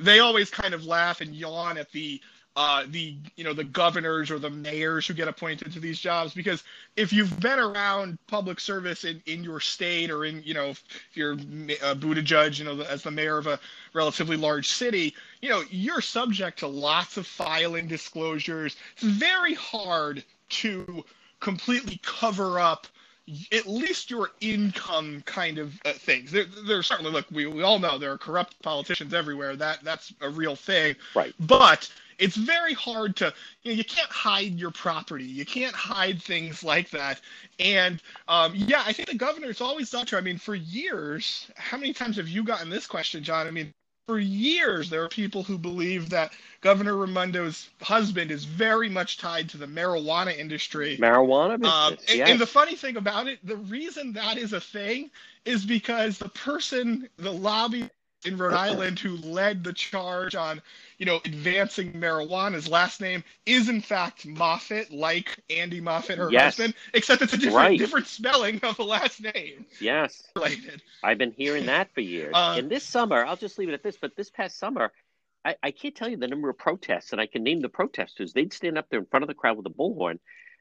they 0.00 0.20
always 0.20 0.50
kind 0.50 0.74
of 0.74 0.84
laugh 0.86 1.20
and 1.20 1.34
yawn 1.34 1.78
at 1.78 1.90
the 1.92 2.20
uh, 2.54 2.84
the 2.88 3.16
you 3.36 3.44
know 3.44 3.54
the 3.54 3.64
governors 3.64 4.30
or 4.30 4.38
the 4.38 4.50
mayors 4.50 5.06
who 5.06 5.14
get 5.14 5.28
appointed 5.28 5.72
to 5.72 5.80
these 5.80 5.98
jobs 5.98 6.34
because 6.34 6.62
if 6.96 7.12
you've 7.12 7.40
been 7.40 7.58
around 7.58 8.18
public 8.26 8.60
service 8.60 9.04
in, 9.04 9.22
in 9.26 9.42
your 9.42 9.58
state 9.58 10.10
or 10.10 10.24
in 10.26 10.42
you 10.42 10.52
know 10.52 10.68
if 10.68 10.82
you're 11.14 11.32
a 11.32 11.94
Buttigieg 11.94 12.58
you 12.58 12.64
know 12.64 12.82
as 12.82 13.02
the 13.02 13.10
mayor 13.10 13.38
of 13.38 13.46
a 13.46 13.58
relatively 13.94 14.36
large 14.36 14.68
city 14.68 15.14
you 15.40 15.48
know 15.48 15.62
you're 15.70 16.02
subject 16.02 16.58
to 16.58 16.66
lots 16.66 17.16
of 17.16 17.26
filing 17.26 17.86
disclosures 17.86 18.76
it's 18.94 19.02
very 19.02 19.54
hard 19.54 20.22
to 20.50 21.02
completely 21.40 21.98
cover 22.02 22.60
up 22.60 22.86
at 23.52 23.66
least 23.66 24.10
your 24.10 24.30
income 24.40 25.22
kind 25.26 25.58
of 25.58 25.80
uh, 25.84 25.92
things. 25.92 26.32
There, 26.32 26.44
there 26.66 26.82
certainly 26.82 27.12
look. 27.12 27.26
We, 27.30 27.46
we 27.46 27.62
all 27.62 27.78
know 27.78 27.96
there 27.96 28.10
are 28.10 28.18
corrupt 28.18 28.60
politicians 28.62 29.14
everywhere. 29.14 29.54
That 29.54 29.78
that's 29.84 30.12
a 30.20 30.28
real 30.28 30.56
thing. 30.56 30.96
Right. 31.14 31.32
But 31.38 31.88
it's 32.18 32.36
very 32.36 32.74
hard 32.74 33.16
to 33.16 33.32
you 33.62 33.72
know 33.72 33.76
you 33.76 33.84
can't 33.84 34.10
hide 34.10 34.58
your 34.58 34.70
property. 34.70 35.24
You 35.24 35.44
can't 35.44 35.74
hide 35.74 36.22
things 36.22 36.62
like 36.62 36.90
that. 36.90 37.20
And 37.58 38.00
um, 38.28 38.52
yeah 38.54 38.82
i 38.86 38.92
think 38.92 39.08
the 39.08 39.14
governor's 39.14 39.60
always 39.60 39.90
thought 39.90 40.08
to 40.08 40.16
i 40.16 40.20
mean 40.20 40.38
for 40.38 40.54
years 40.54 41.50
how 41.56 41.76
many 41.76 41.92
times 41.92 42.16
have 42.16 42.28
you 42.28 42.44
gotten 42.44 42.70
this 42.70 42.86
question 42.86 43.22
john? 43.22 43.46
I 43.46 43.50
mean 43.50 43.72
for 44.08 44.18
years 44.18 44.90
there 44.90 45.02
are 45.02 45.08
people 45.08 45.42
who 45.42 45.56
believe 45.56 46.10
that 46.10 46.32
governor 46.60 46.94
raimondo's 46.94 47.70
husband 47.80 48.30
is 48.30 48.44
very 48.44 48.88
much 48.88 49.18
tied 49.18 49.48
to 49.48 49.56
the 49.56 49.66
marijuana 49.66 50.36
industry. 50.36 50.98
Marijuana 51.00 51.60
business, 51.60 51.72
um, 51.72 51.96
and, 52.08 52.18
yes. 52.18 52.28
and 52.28 52.40
the 52.40 52.46
funny 52.46 52.74
thing 52.74 52.96
about 52.96 53.28
it 53.28 53.38
the 53.46 53.56
reason 53.56 54.12
that 54.12 54.38
is 54.38 54.52
a 54.52 54.60
thing 54.60 55.10
is 55.44 55.64
because 55.64 56.18
the 56.18 56.28
person 56.30 57.08
the 57.16 57.32
lobby 57.32 57.88
in 58.24 58.36
Rhode 58.36 58.54
Island 58.54 58.98
who 58.98 59.16
led 59.16 59.64
the 59.64 59.72
charge 59.72 60.34
on, 60.34 60.62
you 60.98 61.06
know, 61.06 61.20
advancing 61.24 61.92
marijuana. 61.92 62.54
His 62.54 62.68
last 62.68 63.00
name 63.00 63.24
is 63.46 63.68
in 63.68 63.80
fact 63.80 64.26
Moffat, 64.26 64.92
like 64.92 65.42
Andy 65.50 65.80
Moffit, 65.80 66.18
her 66.18 66.30
yes. 66.30 66.56
husband, 66.56 66.74
except 66.94 67.22
it's 67.22 67.32
a 67.32 67.36
different 67.36 67.56
right. 67.56 67.78
different 67.78 68.06
spelling 68.06 68.60
of 68.62 68.76
the 68.76 68.84
last 68.84 69.22
name. 69.22 69.66
Yes. 69.80 70.22
Related. 70.36 70.82
I've 71.02 71.18
been 71.18 71.32
hearing 71.32 71.66
that 71.66 71.92
for 71.94 72.00
years. 72.00 72.32
Uh, 72.34 72.56
and 72.58 72.70
this 72.70 72.84
summer, 72.84 73.24
I'll 73.24 73.36
just 73.36 73.58
leave 73.58 73.68
it 73.68 73.74
at 73.74 73.82
this, 73.82 73.96
but 73.96 74.16
this 74.16 74.30
past 74.30 74.58
summer, 74.58 74.92
I, 75.44 75.56
I 75.62 75.70
can't 75.72 75.94
tell 75.94 76.08
you 76.08 76.16
the 76.16 76.28
number 76.28 76.48
of 76.48 76.58
protests, 76.58 77.12
and 77.12 77.20
I 77.20 77.26
can 77.26 77.42
name 77.42 77.60
the 77.60 77.68
protesters. 77.68 78.32
They'd 78.32 78.52
stand 78.52 78.78
up 78.78 78.88
there 78.90 79.00
in 79.00 79.06
front 79.06 79.24
of 79.24 79.28
the 79.28 79.34
crowd 79.34 79.56
with 79.56 79.66
a 79.66 79.70
bullhorn 79.70 80.18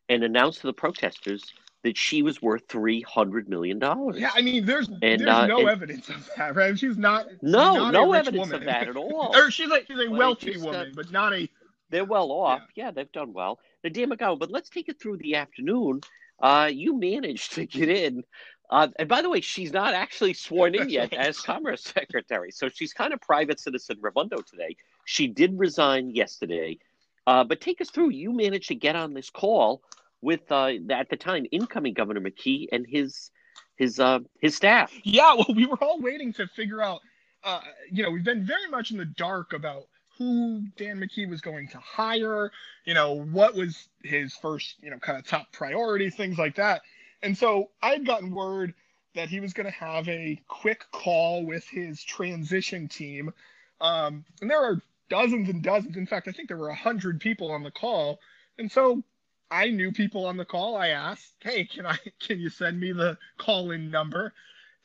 and 0.10 0.24
announce 0.24 0.60
to 0.60 0.68
the 0.68 0.74
protesters 0.74 1.54
that 1.84 1.98
she 1.98 2.22
was 2.22 2.42
worth 2.42 2.64
three 2.70 3.02
hundred 3.02 3.50
million 3.50 3.80
dollars. 3.80 4.18
Yeah, 4.20 4.32
I 4.34 4.42
mean, 4.42 4.66
there's 4.66 4.88
and, 4.88 5.02
there's 5.02 5.22
uh, 5.22 5.48
no 5.48 5.60
and, 5.60 5.70
evidence 5.70 6.10
of 6.10 6.30
that, 6.38 6.56
right? 6.56 6.78
She's 6.78 6.98
not. 6.98 7.28
No, 7.42 7.76
not 7.76 7.94
no 7.94 8.14
evidence 8.14 8.40
woman. 8.40 8.56
of 8.56 8.66
that 8.66 8.88
at 8.88 8.96
all. 8.96 9.34
or 9.36 9.52
she's 9.52 9.70
like 9.70 9.88
she's 9.88 10.00
a 10.00 10.10
wealthy 10.10 10.58
woman, 10.58 10.90
uh, 10.90 10.94
but 10.96 11.12
not 11.12 11.34
a. 11.34 11.50
They're 11.90 12.06
well 12.06 12.32
off. 12.32 12.62
Yeah, 12.76 12.86
yeah 12.86 12.92
they've 12.92 13.12
done 13.12 13.34
well. 13.34 13.60
The 13.84 13.90
Dan 13.90 14.12
McGowan, 14.12 14.40
but 14.40 14.52
let's 14.52 14.70
take 14.70 14.90
it 14.90 15.00
through 15.02 15.18
the 15.18 15.36
afternoon. 15.36 16.02
Uh, 16.40 16.70
you 16.72 16.98
managed 16.98 17.54
to 17.54 17.66
get 17.66 17.90
in. 17.90 18.24
Uh, 18.70 18.88
and 18.98 19.10
by 19.10 19.22
the 19.22 19.30
way, 19.30 19.42
she's 19.42 19.74
not 19.74 19.94
actually 19.94 20.34
sworn 20.34 20.74
in 20.76 20.90
yet 20.90 21.12
as 21.14 21.42
Commerce 21.42 21.84
Secretary, 21.84 22.52
so 22.52 22.70
she's 22.70 22.94
kind 22.94 23.14
of 23.14 23.20
private 23.20 23.60
citizen 23.60 23.98
Raimondo 24.00 24.38
today. 24.38 24.78
She 25.04 25.28
did 25.28 25.60
resign 25.60 26.12
yesterday, 26.12 26.78
uh, 27.28 27.44
but 27.44 27.60
take 27.60 27.82
us 27.82 27.90
through. 27.90 28.12
You 28.12 28.32
managed 28.32 28.70
to 28.70 28.76
get 28.76 28.96
on 28.96 29.14
this 29.14 29.30
call 29.30 29.84
with 30.22 30.52
uh, 30.52 30.72
at 30.90 31.10
the 31.10 31.18
time 31.18 31.46
incoming 31.52 31.94
Governor 31.94 32.22
McKee 32.22 32.68
and 32.72 32.86
his 32.88 33.32
his 33.76 34.00
uh, 34.00 34.20
his 34.42 34.56
staff. 34.56 34.94
Yeah, 35.04 35.34
well, 35.38 35.54
we 35.56 35.66
were 35.66 35.82
all 35.84 36.00
waiting 36.00 36.34
to 36.34 36.48
figure 36.48 36.82
out. 36.82 37.02
Uh, 37.44 37.62
you 37.92 38.04
know, 38.04 38.12
we've 38.12 38.24
been 38.24 38.46
very 38.46 38.70
much 38.70 38.92
in 38.92 38.98
the 38.98 39.06
dark 39.06 39.54
about 39.54 39.88
who 40.18 40.64
Dan 40.78 41.00
McKee 41.00 41.28
was 41.28 41.42
going 41.42 41.68
to 41.70 41.80
hire. 41.80 42.52
You 42.86 42.94
know, 42.94 43.14
what 43.14 43.56
was 43.56 43.90
his 44.04 44.36
first, 44.36 44.76
you 44.82 44.92
know, 44.92 45.00
kind 45.00 45.18
of 45.18 45.26
top 45.26 45.52
priority, 45.52 46.12
things 46.12 46.38
like 46.38 46.56
that. 46.58 46.84
And 47.24 47.36
so 47.36 47.72
I 47.82 47.90
had 47.92 48.06
gotten 48.06 48.30
word 48.30 48.76
that 49.16 49.30
he 49.30 49.40
was 49.40 49.54
going 49.54 49.66
to 49.66 49.72
have 49.72 50.08
a 50.08 50.40
quick 50.48 50.86
call 50.92 51.44
with 51.44 51.68
his 51.68 52.04
transition 52.04 52.88
team. 52.88 53.34
Um, 53.82 54.24
and 54.42 54.50
there 54.50 54.64
are 54.64 54.80
dozens 55.10 55.50
and 55.50 55.64
dozens. 55.64 55.98
In 55.98 56.06
fact, 56.06 56.28
I 56.28 56.32
think 56.32 56.48
there 56.48 56.58
were 56.58 56.70
a 56.70 56.76
hundred 56.76 57.20
people 57.20 57.52
on 57.52 57.64
the 57.64 57.72
call. 57.72 58.20
And 58.60 58.72
so 58.72 59.04
I 59.52 59.70
knew 59.70 59.92
people 59.92 60.26
on 60.26 60.38
the 60.38 60.46
call. 60.46 60.78
I 60.78 60.90
asked, 60.90 61.36
"Hey, 61.42 61.66
can 61.66 61.86
I 61.86 61.98
can 62.20 62.40
you 62.40 62.50
send 62.50 62.80
me 62.80 62.94
the 62.94 63.18
call-in 63.38 63.92
number?" 63.92 64.34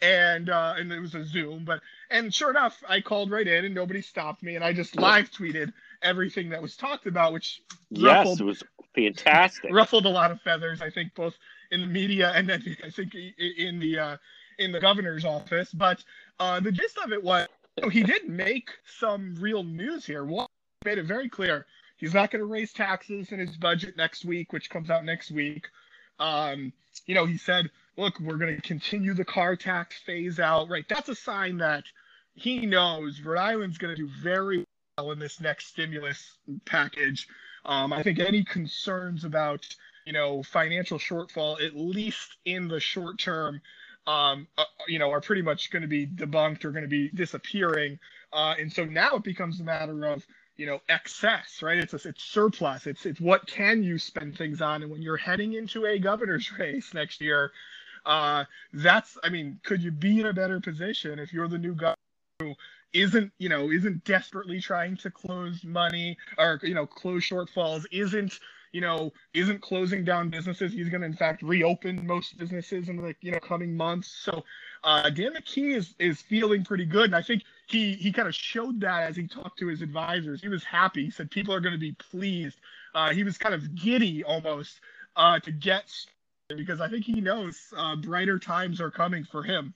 And 0.03 0.51
uh, 0.51 0.75
and 0.77 0.93
it 0.93 1.01
was 1.01 1.15
a 1.15 1.25
Zoom, 1.25 1.65
but 1.65 1.81
and 2.11 2.35
sure 2.35 2.51
enough, 2.51 2.83
I 2.87 3.01
called 3.01 3.31
right 3.31 3.47
in, 3.47 3.65
and 3.65 3.75
nobody 3.75 4.03
stopped 4.03 4.43
me, 4.43 4.57
and 4.57 4.65
I 4.65 4.75
just 4.75 4.97
live 4.97 5.31
tweeted 5.31 5.73
everything 6.03 6.51
that 6.51 6.61
was 6.61 6.77
talked 6.77 7.07
about, 7.07 7.33
which 7.33 7.63
yes, 7.91 8.19
ruffled, 8.19 8.41
it 8.41 8.45
was 8.45 8.63
fantastic, 8.95 9.73
ruffled 9.73 10.05
a 10.05 10.11
lot 10.11 10.31
of 10.31 10.43
feathers. 10.43 10.83
I 10.83 10.91
think 10.91 11.15
both 11.15 11.35
in 11.71 11.81
the 11.81 11.87
media 11.87 12.33
and 12.35 12.49
then 12.49 12.77
I 12.85 12.91
think 12.91 13.15
in 13.15 13.79
the 13.79 13.99
uh, 13.99 14.17
in 14.59 14.73
the 14.73 14.81
governor's 14.81 15.25
office. 15.25 15.73
But 15.73 16.05
uh, 16.39 16.61
the 16.61 16.73
gist 16.73 16.99
of 16.99 17.13
it 17.13 17.23
was, 17.23 17.47
you 17.79 17.85
know, 17.85 17.89
he 17.89 18.03
did 18.03 18.29
make 18.29 18.71
some 18.99 19.37
real 19.41 19.63
news 19.63 20.05
here. 20.05 20.25
One 20.25 20.47
made 20.85 20.99
it 20.99 21.05
very 21.07 21.29
clear 21.29 21.67
He's 21.97 22.15
not 22.15 22.31
going 22.31 22.41
to 22.41 22.47
raise 22.47 22.73
taxes 22.73 23.33
in 23.33 23.39
his 23.39 23.57
budget 23.57 23.97
next 23.97 24.25
week, 24.25 24.53
which 24.53 24.71
comes 24.71 24.91
out 24.91 25.05
next 25.05 25.31
week. 25.31 25.69
Um, 26.19 26.73
you 27.07 27.15
know, 27.15 27.27
he 27.27 27.39
said, 27.39 27.71
look, 27.97 28.19
we're 28.21 28.37
going 28.37 28.55
to 28.57 28.63
continue 28.63 29.15
the 29.15 29.25
car 29.25 29.57
tax 29.57 29.97
phase 30.05 30.39
out. 30.39 30.69
Right. 30.69 30.89
That's 30.89 31.09
a 31.09 31.15
sign 31.15 31.59
that 31.59 31.85
he 32.35 32.67
knows 32.67 33.21
Rhode 33.21 33.39
Island's 33.39 33.79
going 33.79 33.95
to 33.97 34.03
do 34.03 34.09
very 34.23 34.65
well 34.97 35.11
in 35.13 35.19
this 35.19 35.41
next 35.41 35.69
stimulus 35.69 36.37
package. 36.65 37.29
Um, 37.65 37.93
I 37.93 38.03
think 38.03 38.19
any 38.19 38.45
concerns 38.45 39.25
about, 39.25 39.67
you 40.05 40.13
know, 40.13 40.43
financial 40.43 40.99
shortfall, 40.99 41.65
at 41.65 41.75
least 41.75 42.37
in 42.45 42.69
the 42.69 42.79
short 42.79 43.19
term, 43.19 43.61
um, 44.07 44.47
uh, 44.57 44.65
you 44.87 44.99
know, 44.99 45.11
are 45.11 45.21
pretty 45.21 45.43
much 45.43 45.71
going 45.71 45.83
to 45.83 45.89
be 45.89 46.07
debunked 46.07 46.65
or 46.65 46.71
going 46.71 46.85
to 46.85 46.89
be 46.89 47.09
disappearing. 47.09 47.99
Uh, 48.33 48.55
and 48.59 48.73
so 48.73 48.85
now 48.85 49.17
it 49.17 49.25
becomes 49.25 49.61
a 49.61 49.65
matter 49.65 50.05
of 50.07 50.25
you 50.57 50.67
know 50.67 50.81
excess, 50.89 51.63
right? 51.63 51.79
It's 51.79 51.93
a, 51.93 52.09
it's 52.09 52.23
surplus. 52.23 52.87
It's 52.87 53.07
it's 53.07 53.21
what 53.21 53.47
can 53.47 53.83
you 53.83 53.99
spend 53.99 54.37
things 54.37 54.61
on, 54.61 54.83
and 54.83 54.91
when 54.91 55.03
you're 55.03 55.17
heading 55.17 55.55
into 55.55 55.87
a 55.87 55.99
governor's 55.99 56.51
race 56.59 56.95
next 56.95 57.21
year, 57.21 57.53
uh, 58.05 58.45
that's 58.73 59.19
I 59.23 59.29
mean, 59.29 59.61
could 59.65 59.83
you 59.83 59.91
be 59.91 60.21
in 60.21 60.27
a 60.27 60.33
better 60.33 60.61
position 60.61 61.19
if 61.19 61.33
you're 61.33 61.49
the 61.49 61.59
new 61.59 61.75
governor 61.75 61.97
who 62.41 62.55
isn't 62.93 63.33
you 63.39 63.49
know 63.49 63.71
isn't 63.71 64.05
desperately 64.05 64.61
trying 64.61 64.97
to 64.97 65.11
close 65.11 65.63
money 65.65 66.17
or 66.39 66.59
you 66.63 66.75
know 66.75 66.87
close 66.87 67.25
shortfalls, 67.29 67.85
isn't 67.91 68.39
you 68.77 68.83
know, 68.83 69.11
isn't 69.33 69.63
closing 69.63 70.05
down 70.05 70.29
businesses. 70.29 70.71
He's 70.71 70.91
going 70.91 71.01
to, 71.01 71.07
in 71.07 71.15
fact, 71.15 71.41
reopen 71.41 72.07
most 72.07 72.37
businesses 72.37 72.91
in 72.91 72.99
the 72.99 73.15
you 73.23 73.33
know 73.33 73.41
coming 73.41 73.75
months. 73.75 74.09
So 74.09 74.45
uh, 74.85 75.09
Dan 75.09 75.33
McKee 75.33 75.75
is 75.75 75.95
is 75.99 76.21
feeling 76.21 76.63
pretty 76.63 76.85
good, 76.85 77.07
and 77.07 77.17
I 77.17 77.23
think 77.23 77.43
he 77.69 77.95
he 77.95 78.13
kind 78.13 78.29
of 78.29 78.35
showed 78.35 78.79
that 78.83 79.05
as 79.05 79.17
he 79.17 79.27
talked 79.27 79.59
to 79.61 79.69
his 79.69 79.81
advisors. 79.81 80.43
He 80.43 80.49
was 80.49 80.63
happy. 80.63 81.07
He 81.07 81.11
said 81.11 81.31
people 81.31 81.55
are 81.55 81.61
going 81.61 81.73
to 81.73 81.81
be 81.81 81.93
pleased. 81.93 82.59
Uh, 82.95 83.15
he 83.15 83.25
was 83.25 83.39
kind 83.39 83.55
of 83.55 83.75
giddy 83.75 84.23
almost 84.25 84.81
uh, 85.17 85.41
to 85.41 85.53
get 85.53 85.91
because 86.55 86.83
I 86.83 86.91
think 86.91 87.07
he 87.07 87.23
knows 87.23 87.73
uh, 87.75 87.97
brighter 87.97 88.39
times 88.39 88.83
are 88.83 88.91
coming 88.91 89.25
for 89.25 89.43
him. 89.43 89.73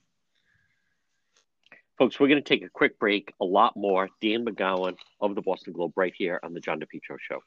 Folks, 1.97 2.21
we're 2.21 2.29
going 2.29 2.43
to 2.43 2.47
take 2.47 2.65
a 2.65 2.69
quick 2.69 2.99
break. 2.99 3.33
A 3.41 3.47
lot 3.47 3.79
more. 3.79 4.11
Dan 4.21 4.45
McGowan 4.45 4.97
of 5.23 5.35
the 5.35 5.41
Boston 5.41 5.73
Globe 5.73 5.95
right 5.97 6.13
here 6.15 6.39
on 6.43 6.53
the 6.53 6.61
John 6.61 6.81
DePetro 6.81 7.17
Show. 7.19 7.41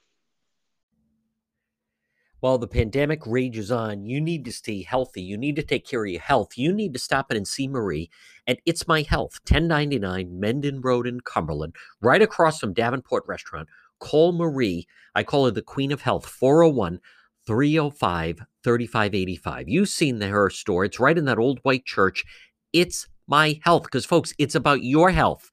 While 2.43 2.57
the 2.57 2.67
pandemic 2.67 3.25
rages 3.25 3.71
on, 3.71 4.05
you 4.05 4.19
need 4.19 4.43
to 4.43 4.51
stay 4.51 4.83
healthy. 4.83 5.21
You 5.21 5.37
need 5.37 5.55
to 5.55 5.63
take 5.63 5.87
care 5.87 6.03
of 6.03 6.11
your 6.11 6.19
health. 6.19 6.57
You 6.57 6.73
need 6.73 6.91
to 6.91 6.99
stop 6.99 7.31
in 7.31 7.37
and 7.37 7.47
see 7.47 7.69
Marie 7.69 8.09
at 8.45 8.59
It's 8.65 8.85
My 8.85 9.03
Health, 9.03 9.39
1099 9.49 10.41
Mendon 10.41 10.81
Road 10.81 11.07
in 11.07 11.21
Cumberland, 11.21 11.73
right 12.01 12.21
across 12.21 12.59
from 12.59 12.73
Davenport 12.73 13.23
Restaurant. 13.27 13.69
Call 14.01 14.33
Marie. 14.33 14.85
I 15.15 15.23
call 15.23 15.45
her 15.45 15.51
the 15.51 15.61
Queen 15.61 15.93
of 15.93 16.01
Health, 16.01 16.25
401 16.25 16.99
305 17.47 18.41
3585. 18.61 19.69
You've 19.69 19.87
seen 19.87 20.19
the, 20.19 20.27
her 20.27 20.49
store. 20.49 20.83
It's 20.83 20.99
right 20.99 21.17
in 21.17 21.23
that 21.23 21.39
old 21.39 21.59
white 21.61 21.85
church. 21.85 22.25
It's 22.73 23.07
My 23.25 23.61
Health, 23.63 23.83
because, 23.83 24.05
folks, 24.05 24.33
it's 24.37 24.55
about 24.55 24.83
your 24.83 25.11
health. 25.11 25.49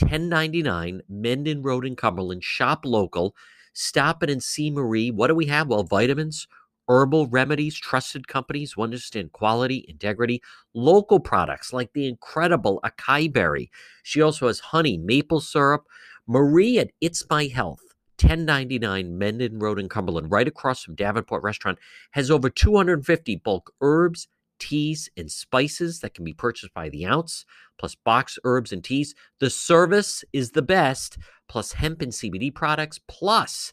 1099 0.00 1.00
Mendon 1.08 1.62
Road 1.62 1.86
in 1.86 1.96
Cumberland. 1.96 2.44
Shop 2.44 2.80
local. 2.84 3.34
Stop 3.74 4.22
it 4.22 4.30
and 4.30 4.42
see 4.42 4.70
Marie. 4.70 5.10
What 5.10 5.26
do 5.26 5.34
we 5.34 5.46
have? 5.46 5.68
Well, 5.68 5.82
vitamins, 5.82 6.46
herbal 6.88 7.26
remedies, 7.26 7.76
trusted 7.76 8.28
companies 8.28 8.72
who 8.72 8.82
understand 8.82 9.32
quality, 9.32 9.84
integrity, 9.88 10.40
local 10.72 11.20
products 11.20 11.72
like 11.72 11.92
the 11.92 12.06
incredible 12.06 12.80
acai 12.84 13.30
berry. 13.32 13.70
She 14.02 14.22
also 14.22 14.46
has 14.46 14.60
honey, 14.60 14.96
maple 14.96 15.40
syrup. 15.40 15.84
Marie 16.26 16.78
at 16.78 16.90
It's 17.00 17.24
My 17.28 17.46
Health. 17.46 17.80
1099 18.20 19.18
Mendon 19.18 19.58
Road 19.58 19.78
in 19.78 19.88
Cumberland, 19.88 20.30
right 20.30 20.46
across 20.46 20.84
from 20.84 20.94
Davenport 20.94 21.42
Restaurant, 21.42 21.78
has 22.12 22.30
over 22.30 22.48
250 22.48 23.36
bulk 23.36 23.72
herbs, 23.80 24.28
teas, 24.58 25.08
and 25.16 25.30
spices 25.30 26.00
that 26.00 26.14
can 26.14 26.24
be 26.24 26.32
purchased 26.32 26.74
by 26.74 26.88
the 26.88 27.06
ounce, 27.06 27.44
plus 27.78 27.94
box 27.94 28.38
herbs 28.44 28.72
and 28.72 28.82
teas. 28.82 29.14
The 29.40 29.50
service 29.50 30.24
is 30.32 30.52
the 30.52 30.62
best 30.62 31.18
plus 31.48 31.72
hemp 31.72 32.02
and 32.02 32.12
CBD 32.12 32.54
products, 32.54 32.98
plus 33.06 33.72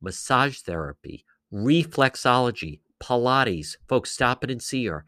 massage 0.00 0.58
therapy, 0.60 1.24
reflexology, 1.52 2.80
Pilates. 3.02 3.76
Folks, 3.88 4.10
stop 4.10 4.44
it 4.44 4.50
and 4.50 4.62
see 4.62 4.86
her. 4.86 5.04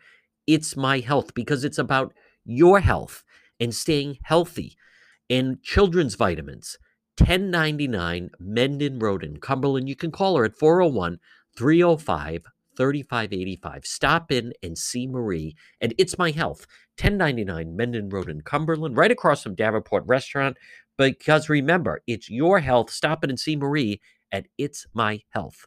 It's 0.47 0.77
my 0.77 1.01
health 1.01 1.35
because 1.35 1.65
it's 1.65 1.79
about 1.79 2.13
your 2.45 2.81
health 2.81 3.25
and 3.61 3.75
staying 3.75 4.19
healthy. 4.23 4.77
And 5.31 5.63
children's 5.63 6.17
vitamins, 6.17 6.77
1099 7.19 8.31
Mendon 8.39 8.99
Road 8.99 9.25
in 9.25 9.39
Cumberland. 9.39 9.89
You 9.89 9.97
can 9.97 10.11
call 10.11 10.37
her 10.37 10.45
at 10.45 10.59
401 10.59 11.19
305 11.57 12.45
3585. 12.77 13.85
Stop 13.87 14.33
in 14.33 14.53
and 14.63 14.77
see 14.77 15.07
Marie. 15.07 15.57
And 15.81 15.95
it's 15.99 16.19
my 16.19 16.31
health, 16.31 16.67
1099 17.01 17.77
Mendon 17.77 18.09
Road 18.09 18.29
in 18.29 18.41
Cumberland, 18.43 18.97
right 18.97 19.11
across 19.11 19.43
from 19.43 19.55
Davenport 19.55 20.05
Restaurant. 20.07 20.57
Because 20.97 21.49
remember, 21.49 22.01
it's 22.07 22.31
your 22.31 22.61
health. 22.61 22.91
Stop 22.91 23.25
in 23.25 23.31
and 23.31 23.41
see 23.41 23.57
Marie 23.57 24.01
at 24.31 24.47
It's 24.59 24.87
My 24.95 25.23
Health. 25.31 25.67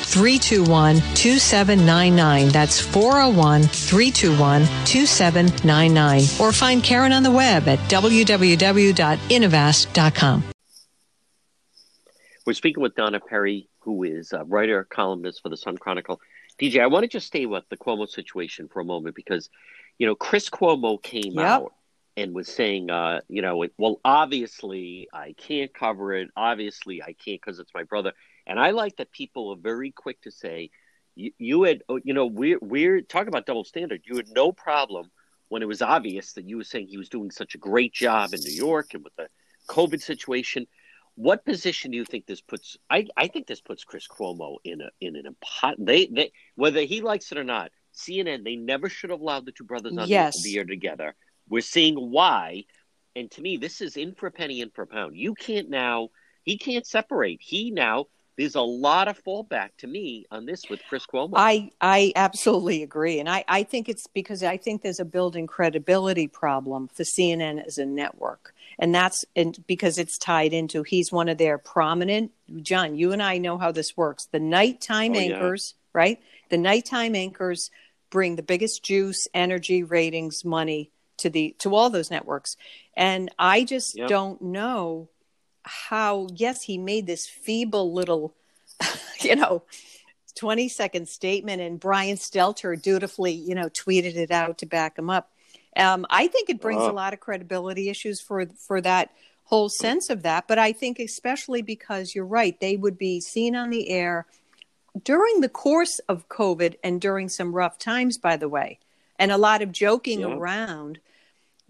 321 0.00 0.96
2799. 1.14 2.48
That's 2.48 2.80
401 2.80 3.62
321 3.62 4.62
2799. 4.84 6.22
Or 6.40 6.52
find 6.52 6.82
Karen 6.82 7.12
on 7.12 7.22
the 7.22 7.30
web 7.30 7.68
at 7.68 7.78
www.innovast.com. 7.90 10.44
We're 12.46 12.54
speaking 12.54 12.82
with 12.82 12.94
Donna 12.94 13.20
Perry, 13.20 13.68
who 13.80 14.02
is 14.02 14.32
a 14.32 14.44
writer, 14.44 14.84
columnist 14.84 15.42
for 15.42 15.50
the 15.50 15.56
Sun 15.56 15.78
Chronicle. 15.78 16.20
DJ, 16.60 16.82
I 16.82 16.88
want 16.88 17.04
to 17.04 17.08
just 17.08 17.26
stay 17.26 17.46
with 17.46 17.64
the 17.68 17.76
Cuomo 17.76 18.08
situation 18.08 18.68
for 18.68 18.80
a 18.80 18.84
moment 18.84 19.14
because, 19.14 19.48
you 19.98 20.06
know, 20.06 20.14
Chris 20.14 20.50
Cuomo 20.50 21.02
came 21.02 21.34
yep. 21.34 21.44
out 21.44 21.72
and 22.16 22.34
was 22.34 22.48
saying, 22.48 22.90
uh, 22.90 23.20
you 23.28 23.40
know, 23.40 23.64
well, 23.78 24.00
obviously 24.04 25.08
I 25.12 25.34
can't 25.38 25.72
cover 25.72 26.14
it. 26.14 26.28
Obviously 26.36 27.02
I 27.02 27.12
can't 27.12 27.40
because 27.40 27.58
it's 27.58 27.72
my 27.74 27.84
brother. 27.84 28.12
And 28.46 28.58
I 28.58 28.70
like 28.70 28.96
that 28.96 29.12
people 29.12 29.50
are 29.52 29.56
very 29.56 29.90
quick 29.90 30.20
to 30.22 30.30
say, 30.30 30.70
you, 31.14 31.32
you 31.38 31.62
had, 31.64 31.82
oh, 31.88 32.00
you 32.02 32.14
know, 32.14 32.26
we're, 32.26 32.58
we're 32.60 33.00
talking 33.02 33.28
about 33.28 33.46
double 33.46 33.64
standard. 33.64 34.02
You 34.04 34.16
had 34.16 34.28
no 34.28 34.52
problem 34.52 35.10
when 35.48 35.62
it 35.62 35.68
was 35.68 35.82
obvious 35.82 36.32
that 36.32 36.48
you 36.48 36.56
were 36.56 36.64
saying 36.64 36.86
he 36.86 36.96
was 36.96 37.08
doing 37.08 37.30
such 37.30 37.54
a 37.54 37.58
great 37.58 37.92
job 37.92 38.32
in 38.32 38.40
New 38.40 38.52
York 38.52 38.94
and 38.94 39.04
with 39.04 39.14
the 39.16 39.28
COVID 39.68 40.00
situation. 40.00 40.66
What 41.16 41.44
position 41.44 41.90
do 41.90 41.98
you 41.98 42.04
think 42.04 42.26
this 42.26 42.40
puts? 42.40 42.76
I, 42.88 43.06
I 43.16 43.26
think 43.26 43.46
this 43.46 43.60
puts 43.60 43.84
Chris 43.84 44.06
Cuomo 44.08 44.56
in 44.64 44.80
a 44.80 44.90
in 45.00 45.16
an 45.16 45.26
important. 45.26 45.86
They 45.86 46.06
they 46.06 46.32
whether 46.54 46.80
he 46.82 47.02
likes 47.02 47.30
it 47.32 47.36
or 47.38 47.44
not, 47.44 47.72
CNN 47.94 48.44
they 48.44 48.56
never 48.56 48.88
should 48.88 49.10
have 49.10 49.20
allowed 49.20 49.44
the 49.44 49.52
two 49.52 49.64
brothers 49.64 49.98
on 49.98 50.08
yes. 50.08 50.42
the 50.42 50.56
air 50.56 50.64
together. 50.64 51.14
We're 51.48 51.62
seeing 51.62 51.96
why, 51.96 52.64
and 53.16 53.30
to 53.32 53.42
me, 53.42 53.56
this 53.56 53.80
is 53.80 53.96
in 53.96 54.14
for 54.14 54.28
a 54.28 54.30
penny, 54.30 54.60
in 54.60 54.70
for 54.70 54.82
a 54.82 54.86
pound. 54.86 55.16
You 55.16 55.34
can't 55.34 55.68
now. 55.68 56.08
He 56.44 56.56
can't 56.56 56.86
separate. 56.86 57.40
He 57.42 57.70
now 57.70 58.06
there's 58.40 58.54
a 58.54 58.62
lot 58.62 59.06
of 59.06 59.22
fallback 59.22 59.68
to 59.76 59.86
me 59.86 60.24
on 60.30 60.46
this 60.46 60.62
with 60.70 60.80
Chris 60.88 61.04
Cuomo. 61.04 61.34
I, 61.36 61.70
I 61.78 62.10
absolutely 62.16 62.82
agree. 62.82 63.20
And 63.20 63.28
I, 63.28 63.44
I 63.46 63.64
think 63.64 63.86
it's 63.86 64.06
because 64.06 64.42
I 64.42 64.56
think 64.56 64.80
there's 64.80 64.98
a 64.98 65.04
building 65.04 65.46
credibility 65.46 66.26
problem 66.26 66.88
for 66.88 67.02
CNN 67.02 67.62
as 67.66 67.76
a 67.76 67.84
network. 67.84 68.54
And 68.78 68.94
that's 68.94 69.26
and 69.36 69.62
because 69.66 69.98
it's 69.98 70.16
tied 70.16 70.54
into 70.54 70.82
he's 70.82 71.12
one 71.12 71.28
of 71.28 71.36
their 71.36 71.58
prominent 71.58 72.32
John, 72.62 72.96
you 72.96 73.12
and 73.12 73.22
I 73.22 73.36
know 73.36 73.58
how 73.58 73.72
this 73.72 73.94
works. 73.94 74.26
The 74.32 74.40
nighttime 74.40 75.12
oh, 75.14 75.18
anchors, 75.18 75.74
yeah. 75.76 76.00
right? 76.00 76.20
The 76.48 76.56
nighttime 76.56 77.14
anchors 77.14 77.70
bring 78.08 78.36
the 78.36 78.42
biggest 78.42 78.82
juice, 78.82 79.28
energy, 79.34 79.82
ratings, 79.82 80.46
money 80.46 80.90
to 81.18 81.28
the 81.28 81.54
to 81.58 81.74
all 81.74 81.90
those 81.90 82.10
networks. 82.10 82.56
And 82.96 83.30
I 83.38 83.64
just 83.64 83.98
yep. 83.98 84.08
don't 84.08 84.40
know 84.40 85.09
how 85.62 86.26
yes 86.34 86.62
he 86.62 86.78
made 86.78 87.06
this 87.06 87.26
feeble 87.26 87.92
little 87.92 88.34
you 89.20 89.36
know 89.36 89.62
20 90.36 90.68
second 90.68 91.08
statement 91.08 91.60
and 91.60 91.80
brian 91.80 92.16
stelter 92.16 92.80
dutifully 92.80 93.32
you 93.32 93.54
know 93.54 93.68
tweeted 93.68 94.16
it 94.16 94.30
out 94.30 94.58
to 94.58 94.66
back 94.66 94.98
him 94.98 95.10
up 95.10 95.30
um, 95.76 96.06
i 96.10 96.26
think 96.26 96.48
it 96.48 96.60
brings 96.60 96.82
a 96.82 96.92
lot 96.92 97.12
of 97.12 97.20
credibility 97.20 97.88
issues 97.88 98.20
for 98.20 98.46
for 98.56 98.80
that 98.80 99.10
whole 99.44 99.68
sense 99.68 100.08
of 100.10 100.22
that 100.22 100.46
but 100.48 100.58
i 100.58 100.72
think 100.72 100.98
especially 100.98 101.62
because 101.62 102.14
you're 102.14 102.24
right 102.24 102.60
they 102.60 102.76
would 102.76 102.96
be 102.96 103.20
seen 103.20 103.54
on 103.54 103.70
the 103.70 103.90
air 103.90 104.26
during 105.04 105.40
the 105.40 105.48
course 105.48 105.98
of 106.08 106.28
covid 106.28 106.76
and 106.82 107.00
during 107.00 107.28
some 107.28 107.54
rough 107.54 107.78
times 107.78 108.16
by 108.16 108.36
the 108.36 108.48
way 108.48 108.78
and 109.18 109.30
a 109.30 109.38
lot 109.38 109.60
of 109.60 109.72
joking 109.72 110.20
yeah. 110.20 110.28
around 110.28 110.98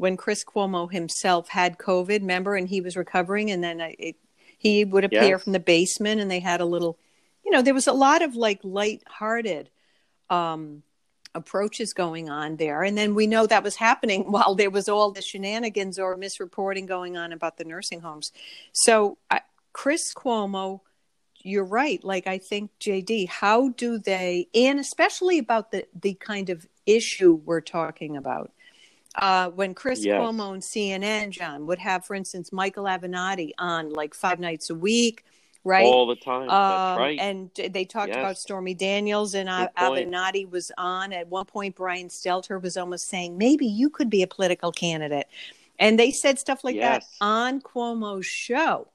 when 0.01 0.17
Chris 0.17 0.43
Cuomo 0.45 0.91
himself 0.91 1.51
had 1.51 1.77
COVID, 1.77 2.21
remember, 2.21 2.57
and 2.57 2.67
he 2.67 2.81
was 2.81 2.97
recovering, 2.97 3.51
and 3.51 3.63
then 3.63 3.81
it, 3.81 4.17
he 4.57 4.83
would 4.83 5.05
appear 5.05 5.37
yes. 5.37 5.43
from 5.43 5.53
the 5.53 5.61
basement, 5.61 6.23
and 6.23 6.31
they 6.31 6.41
had 6.41 6.63
a 6.63 6.65
little, 6.65 6.99
you 7.45 7.51
know, 7.51 7.61
there 7.61 7.75
was 7.75 7.87
a 7.87 7.93
lot 7.93 8.23
of 8.23 8.35
like 8.35 8.61
light-hearted 8.63 9.69
um, 10.31 10.83
approaches 11.35 11.93
going 11.93 12.31
on 12.31 12.57
there. 12.57 12.83
And 12.83 12.97
then 12.97 13.15
we 13.15 13.27
know 13.27 13.47
that 13.47 13.63
was 13.63 13.77
happening 13.77 14.23
while 14.33 14.55
there 14.55 14.71
was 14.71 14.89
all 14.89 15.11
the 15.11 15.21
shenanigans 15.21 15.99
or 15.99 16.17
misreporting 16.17 16.87
going 16.87 17.19
on 17.19 17.31
about 17.35 17.59
the 17.59 17.65
nursing 17.65 18.01
homes. 18.01 18.33
So, 18.73 19.19
I, 19.31 19.43
Chris 19.75 20.15
Cuomo, 20.15 20.81
you're 21.43 21.63
right. 21.63 22.03
Like, 22.03 22.27
I 22.27 22.39
think, 22.39 22.71
JD, 22.81 23.29
how 23.29 23.69
do 23.69 23.99
they, 23.99 24.49
and 24.55 24.81
especially 24.81 25.37
about 25.39 25.73
the, 25.73 25.87
the 25.95 26.15
kind 26.15 26.49
of 26.49 26.67
issue 26.87 27.35
we're 27.45 27.61
talking 27.61 28.17
about. 28.17 28.51
Uh, 29.17 29.51
when 29.51 29.75
Chris 29.75 30.05
Yes. 30.05 30.21
Cuomo 30.21 30.53
and 30.55 30.63
CNN, 30.63 31.31
John, 31.31 31.67
would 31.67 31.79
have, 31.79 32.05
for 32.05 32.15
instance, 32.15 32.53
Michael 32.53 32.85
Avenatti 32.85 33.53
on 33.59 33.91
like 33.91 34.15
five 34.15 34.39
nights 34.39 34.71
a 34.71 34.75
week, 34.75 35.25
right? 35.65 35.85
All 35.85 36.07
the 36.07 36.17
time. 36.17 36.47
That's 36.47 36.97
Um, 36.97 36.99
right. 36.99 37.19
And 37.21 37.51
they 37.55 37.85
talked 37.85 38.09
Yes. 38.09 38.17
about 38.19 38.39
Stormy 38.39 38.75
Daniels 38.75 39.35
and 39.35 39.49
uh, 39.49 39.69
Avenatti 39.77 40.49
was 40.49 40.71
on. 40.79 41.13
At 41.13 41.27
one 41.29 41.45
point, 41.45 41.75
Brian 41.75 42.09
Stelter 42.09 42.63
was 42.63 42.77
almost 42.77 43.09
saying, 43.09 43.37
maybe 43.37 43.67
you 43.67 43.91
could 43.91 44.11
be 44.11 44.23
a 44.23 44.27
political 44.29 44.71
candidate. 44.73 45.27
And 45.79 45.99
they 45.99 46.11
said 46.13 46.39
stuff 46.39 46.63
like 46.63 46.77
that 46.77 47.05
on 47.21 47.61
Cuomo's 47.63 48.27
show. 48.27 48.89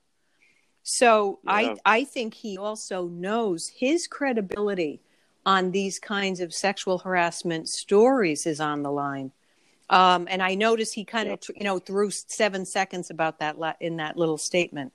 So 0.83 1.39
Yeah. 1.43 1.51
I, 1.51 1.75
I 1.85 2.03
think 2.05 2.35
he 2.35 2.57
also 2.57 3.07
knows 3.07 3.67
his 3.67 4.07
credibility 4.07 5.01
on 5.45 5.71
these 5.71 5.99
kinds 5.99 6.39
of 6.39 6.53
sexual 6.53 6.99
harassment 6.99 7.67
stories 7.69 8.45
is 8.45 8.59
on 8.61 8.81
the 8.83 8.91
line. 8.91 9.31
Um, 9.89 10.27
and 10.29 10.41
I 10.41 10.55
noticed 10.55 10.93
he 10.93 11.05
kind 11.05 11.29
of, 11.29 11.39
you 11.55 11.63
know, 11.63 11.79
threw 11.79 12.09
seven 12.09 12.65
seconds 12.65 13.09
about 13.09 13.39
that 13.39 13.59
la- 13.59 13.73
in 13.79 13.97
that 13.97 14.17
little 14.17 14.37
statement 14.37 14.93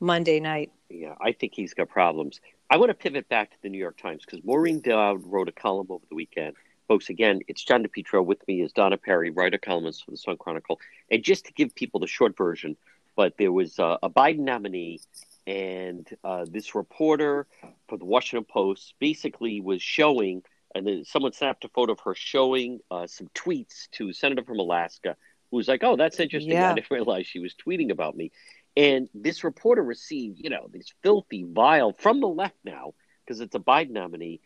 Monday 0.00 0.38
night. 0.40 0.70
Yeah, 0.90 1.14
I 1.20 1.32
think 1.32 1.54
he's 1.54 1.74
got 1.74 1.88
problems. 1.88 2.40
I 2.70 2.76
want 2.76 2.90
to 2.90 2.94
pivot 2.94 3.28
back 3.28 3.50
to 3.50 3.56
the 3.62 3.68
New 3.70 3.78
York 3.78 3.96
Times 3.96 4.24
because 4.24 4.44
Maureen 4.44 4.80
Dowd 4.80 5.22
wrote 5.24 5.48
a 5.48 5.52
column 5.52 5.86
over 5.90 6.04
the 6.08 6.14
weekend. 6.14 6.54
Folks, 6.86 7.08
again, 7.10 7.40
it's 7.48 7.62
John 7.64 7.84
DePetro. 7.84 8.24
With 8.24 8.46
me 8.48 8.62
is 8.62 8.72
Donna 8.72 8.96
Perry, 8.96 9.30
writer 9.30 9.58
columnist 9.58 10.04
for 10.04 10.10
the 10.10 10.16
Sun 10.16 10.36
Chronicle. 10.38 10.80
And 11.10 11.22
just 11.22 11.46
to 11.46 11.52
give 11.52 11.74
people 11.74 12.00
the 12.00 12.06
short 12.06 12.36
version, 12.36 12.76
but 13.16 13.36
there 13.36 13.52
was 13.52 13.78
uh, 13.78 13.96
a 14.02 14.08
Biden 14.08 14.40
nominee, 14.40 15.00
and 15.46 16.06
uh, 16.24 16.46
this 16.48 16.74
reporter 16.74 17.46
for 17.88 17.98
the 17.98 18.04
Washington 18.04 18.44
Post 18.44 18.94
basically 18.98 19.60
was 19.60 19.82
showing, 19.82 20.42
and 20.74 20.86
then 20.86 21.04
someone 21.04 21.32
snapped 21.32 21.64
a 21.64 21.68
photo 21.68 21.92
of 21.92 22.00
her 22.00 22.14
showing 22.14 22.80
uh, 22.90 23.06
some 23.06 23.28
tweets 23.34 23.88
to 23.92 24.10
a 24.10 24.14
senator 24.14 24.44
from 24.44 24.58
Alaska 24.58 25.16
who 25.50 25.56
was 25.56 25.68
like, 25.68 25.82
"Oh, 25.82 25.96
that's 25.96 26.20
interesting. 26.20 26.52
Yeah. 26.52 26.70
I 26.70 26.74
didn't 26.74 26.90
realize 26.90 27.26
she 27.26 27.40
was 27.40 27.54
tweeting 27.54 27.90
about 27.90 28.16
me." 28.16 28.30
And 28.76 29.08
this 29.12 29.42
reporter 29.42 29.82
received, 29.82 30.38
you 30.38 30.50
know, 30.50 30.68
this 30.72 30.92
filthy, 31.02 31.44
vile 31.48 31.92
from 31.92 32.20
the 32.20 32.28
left 32.28 32.58
now 32.64 32.94
because 33.24 33.40
it's 33.40 33.54
a 33.54 33.58
Biden 33.58 33.90
nominee. 33.90 34.40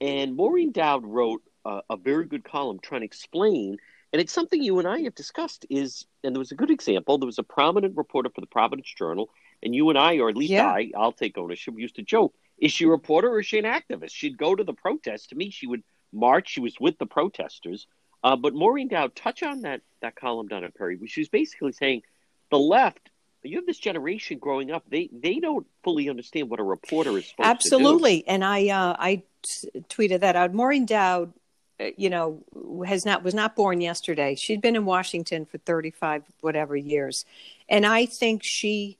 And 0.00 0.36
Maureen 0.36 0.72
Dowd 0.72 1.04
wrote 1.04 1.42
uh, 1.64 1.80
a 1.88 1.96
very 1.96 2.26
good 2.26 2.44
column 2.44 2.78
trying 2.82 3.00
to 3.00 3.06
explain, 3.06 3.78
and 4.12 4.20
it's 4.20 4.32
something 4.32 4.62
you 4.62 4.78
and 4.78 4.86
I 4.86 5.00
have 5.00 5.14
discussed. 5.14 5.66
Is 5.70 6.06
and 6.22 6.34
there 6.34 6.38
was 6.38 6.52
a 6.52 6.56
good 6.56 6.70
example. 6.70 7.18
There 7.18 7.26
was 7.26 7.38
a 7.38 7.42
prominent 7.44 7.96
reporter 7.96 8.30
for 8.34 8.40
the 8.40 8.46
Providence 8.46 8.92
Journal, 8.94 9.30
and 9.62 9.74
you 9.74 9.88
and 9.88 9.98
I, 9.98 10.18
or 10.18 10.28
at 10.28 10.36
least 10.36 10.52
Yeah. 10.52 10.66
I, 10.66 10.90
I'll 10.96 11.12
take 11.12 11.38
ownership. 11.38 11.74
Used 11.78 11.96
to 11.96 12.02
joke: 12.02 12.34
Is 12.58 12.72
she 12.72 12.84
a 12.84 12.88
reporter 12.88 13.28
or 13.28 13.40
is 13.40 13.46
she 13.46 13.58
an 13.58 13.64
activist? 13.64 14.10
She'd 14.12 14.36
go 14.36 14.54
to 14.54 14.64
the 14.64 14.72
protest. 14.72 15.30
To 15.30 15.36
me, 15.36 15.50
she 15.50 15.66
would 15.66 15.82
march. 16.12 16.50
She 16.50 16.60
was 16.60 16.78
with 16.80 16.98
the 16.98 17.06
protesters. 17.06 17.86
Uh, 18.22 18.36
but 18.36 18.54
Maureen 18.54 18.88
Dowd, 18.88 19.14
touch 19.14 19.42
on 19.42 19.62
that 19.62 19.80
that 20.00 20.16
column, 20.16 20.48
Donna 20.48 20.70
Perry. 20.70 20.98
She 21.06 21.20
was 21.20 21.28
basically 21.28 21.72
saying 21.72 22.02
the 22.50 22.58
left. 22.58 23.10
You 23.44 23.56
have 23.56 23.66
this 23.66 23.78
generation 23.78 24.38
growing 24.38 24.70
up. 24.72 24.84
They 24.88 25.08
they 25.12 25.38
don't 25.38 25.66
fully 25.84 26.08
understand 26.08 26.50
what 26.50 26.58
a 26.58 26.64
reporter 26.64 27.16
is 27.16 27.28
supposed. 27.28 27.48
Absolutely. 27.48 28.26
And 28.26 28.44
I, 28.44 28.68
uh, 28.68 28.96
I 28.98 29.22
t- 29.42 29.70
tweeted 29.88 30.20
that 30.20 30.34
out. 30.34 30.52
Maureen 30.52 30.86
Dowd, 30.86 31.32
uh, 31.80 31.86
you 31.96 32.10
know, 32.10 32.42
has 32.84 33.06
not, 33.06 33.22
was 33.22 33.34
not 33.34 33.54
born 33.54 33.80
yesterday. 33.80 34.34
She'd 34.34 34.60
been 34.60 34.74
in 34.74 34.84
Washington 34.84 35.46
for 35.46 35.58
35, 35.58 36.24
whatever 36.40 36.76
years. 36.76 37.24
And 37.68 37.86
I 37.86 38.06
think 38.06 38.42
she 38.44 38.98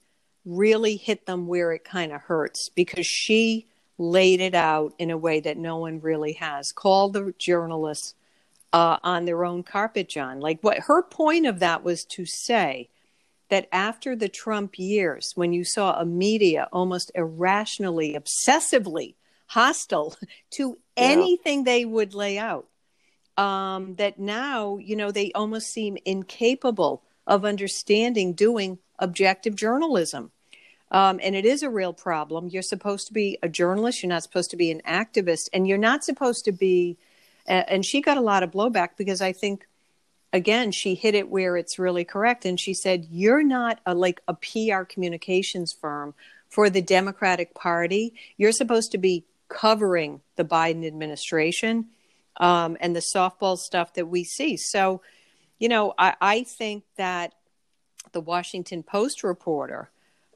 really 0.49 0.95
hit 0.95 1.25
them 1.25 1.47
where 1.47 1.71
it 1.71 1.83
kind 1.83 2.11
of 2.11 2.21
hurts 2.21 2.69
because 2.69 3.05
she 3.05 3.67
laid 3.97 4.39
it 4.41 4.55
out 4.55 4.93
in 4.97 5.11
a 5.11 5.17
way 5.17 5.39
that 5.39 5.57
no 5.57 5.77
one 5.77 5.99
really 5.99 6.33
has. 6.33 6.71
Called 6.71 7.13
the 7.13 7.33
journalists 7.37 8.15
uh, 8.73 8.97
on 9.03 9.25
their 9.25 9.43
own 9.45 9.63
carpet, 9.63 10.09
John. 10.09 10.39
Like 10.39 10.59
what 10.61 10.79
her 10.79 11.03
point 11.03 11.45
of 11.45 11.59
that 11.59 11.83
was 11.83 12.05
to 12.05 12.25
say 12.25 12.89
that 13.49 13.67
after 13.71 14.15
the 14.15 14.29
Trump 14.29 14.77
years, 14.77 15.31
when 15.35 15.53
you 15.53 15.63
saw 15.63 15.99
a 15.99 16.05
media 16.05 16.67
almost 16.71 17.11
irrationally, 17.15 18.15
obsessively 18.17 19.15
hostile 19.47 20.15
to 20.51 20.77
Yeah. 20.97 21.25
anything 21.25 21.63
they 21.63 21.85
would 21.85 22.13
lay 22.13 22.37
out, 22.37 22.67
um, 23.37 23.95
that 23.95 24.19
now, 24.19 24.77
you 24.77 24.95
know, 24.95 25.11
they 25.11 25.31
almost 25.33 25.67
seem 25.67 25.97
incapable 26.05 27.03
of 27.25 27.45
understanding 27.45 28.33
doing 28.33 28.79
objective 28.99 29.55
journalism. 29.55 30.31
Um, 30.91 31.19
and 31.21 31.35
it 31.35 31.45
is 31.45 31.61
a 31.61 31.69
real 31.69 31.93
problem. 31.93 32.47
You're 32.47 32.61
supposed 32.61 33.07
to 33.07 33.13
be 33.13 33.37
a 33.43 33.49
journalist, 33.49 34.01
you're 34.01 34.09
not 34.09 34.23
supposed 34.23 34.51
to 34.51 34.57
be 34.57 34.71
an 34.71 34.81
activist, 34.87 35.49
and 35.53 35.67
you're 35.67 35.77
not 35.77 36.03
supposed 36.03 36.45
to 36.45 36.51
be. 36.51 36.97
And 37.45 37.83
she 37.83 38.01
got 38.01 38.17
a 38.17 38.21
lot 38.21 38.43
of 38.43 38.51
blowback 38.51 38.89
because 38.95 39.21
I 39.21 39.33
think 39.33 39.67
again 40.31 40.71
she 40.71 40.95
hit 40.95 41.15
it 41.15 41.29
where 41.29 41.57
it's 41.57 41.79
really 41.79 42.05
correct 42.05 42.45
and 42.45 42.59
she 42.59 42.73
said 42.73 43.07
you're 43.09 43.43
not 43.43 43.79
a, 43.85 43.93
like 43.93 44.21
a 44.27 44.33
pr 44.33 44.83
communications 44.83 45.73
firm 45.73 46.13
for 46.47 46.69
the 46.69 46.81
democratic 46.81 47.53
party 47.53 48.13
you're 48.37 48.51
supposed 48.51 48.91
to 48.91 48.97
be 48.97 49.25
covering 49.47 50.21
the 50.35 50.45
biden 50.45 50.85
administration 50.85 51.87
um, 52.37 52.77
and 52.79 52.95
the 52.95 53.03
softball 53.15 53.57
stuff 53.57 53.93
that 53.93 54.07
we 54.07 54.23
see 54.23 54.55
so 54.55 55.01
you 55.57 55.67
know 55.67 55.93
I, 55.97 56.15
I 56.21 56.43
think 56.43 56.83
that 56.97 57.33
the 58.11 58.21
washington 58.21 58.83
post 58.83 59.23
reporter 59.23 59.89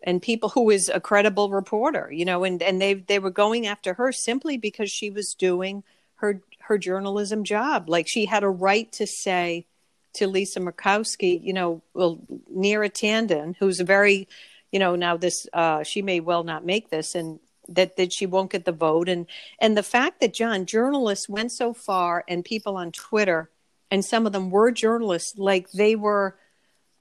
and 0.03 0.21
people 0.21 0.49
who 0.49 0.69
is 0.69 0.89
a 0.89 0.99
credible 0.99 1.49
reporter 1.49 2.11
you 2.11 2.25
know 2.25 2.43
and, 2.43 2.61
and 2.61 2.81
they 2.81 2.93
they 2.93 3.19
were 3.19 3.31
going 3.31 3.65
after 3.65 3.93
her 3.93 4.11
simply 4.11 4.57
because 4.57 4.91
she 4.91 5.09
was 5.09 5.33
doing 5.33 5.83
her 6.15 6.41
her 6.63 6.77
journalism 6.77 7.43
job. 7.43 7.89
Like 7.89 8.07
she 8.07 8.25
had 8.25 8.43
a 8.43 8.49
right 8.49 8.91
to 8.93 9.05
say 9.05 9.65
to 10.13 10.27
Lisa 10.27 10.59
Murkowski, 10.59 11.43
you 11.43 11.53
know, 11.53 11.81
well, 11.93 12.19
Neera 12.55 12.89
Tanden, 12.89 13.55
who's 13.57 13.79
a 13.79 13.83
very, 13.83 14.27
you 14.71 14.79
know, 14.79 14.95
now 14.95 15.17
this, 15.17 15.47
uh, 15.53 15.83
she 15.83 16.01
may 16.01 16.19
well 16.19 16.43
not 16.43 16.65
make 16.65 16.89
this, 16.89 17.15
and 17.15 17.39
that 17.67 17.97
that 17.97 18.13
she 18.13 18.25
won't 18.25 18.51
get 18.51 18.65
the 18.65 18.71
vote, 18.71 19.09
and 19.09 19.27
and 19.59 19.77
the 19.77 19.83
fact 19.83 20.21
that 20.21 20.33
John 20.33 20.65
journalists 20.65 21.29
went 21.29 21.51
so 21.51 21.73
far, 21.73 22.23
and 22.27 22.45
people 22.45 22.77
on 22.77 22.91
Twitter, 22.91 23.49
and 23.91 24.03
some 24.03 24.25
of 24.25 24.33
them 24.33 24.49
were 24.49 24.71
journalists, 24.71 25.37
like 25.37 25.71
they 25.71 25.95
were 25.95 26.37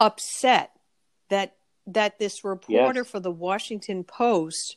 upset 0.01 0.73
that 1.31 1.55
that 1.87 2.19
this 2.19 2.45
reporter 2.45 3.01
Yes. 3.01 3.09
for 3.09 3.21
the 3.21 3.31
Washington 3.31 4.05
Post 4.05 4.77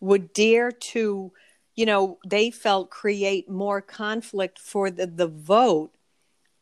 would 0.00 0.32
dare 0.32 0.70
to, 0.70 1.32
you 1.74 1.86
know, 1.86 2.18
they 2.26 2.50
felt 2.50 2.90
create 2.90 3.48
more 3.48 3.80
conflict 3.80 4.58
for 4.58 4.90
the 4.90 5.06
the 5.06 5.26
vote 5.26 5.90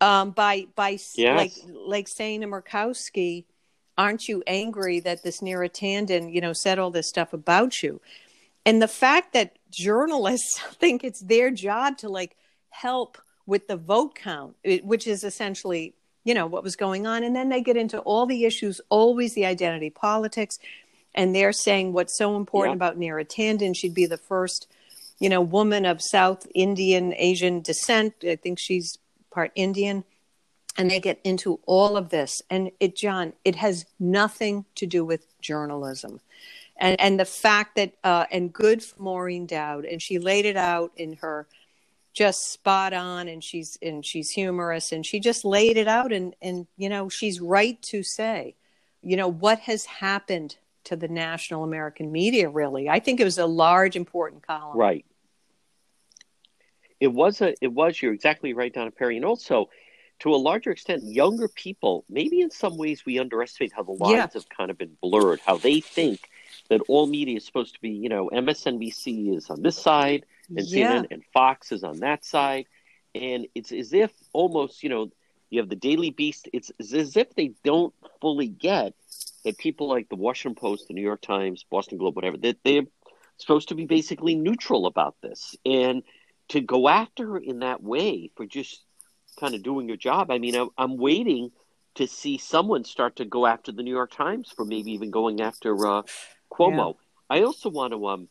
um, 0.01 0.31
by 0.31 0.67
by 0.75 0.99
Yes. 1.15 1.37
like 1.37 1.53
like 1.73 2.09
saying 2.09 2.41
to 2.43 2.47
Murkowski, 2.47 3.45
"Aren't 3.97 4.29
you 4.29 4.43
angry 4.47 5.01
that 5.01 5.23
this 5.23 5.41
Neera 5.41 5.71
Tanden, 5.71 6.33
you 6.33 6.41
know, 6.41 6.53
said 6.53 6.79
all 6.79 6.91
this 6.91 7.09
stuff 7.09 7.33
about 7.33 7.83
you?" 7.83 8.01
And 8.65 8.83
the 8.83 8.89
fact 8.89 9.33
that 9.35 9.59
journalists 9.71 10.59
think 10.81 11.05
it's 11.05 11.21
their 11.21 11.51
job 11.51 11.99
to 11.99 12.09
like 12.09 12.37
help 12.71 13.19
with 13.47 13.69
the 13.69 13.77
vote 13.77 14.15
count, 14.17 14.57
which 14.83 15.07
is 15.07 15.23
essentially 15.23 15.95
you 16.27 16.35
know 16.35 16.47
what 16.47 16.63
was 16.63 16.77
going 16.77 17.07
on, 17.07 17.25
and 17.25 17.35
then 17.35 17.49
they 17.49 17.63
get 17.63 17.77
into 17.77 17.99
all 18.01 18.27
the 18.27 18.45
issues, 18.45 18.81
always 18.91 19.35
the 19.35 19.47
identity 19.47 19.91
politics, 19.91 20.59
and 21.15 21.35
they're 21.35 21.53
saying 21.67 21.95
what's 21.95 22.19
so 22.19 22.37
important 22.37 22.73
Yeah. 22.73 22.77
about 22.89 22.99
Neera 22.99 23.27
Tanden, 23.27 23.75
she'd 23.75 23.95
be 23.95 24.07
the 24.07 24.19
first 24.33 24.67
you 25.19 25.31
know, 25.31 25.41
woman 25.41 25.87
of 25.87 26.03
South 26.03 26.47
Indian 26.55 27.15
Asian 27.17 27.63
descent. 27.63 28.13
I 28.23 28.37
think 28.37 28.59
she's 28.59 28.99
part 29.31 29.51
Indian. 29.55 30.05
And 30.79 30.91
they 30.91 31.01
get 31.01 31.21
into 31.25 31.59
all 31.65 31.97
of 31.97 32.11
this. 32.11 32.43
And 32.51 32.71
it, 32.81 32.97
John, 32.97 33.33
it 33.47 33.57
has 33.57 33.87
nothing 33.99 34.67
to 34.75 34.85
do 34.87 35.07
with 35.07 35.25
journalism. 35.41 36.21
And, 36.77 37.01
and 37.01 37.19
the 37.19 37.25
fact 37.25 37.77
that, 37.77 37.95
uh, 38.05 38.27
and 38.31 38.53
good 38.53 38.83
for 38.83 39.03
Maureen 39.03 39.47
Dowd, 39.47 39.87
and 39.87 40.03
she 40.03 40.19
laid 40.19 40.45
it 40.45 40.59
out 40.59 40.93
in 40.99 41.15
her 41.23 41.47
just 42.17 42.51
spot 42.51 42.95
on 42.95 43.29
and 43.29 43.45
she's 43.45 43.77
and 43.83 44.03
she's 44.03 44.31
humorous 44.31 44.91
and 44.91 45.05
she 45.05 45.21
just 45.21 45.45
laid 45.45 45.77
it 45.77 45.87
out 45.87 46.13
and 46.13 46.35
and 46.41 46.67
you 46.79 46.89
know 46.89 47.11
she's 47.11 47.43
right 47.43 47.81
to 47.83 48.03
say 48.03 48.55
you 49.03 49.19
know 49.19 49.29
what 49.29 49.59
has 49.59 49.85
happened 49.85 50.57
to 50.85 50.97
the 50.97 51.09
national 51.09 51.63
american 51.63 52.11
media 52.11 52.49
really 52.49 52.89
i 52.89 52.99
think 52.99 53.21
it 53.21 53.25
was 53.25 53.37
a 53.37 53.45
large 53.45 53.97
important 53.97 54.43
column 54.47 54.79
Right. 54.79 55.05
It 56.99 57.09
was 57.09 57.43
a. 57.43 57.53
It 57.61 57.75
was. 57.75 58.01
You're 58.01 58.15
exactly 58.15 58.55
right, 58.55 58.73
Donna 58.73 58.91
Perry, 58.91 59.17
and 59.17 59.25
also, 59.27 59.69
to 60.21 60.35
a 60.35 60.37
larger 60.37 60.71
extent, 60.71 61.03
younger 61.05 61.47
people. 61.47 62.07
Maybe 62.09 62.41
in 62.41 62.51
some 62.51 62.79
ways 62.79 63.05
we 63.05 63.19
underestimate 63.19 63.73
how 63.77 63.83
the 63.83 63.93
lines 63.93 64.13
Yeah. 64.15 64.27
have 64.33 64.49
kind 64.49 64.71
of 64.71 64.79
been 64.79 64.97
blurred. 65.03 65.41
How 65.41 65.59
they 65.59 65.81
think 65.83 66.31
that 66.71 66.81
all 66.89 67.07
media 67.07 67.37
is 67.37 67.45
supposed 67.45 67.75
to 67.75 67.81
be. 67.83 67.91
You 67.91 68.09
know, 68.09 68.31
MSNBC 68.33 69.37
is 69.37 69.51
on 69.51 69.61
this 69.61 69.77
side, 69.77 70.25
and 70.49 70.67
Yeah. 70.67 71.01
CNN 71.01 71.07
and 71.11 71.25
Fox 71.33 71.73
is 71.73 71.85
on 71.85 72.01
that 72.01 72.25
side, 72.25 72.67
and 73.15 73.47
it's 73.55 73.73
as 73.73 73.93
if 73.93 74.13
almost 74.33 74.83
you 74.83 74.89
know 74.89 75.11
you 75.51 75.61
have 75.61 75.69
the 75.69 75.77
Daily 75.77 76.11
Beast. 76.11 76.49
It's 76.53 76.71
as 76.81 77.17
if 77.17 77.35
they 77.35 77.53
don't 77.65 77.95
fully 78.21 78.49
get 78.49 78.95
that 79.45 79.59
people 79.59 79.89
like 79.89 80.09
the 80.09 80.17
Washington 80.17 80.57
Post, 80.61 80.89
the 80.89 80.95
New 80.95 81.03
York 81.03 81.21
Times, 81.21 81.65
Boston 81.71 81.99
Globe, 81.99 82.17
whatever, 82.17 82.37
that 82.39 82.59
they're 82.65 82.83
supposed 83.39 83.69
to 83.69 83.77
be 83.77 83.87
basically 83.87 84.35
neutral 84.35 84.87
about 84.87 85.15
this. 85.23 85.55
And 85.65 86.03
to 86.49 86.61
go 86.61 86.89
after 86.89 87.27
her 87.29 87.39
in 87.39 87.61
that 87.61 87.83
way 87.83 88.31
for 88.37 88.45
just 88.45 88.85
kind 89.39 89.55
of 89.55 89.63
doing 89.63 89.87
your 89.87 89.97
job, 89.97 90.33
I 90.33 90.39
mean, 90.39 90.57
I'm, 90.57 90.71
I'm 90.77 90.97
waiting 90.97 91.53
to 91.95 92.09
see 92.09 92.39
someone 92.39 92.85
start 92.85 93.17
to 93.17 93.25
go 93.25 93.47
after 93.47 93.71
the 93.71 93.85
New 93.85 93.95
York 93.95 94.11
Times 94.11 94.53
for 94.55 94.65
maybe 94.65 94.93
even 94.93 95.11
going 95.13 95.41
after 95.41 95.75
uh, 95.87 96.03
Cuomo. 96.53 96.97
Yeah. 97.31 97.39
I 97.39 97.43
also 97.43 97.71
want 97.71 97.93
to, 97.93 98.07
um, 98.09 98.29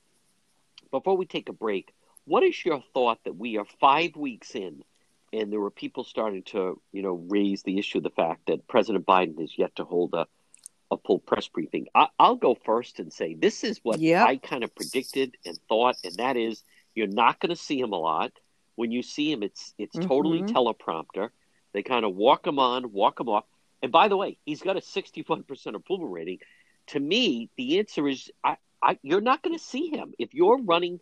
before 0.91 1.16
we 1.16 1.26
take 1.26 1.47
a 1.47 1.53
break, 1.53 1.93
what 2.26 2.44
is 2.44 2.66
your 2.66 2.84
thought 2.94 3.20
that 3.24 3.36
we 3.36 3.58
are 3.58 3.66
five 3.80 4.16
weeks 4.16 4.56
in 4.56 4.84
and 5.34 5.52
there 5.52 5.60
were 5.60 5.72
people 5.72 6.04
starting 6.04 6.44
to, 6.44 6.80
you 6.92 7.02
know, 7.02 7.14
raise 7.28 7.64
the 7.64 7.78
issue 7.78 7.98
of 7.98 8.04
the 8.04 8.10
fact 8.10 8.48
that 8.48 8.68
President 8.68 9.06
Biden 9.06 9.42
is 9.44 9.58
yet 9.58 9.76
to 9.76 9.84
hold 9.84 10.14
a, 10.14 10.28
a 10.92 10.98
full 10.98 11.20
press 11.20 11.48
briefing. 11.48 11.88
I, 11.94 12.08
will 12.20 12.36
go 12.36 12.56
first 12.56 13.00
and 13.00 13.12
say 13.12 13.34
this 13.34 13.64
is 13.64 13.80
what 13.84 14.00
yep. 14.00 14.26
I 14.28 14.38
kind 14.38 14.64
of 14.64 14.74
predicted 14.74 15.36
and 15.46 15.58
thought, 15.68 15.98
and 16.04 16.16
that 16.16 16.38
is 16.38 16.64
you're 16.94 17.08
not 17.08 17.40
going 17.40 17.50
to 17.50 17.56
see 17.56 17.80
him 17.80 17.92
a 17.92 17.98
lot. 17.98 18.32
When 18.76 18.92
you 18.92 19.04
see 19.04 19.32
him, 19.32 19.44
it's 19.44 19.74
it's 19.78 19.96
mm-hmm. 19.96 20.08
totally 20.08 20.42
teleprompter. 20.44 21.30
They 21.74 21.84
kind 21.84 22.06
of 22.06 22.16
walk 22.16 22.48
him 22.48 22.60
on, 22.60 22.92
walk 22.94 23.20
him 23.20 23.30
off. 23.30 23.46
And 23.82 23.92
by 23.92 24.08
the 24.08 24.18
way, 24.18 24.38
he's 24.46 24.62
got 24.62 24.78
a 24.78 24.82
61% 24.82 25.76
approval 25.76 26.08
rating. 26.08 26.40
To 26.88 27.00
me, 27.00 27.50
the 27.58 27.80
answer 27.80 28.08
is 28.08 28.32
I, 28.44 28.58
I, 28.82 28.98
you're 29.02 29.22
not 29.22 29.44
going 29.44 29.58
to 29.58 29.64
see 29.64 29.90
him 29.90 30.14
if 30.18 30.34
you're 30.34 30.62
running, 30.62 31.00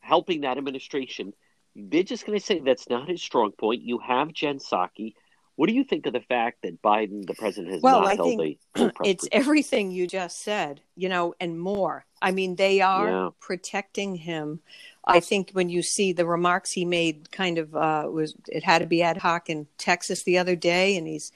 helping 0.00 0.42
that 0.42 0.58
administration 0.58 1.32
they're 1.76 2.02
just 2.02 2.26
going 2.26 2.38
to 2.38 2.44
say 2.44 2.60
that's 2.60 2.88
not 2.88 3.08
his 3.08 3.22
strong 3.22 3.52
point. 3.52 3.82
You 3.82 3.98
have 3.98 4.32
Jen 4.32 4.58
Psaki. 4.58 5.14
What 5.56 5.68
do 5.68 5.74
you 5.74 5.84
think 5.84 6.06
of 6.06 6.12
the 6.12 6.20
fact 6.20 6.62
that 6.62 6.80
Biden, 6.80 7.26
the 7.26 7.34
president, 7.34 7.74
has 7.74 7.82
well, 7.82 8.00
not 8.00 8.08
I 8.08 8.14
held 8.14 8.38
think 8.38 8.58
a 8.76 8.92
it's 9.04 9.28
everything 9.30 9.90
you 9.90 10.06
just 10.06 10.42
said, 10.42 10.80
you 10.96 11.08
know, 11.08 11.34
and 11.38 11.60
more. 11.60 12.06
I 12.22 12.30
mean, 12.30 12.56
they 12.56 12.80
are 12.80 13.08
yeah. 13.08 13.28
protecting 13.40 14.16
him. 14.16 14.60
I 15.04 15.20
think 15.20 15.50
when 15.52 15.68
you 15.68 15.82
see 15.82 16.12
the 16.12 16.26
remarks 16.26 16.70
he 16.70 16.84
made, 16.84 17.32
kind 17.32 17.58
of 17.58 17.74
uh, 17.74 18.06
was 18.10 18.34
it 18.48 18.62
had 18.62 18.78
to 18.78 18.86
be 18.86 19.02
ad 19.02 19.16
hoc 19.16 19.50
in 19.50 19.66
Texas 19.76 20.22
the 20.22 20.38
other 20.38 20.56
day, 20.56 20.96
and 20.96 21.06
he's 21.06 21.32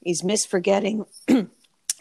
he's 0.00 0.22
misforgetting 0.22 1.06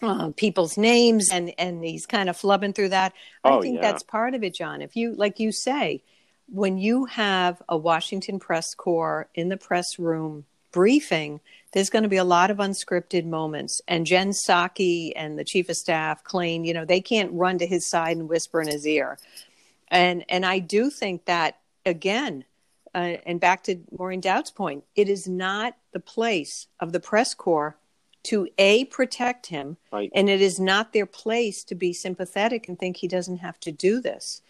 uh, 0.01 0.31
people's 0.35 0.77
names, 0.77 1.29
and 1.31 1.53
and 1.57 1.83
he's 1.83 2.05
kind 2.05 2.29
of 2.29 2.37
flubbing 2.37 2.73
through 2.75 2.89
that. 2.89 3.13
Oh, 3.43 3.59
I 3.59 3.61
think 3.61 3.75
yeah. 3.75 3.81
that's 3.81 4.03
part 4.03 4.33
of 4.33 4.43
it, 4.43 4.55
John. 4.55 4.81
If 4.81 4.95
you 4.95 5.13
like 5.13 5.39
you 5.39 5.51
say, 5.51 6.03
when 6.47 6.77
you 6.77 7.05
have 7.05 7.61
a 7.67 7.77
Washington 7.77 8.39
press 8.39 8.73
corps 8.73 9.27
in 9.35 9.49
the 9.49 9.57
press 9.57 9.99
room 9.99 10.45
briefing, 10.71 11.39
there's 11.73 11.89
going 11.89 12.03
to 12.03 12.09
be 12.09 12.17
a 12.17 12.23
lot 12.23 12.51
of 12.51 12.57
unscripted 12.57 13.25
moments. 13.25 13.81
And 13.87 14.05
Jen 14.05 14.31
Psaki 14.31 15.11
and 15.15 15.37
the 15.37 15.43
chief 15.43 15.69
of 15.69 15.75
staff, 15.75 16.23
Klain, 16.23 16.65
you 16.65 16.73
know, 16.73 16.85
they 16.85 17.01
can't 17.01 17.33
run 17.33 17.57
to 17.59 17.67
his 17.67 17.89
side 17.89 18.17
and 18.17 18.29
whisper 18.29 18.61
in 18.61 18.67
his 18.67 18.85
ear. 18.87 19.17
And 19.89 20.23
and 20.29 20.45
I 20.45 20.59
do 20.59 20.89
think 20.89 21.25
that 21.25 21.57
again, 21.85 22.45
uh, 22.93 23.17
and 23.25 23.39
back 23.39 23.63
to 23.63 23.79
Maureen 23.97 24.21
Dowd's 24.21 24.51
point, 24.51 24.83
it 24.95 25.09
is 25.09 25.27
not 25.27 25.75
the 25.91 25.99
place 25.99 26.67
of 26.79 26.91
the 26.91 26.99
press 26.99 27.33
corps 27.33 27.75
to 28.29 28.47
a 28.59 28.85
protect 28.85 29.47
him, 29.47 29.77
right. 29.91 30.11
and 30.13 30.29
it 30.29 30.39
is 30.39 30.59
not 30.59 30.93
their 30.93 31.07
place 31.07 31.63
to 31.63 31.73
be 31.73 31.93
sympathetic 31.93 32.67
and 32.67 32.77
think 32.77 32.97
he 32.97 33.07
doesn't 33.07 33.37
have 33.37 33.59
to 33.61 33.71
do 33.71 33.99
this. 33.99 34.43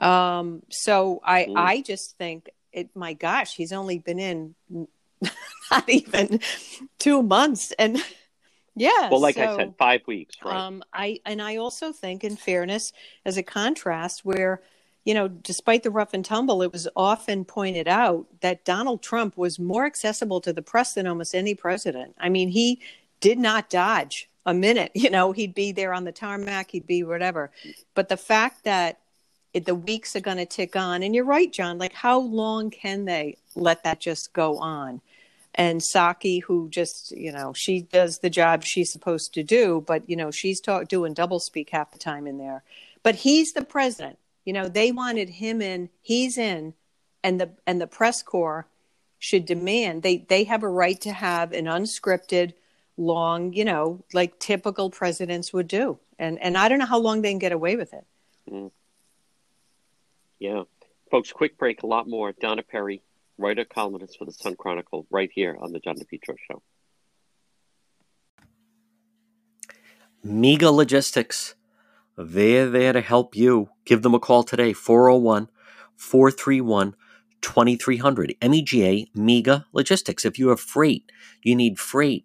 Um, 0.00 0.62
so 0.70 1.20
I 1.24 1.44
mm. 1.44 1.56
I 1.56 1.80
just 1.82 2.16
think 2.16 2.48
it. 2.72 2.90
My 2.94 3.14
gosh, 3.14 3.56
he's 3.56 3.72
only 3.72 3.98
been 3.98 4.20
in 4.20 4.54
not 5.70 5.88
even 5.88 6.38
two 7.00 7.22
months, 7.24 7.72
and 7.72 7.98
yeah. 8.76 9.08
Well, 9.10 9.20
like 9.20 9.34
so, 9.34 9.42
I 9.42 9.56
said, 9.56 9.74
five 9.76 10.02
weeks. 10.06 10.36
Right. 10.44 10.54
Um, 10.54 10.84
I 10.92 11.18
and 11.26 11.42
I 11.42 11.56
also 11.56 11.92
think, 11.92 12.22
in 12.22 12.36
fairness, 12.36 12.92
as 13.24 13.36
a 13.36 13.42
contrast, 13.42 14.24
where 14.24 14.62
you 15.04 15.14
know, 15.14 15.26
despite 15.26 15.82
the 15.82 15.90
rough 15.90 16.14
and 16.14 16.24
tumble, 16.24 16.62
it 16.62 16.70
was 16.70 16.86
often 16.94 17.44
pointed 17.44 17.88
out 17.88 18.26
that 18.42 18.64
Donald 18.64 19.02
Trump 19.02 19.36
was 19.36 19.58
more 19.58 19.86
accessible 19.86 20.40
to 20.42 20.52
the 20.52 20.62
press 20.62 20.92
than 20.92 21.06
almost 21.06 21.34
any 21.34 21.54
president. 21.54 22.14
I 22.20 22.28
mean, 22.28 22.50
he 22.50 22.80
did 23.20 23.38
not 23.38 23.70
dodge 23.70 24.28
a 24.46 24.54
minute. 24.54 24.92
You 24.98 25.10
know, 25.10 25.32
he'd 25.32 25.54
be 25.54 25.72
there 25.72 25.92
on 25.92 26.04
the 26.04 26.12
tarmac, 26.12 26.70
he'd 26.70 26.86
be 26.86 27.02
whatever. 27.02 27.50
But 27.94 28.08
the 28.08 28.16
fact 28.16 28.64
that 28.64 28.98
it, 29.54 29.64
the 29.64 29.74
weeks 29.74 30.14
are 30.14 30.20
going 30.20 30.36
to 30.36 30.46
tick 30.46 30.76
on. 30.76 31.02
And 31.02 31.14
you're 31.14 31.24
right, 31.24 31.52
John. 31.52 31.78
Like, 31.78 31.92
how 31.92 32.18
long 32.18 32.70
can 32.70 33.04
they 33.06 33.38
let 33.54 33.82
that 33.84 34.00
just 34.00 34.32
go 34.32 34.58
on? 34.58 35.00
And 35.54 35.80
Psaki, 35.80 36.42
who 36.42 36.68
just, 36.68 37.10
you 37.12 37.32
know, 37.32 37.52
she 37.56 37.80
does 37.80 38.18
the 38.18 38.30
job 38.30 38.62
she's 38.62 38.92
supposed 38.92 39.34
to 39.34 39.42
do, 39.42 39.82
but, 39.86 40.08
you 40.08 40.16
know, 40.16 40.30
she's 40.30 40.60
talk, 40.60 40.88
doing 40.88 41.14
double 41.14 41.40
speak 41.40 41.70
half 41.70 41.90
the 41.90 41.98
time 41.98 42.26
in 42.26 42.38
there. 42.38 42.62
But 43.02 43.16
he's 43.16 43.52
the 43.52 43.64
president. 43.64 44.18
You 44.44 44.52
know, 44.52 44.68
they 44.68 44.92
wanted 44.92 45.28
him 45.28 45.60
in, 45.60 45.88
he's 46.00 46.38
in, 46.38 46.74
and 47.24 47.40
the 47.40 47.50
and 47.66 47.80
the 47.80 47.86
press 47.86 48.22
corps 48.22 48.66
should 49.18 49.44
demand 49.44 50.02
they 50.02 50.18
they 50.18 50.44
have 50.44 50.62
a 50.62 50.68
right 50.68 51.00
to 51.00 51.12
have 51.12 51.52
an 51.52 51.64
unscripted, 51.64 52.52
long, 52.98 53.52
you 53.52 53.64
know, 53.64 54.04
like 54.12 54.38
typical 54.38 54.90
presidents 54.90 55.52
would 55.52 55.68
do. 55.68 55.98
And 56.18 56.38
and 56.42 56.58
I 56.58 56.68
don't 56.68 56.78
know 56.78 56.86
how 56.86 56.98
long 56.98 57.22
they 57.22 57.30
can 57.30 57.38
get 57.38 57.52
away 57.52 57.76
with 57.76 57.94
it. 57.94 58.04
Mm. 58.50 58.70
Yeah. 60.38 60.64
Folks, 61.10 61.32
quick 61.32 61.56
break, 61.56 61.82
a 61.82 61.86
lot 61.86 62.08
more. 62.08 62.32
Donna 62.32 62.62
Perry, 62.62 63.02
writer 63.38 63.64
columnist 63.64 64.18
for 64.18 64.26
the 64.26 64.32
Sun 64.32 64.56
Chronicle, 64.56 65.06
right 65.10 65.30
here 65.32 65.56
on 65.58 65.72
the 65.72 65.78
John 65.78 65.96
DePetro 65.96 66.36
Show. 66.46 66.62
Mega 70.22 70.70
Logistics. 70.70 71.54
They're 72.16 72.68
there 72.68 72.92
to 72.92 73.00
help 73.00 73.36
you. 73.36 73.70
Give 73.84 74.02
them 74.02 74.14
a 74.14 74.18
call 74.18 74.42
today, 74.42 74.72
401 74.72 75.48
431 75.96 76.94
2300. 77.40 78.34
MEGA 78.42 79.06
Mega 79.14 79.66
Logistics. 79.72 80.24
If 80.24 80.38
you 80.38 80.48
have 80.48 80.60
freight, 80.60 81.10
you 81.42 81.54
need 81.54 81.78
freight, 81.78 82.24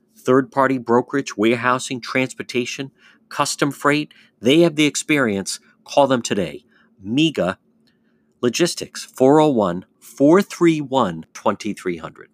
third 0.25 0.51
party 0.51 0.77
brokerage, 0.77 1.35
warehousing, 1.37 2.01
transportation, 2.01 2.91
custom 3.29 3.71
freight. 3.71 4.13
They 4.39 4.61
have 4.61 4.75
the 4.75 4.85
experience. 4.85 5.59
Call 5.83 6.07
them 6.07 6.21
today. 6.21 6.65
MEGA 7.01 7.57
Logistics 8.41 9.05
401 9.05 9.85
431 9.99 11.25
2300. 11.33 12.29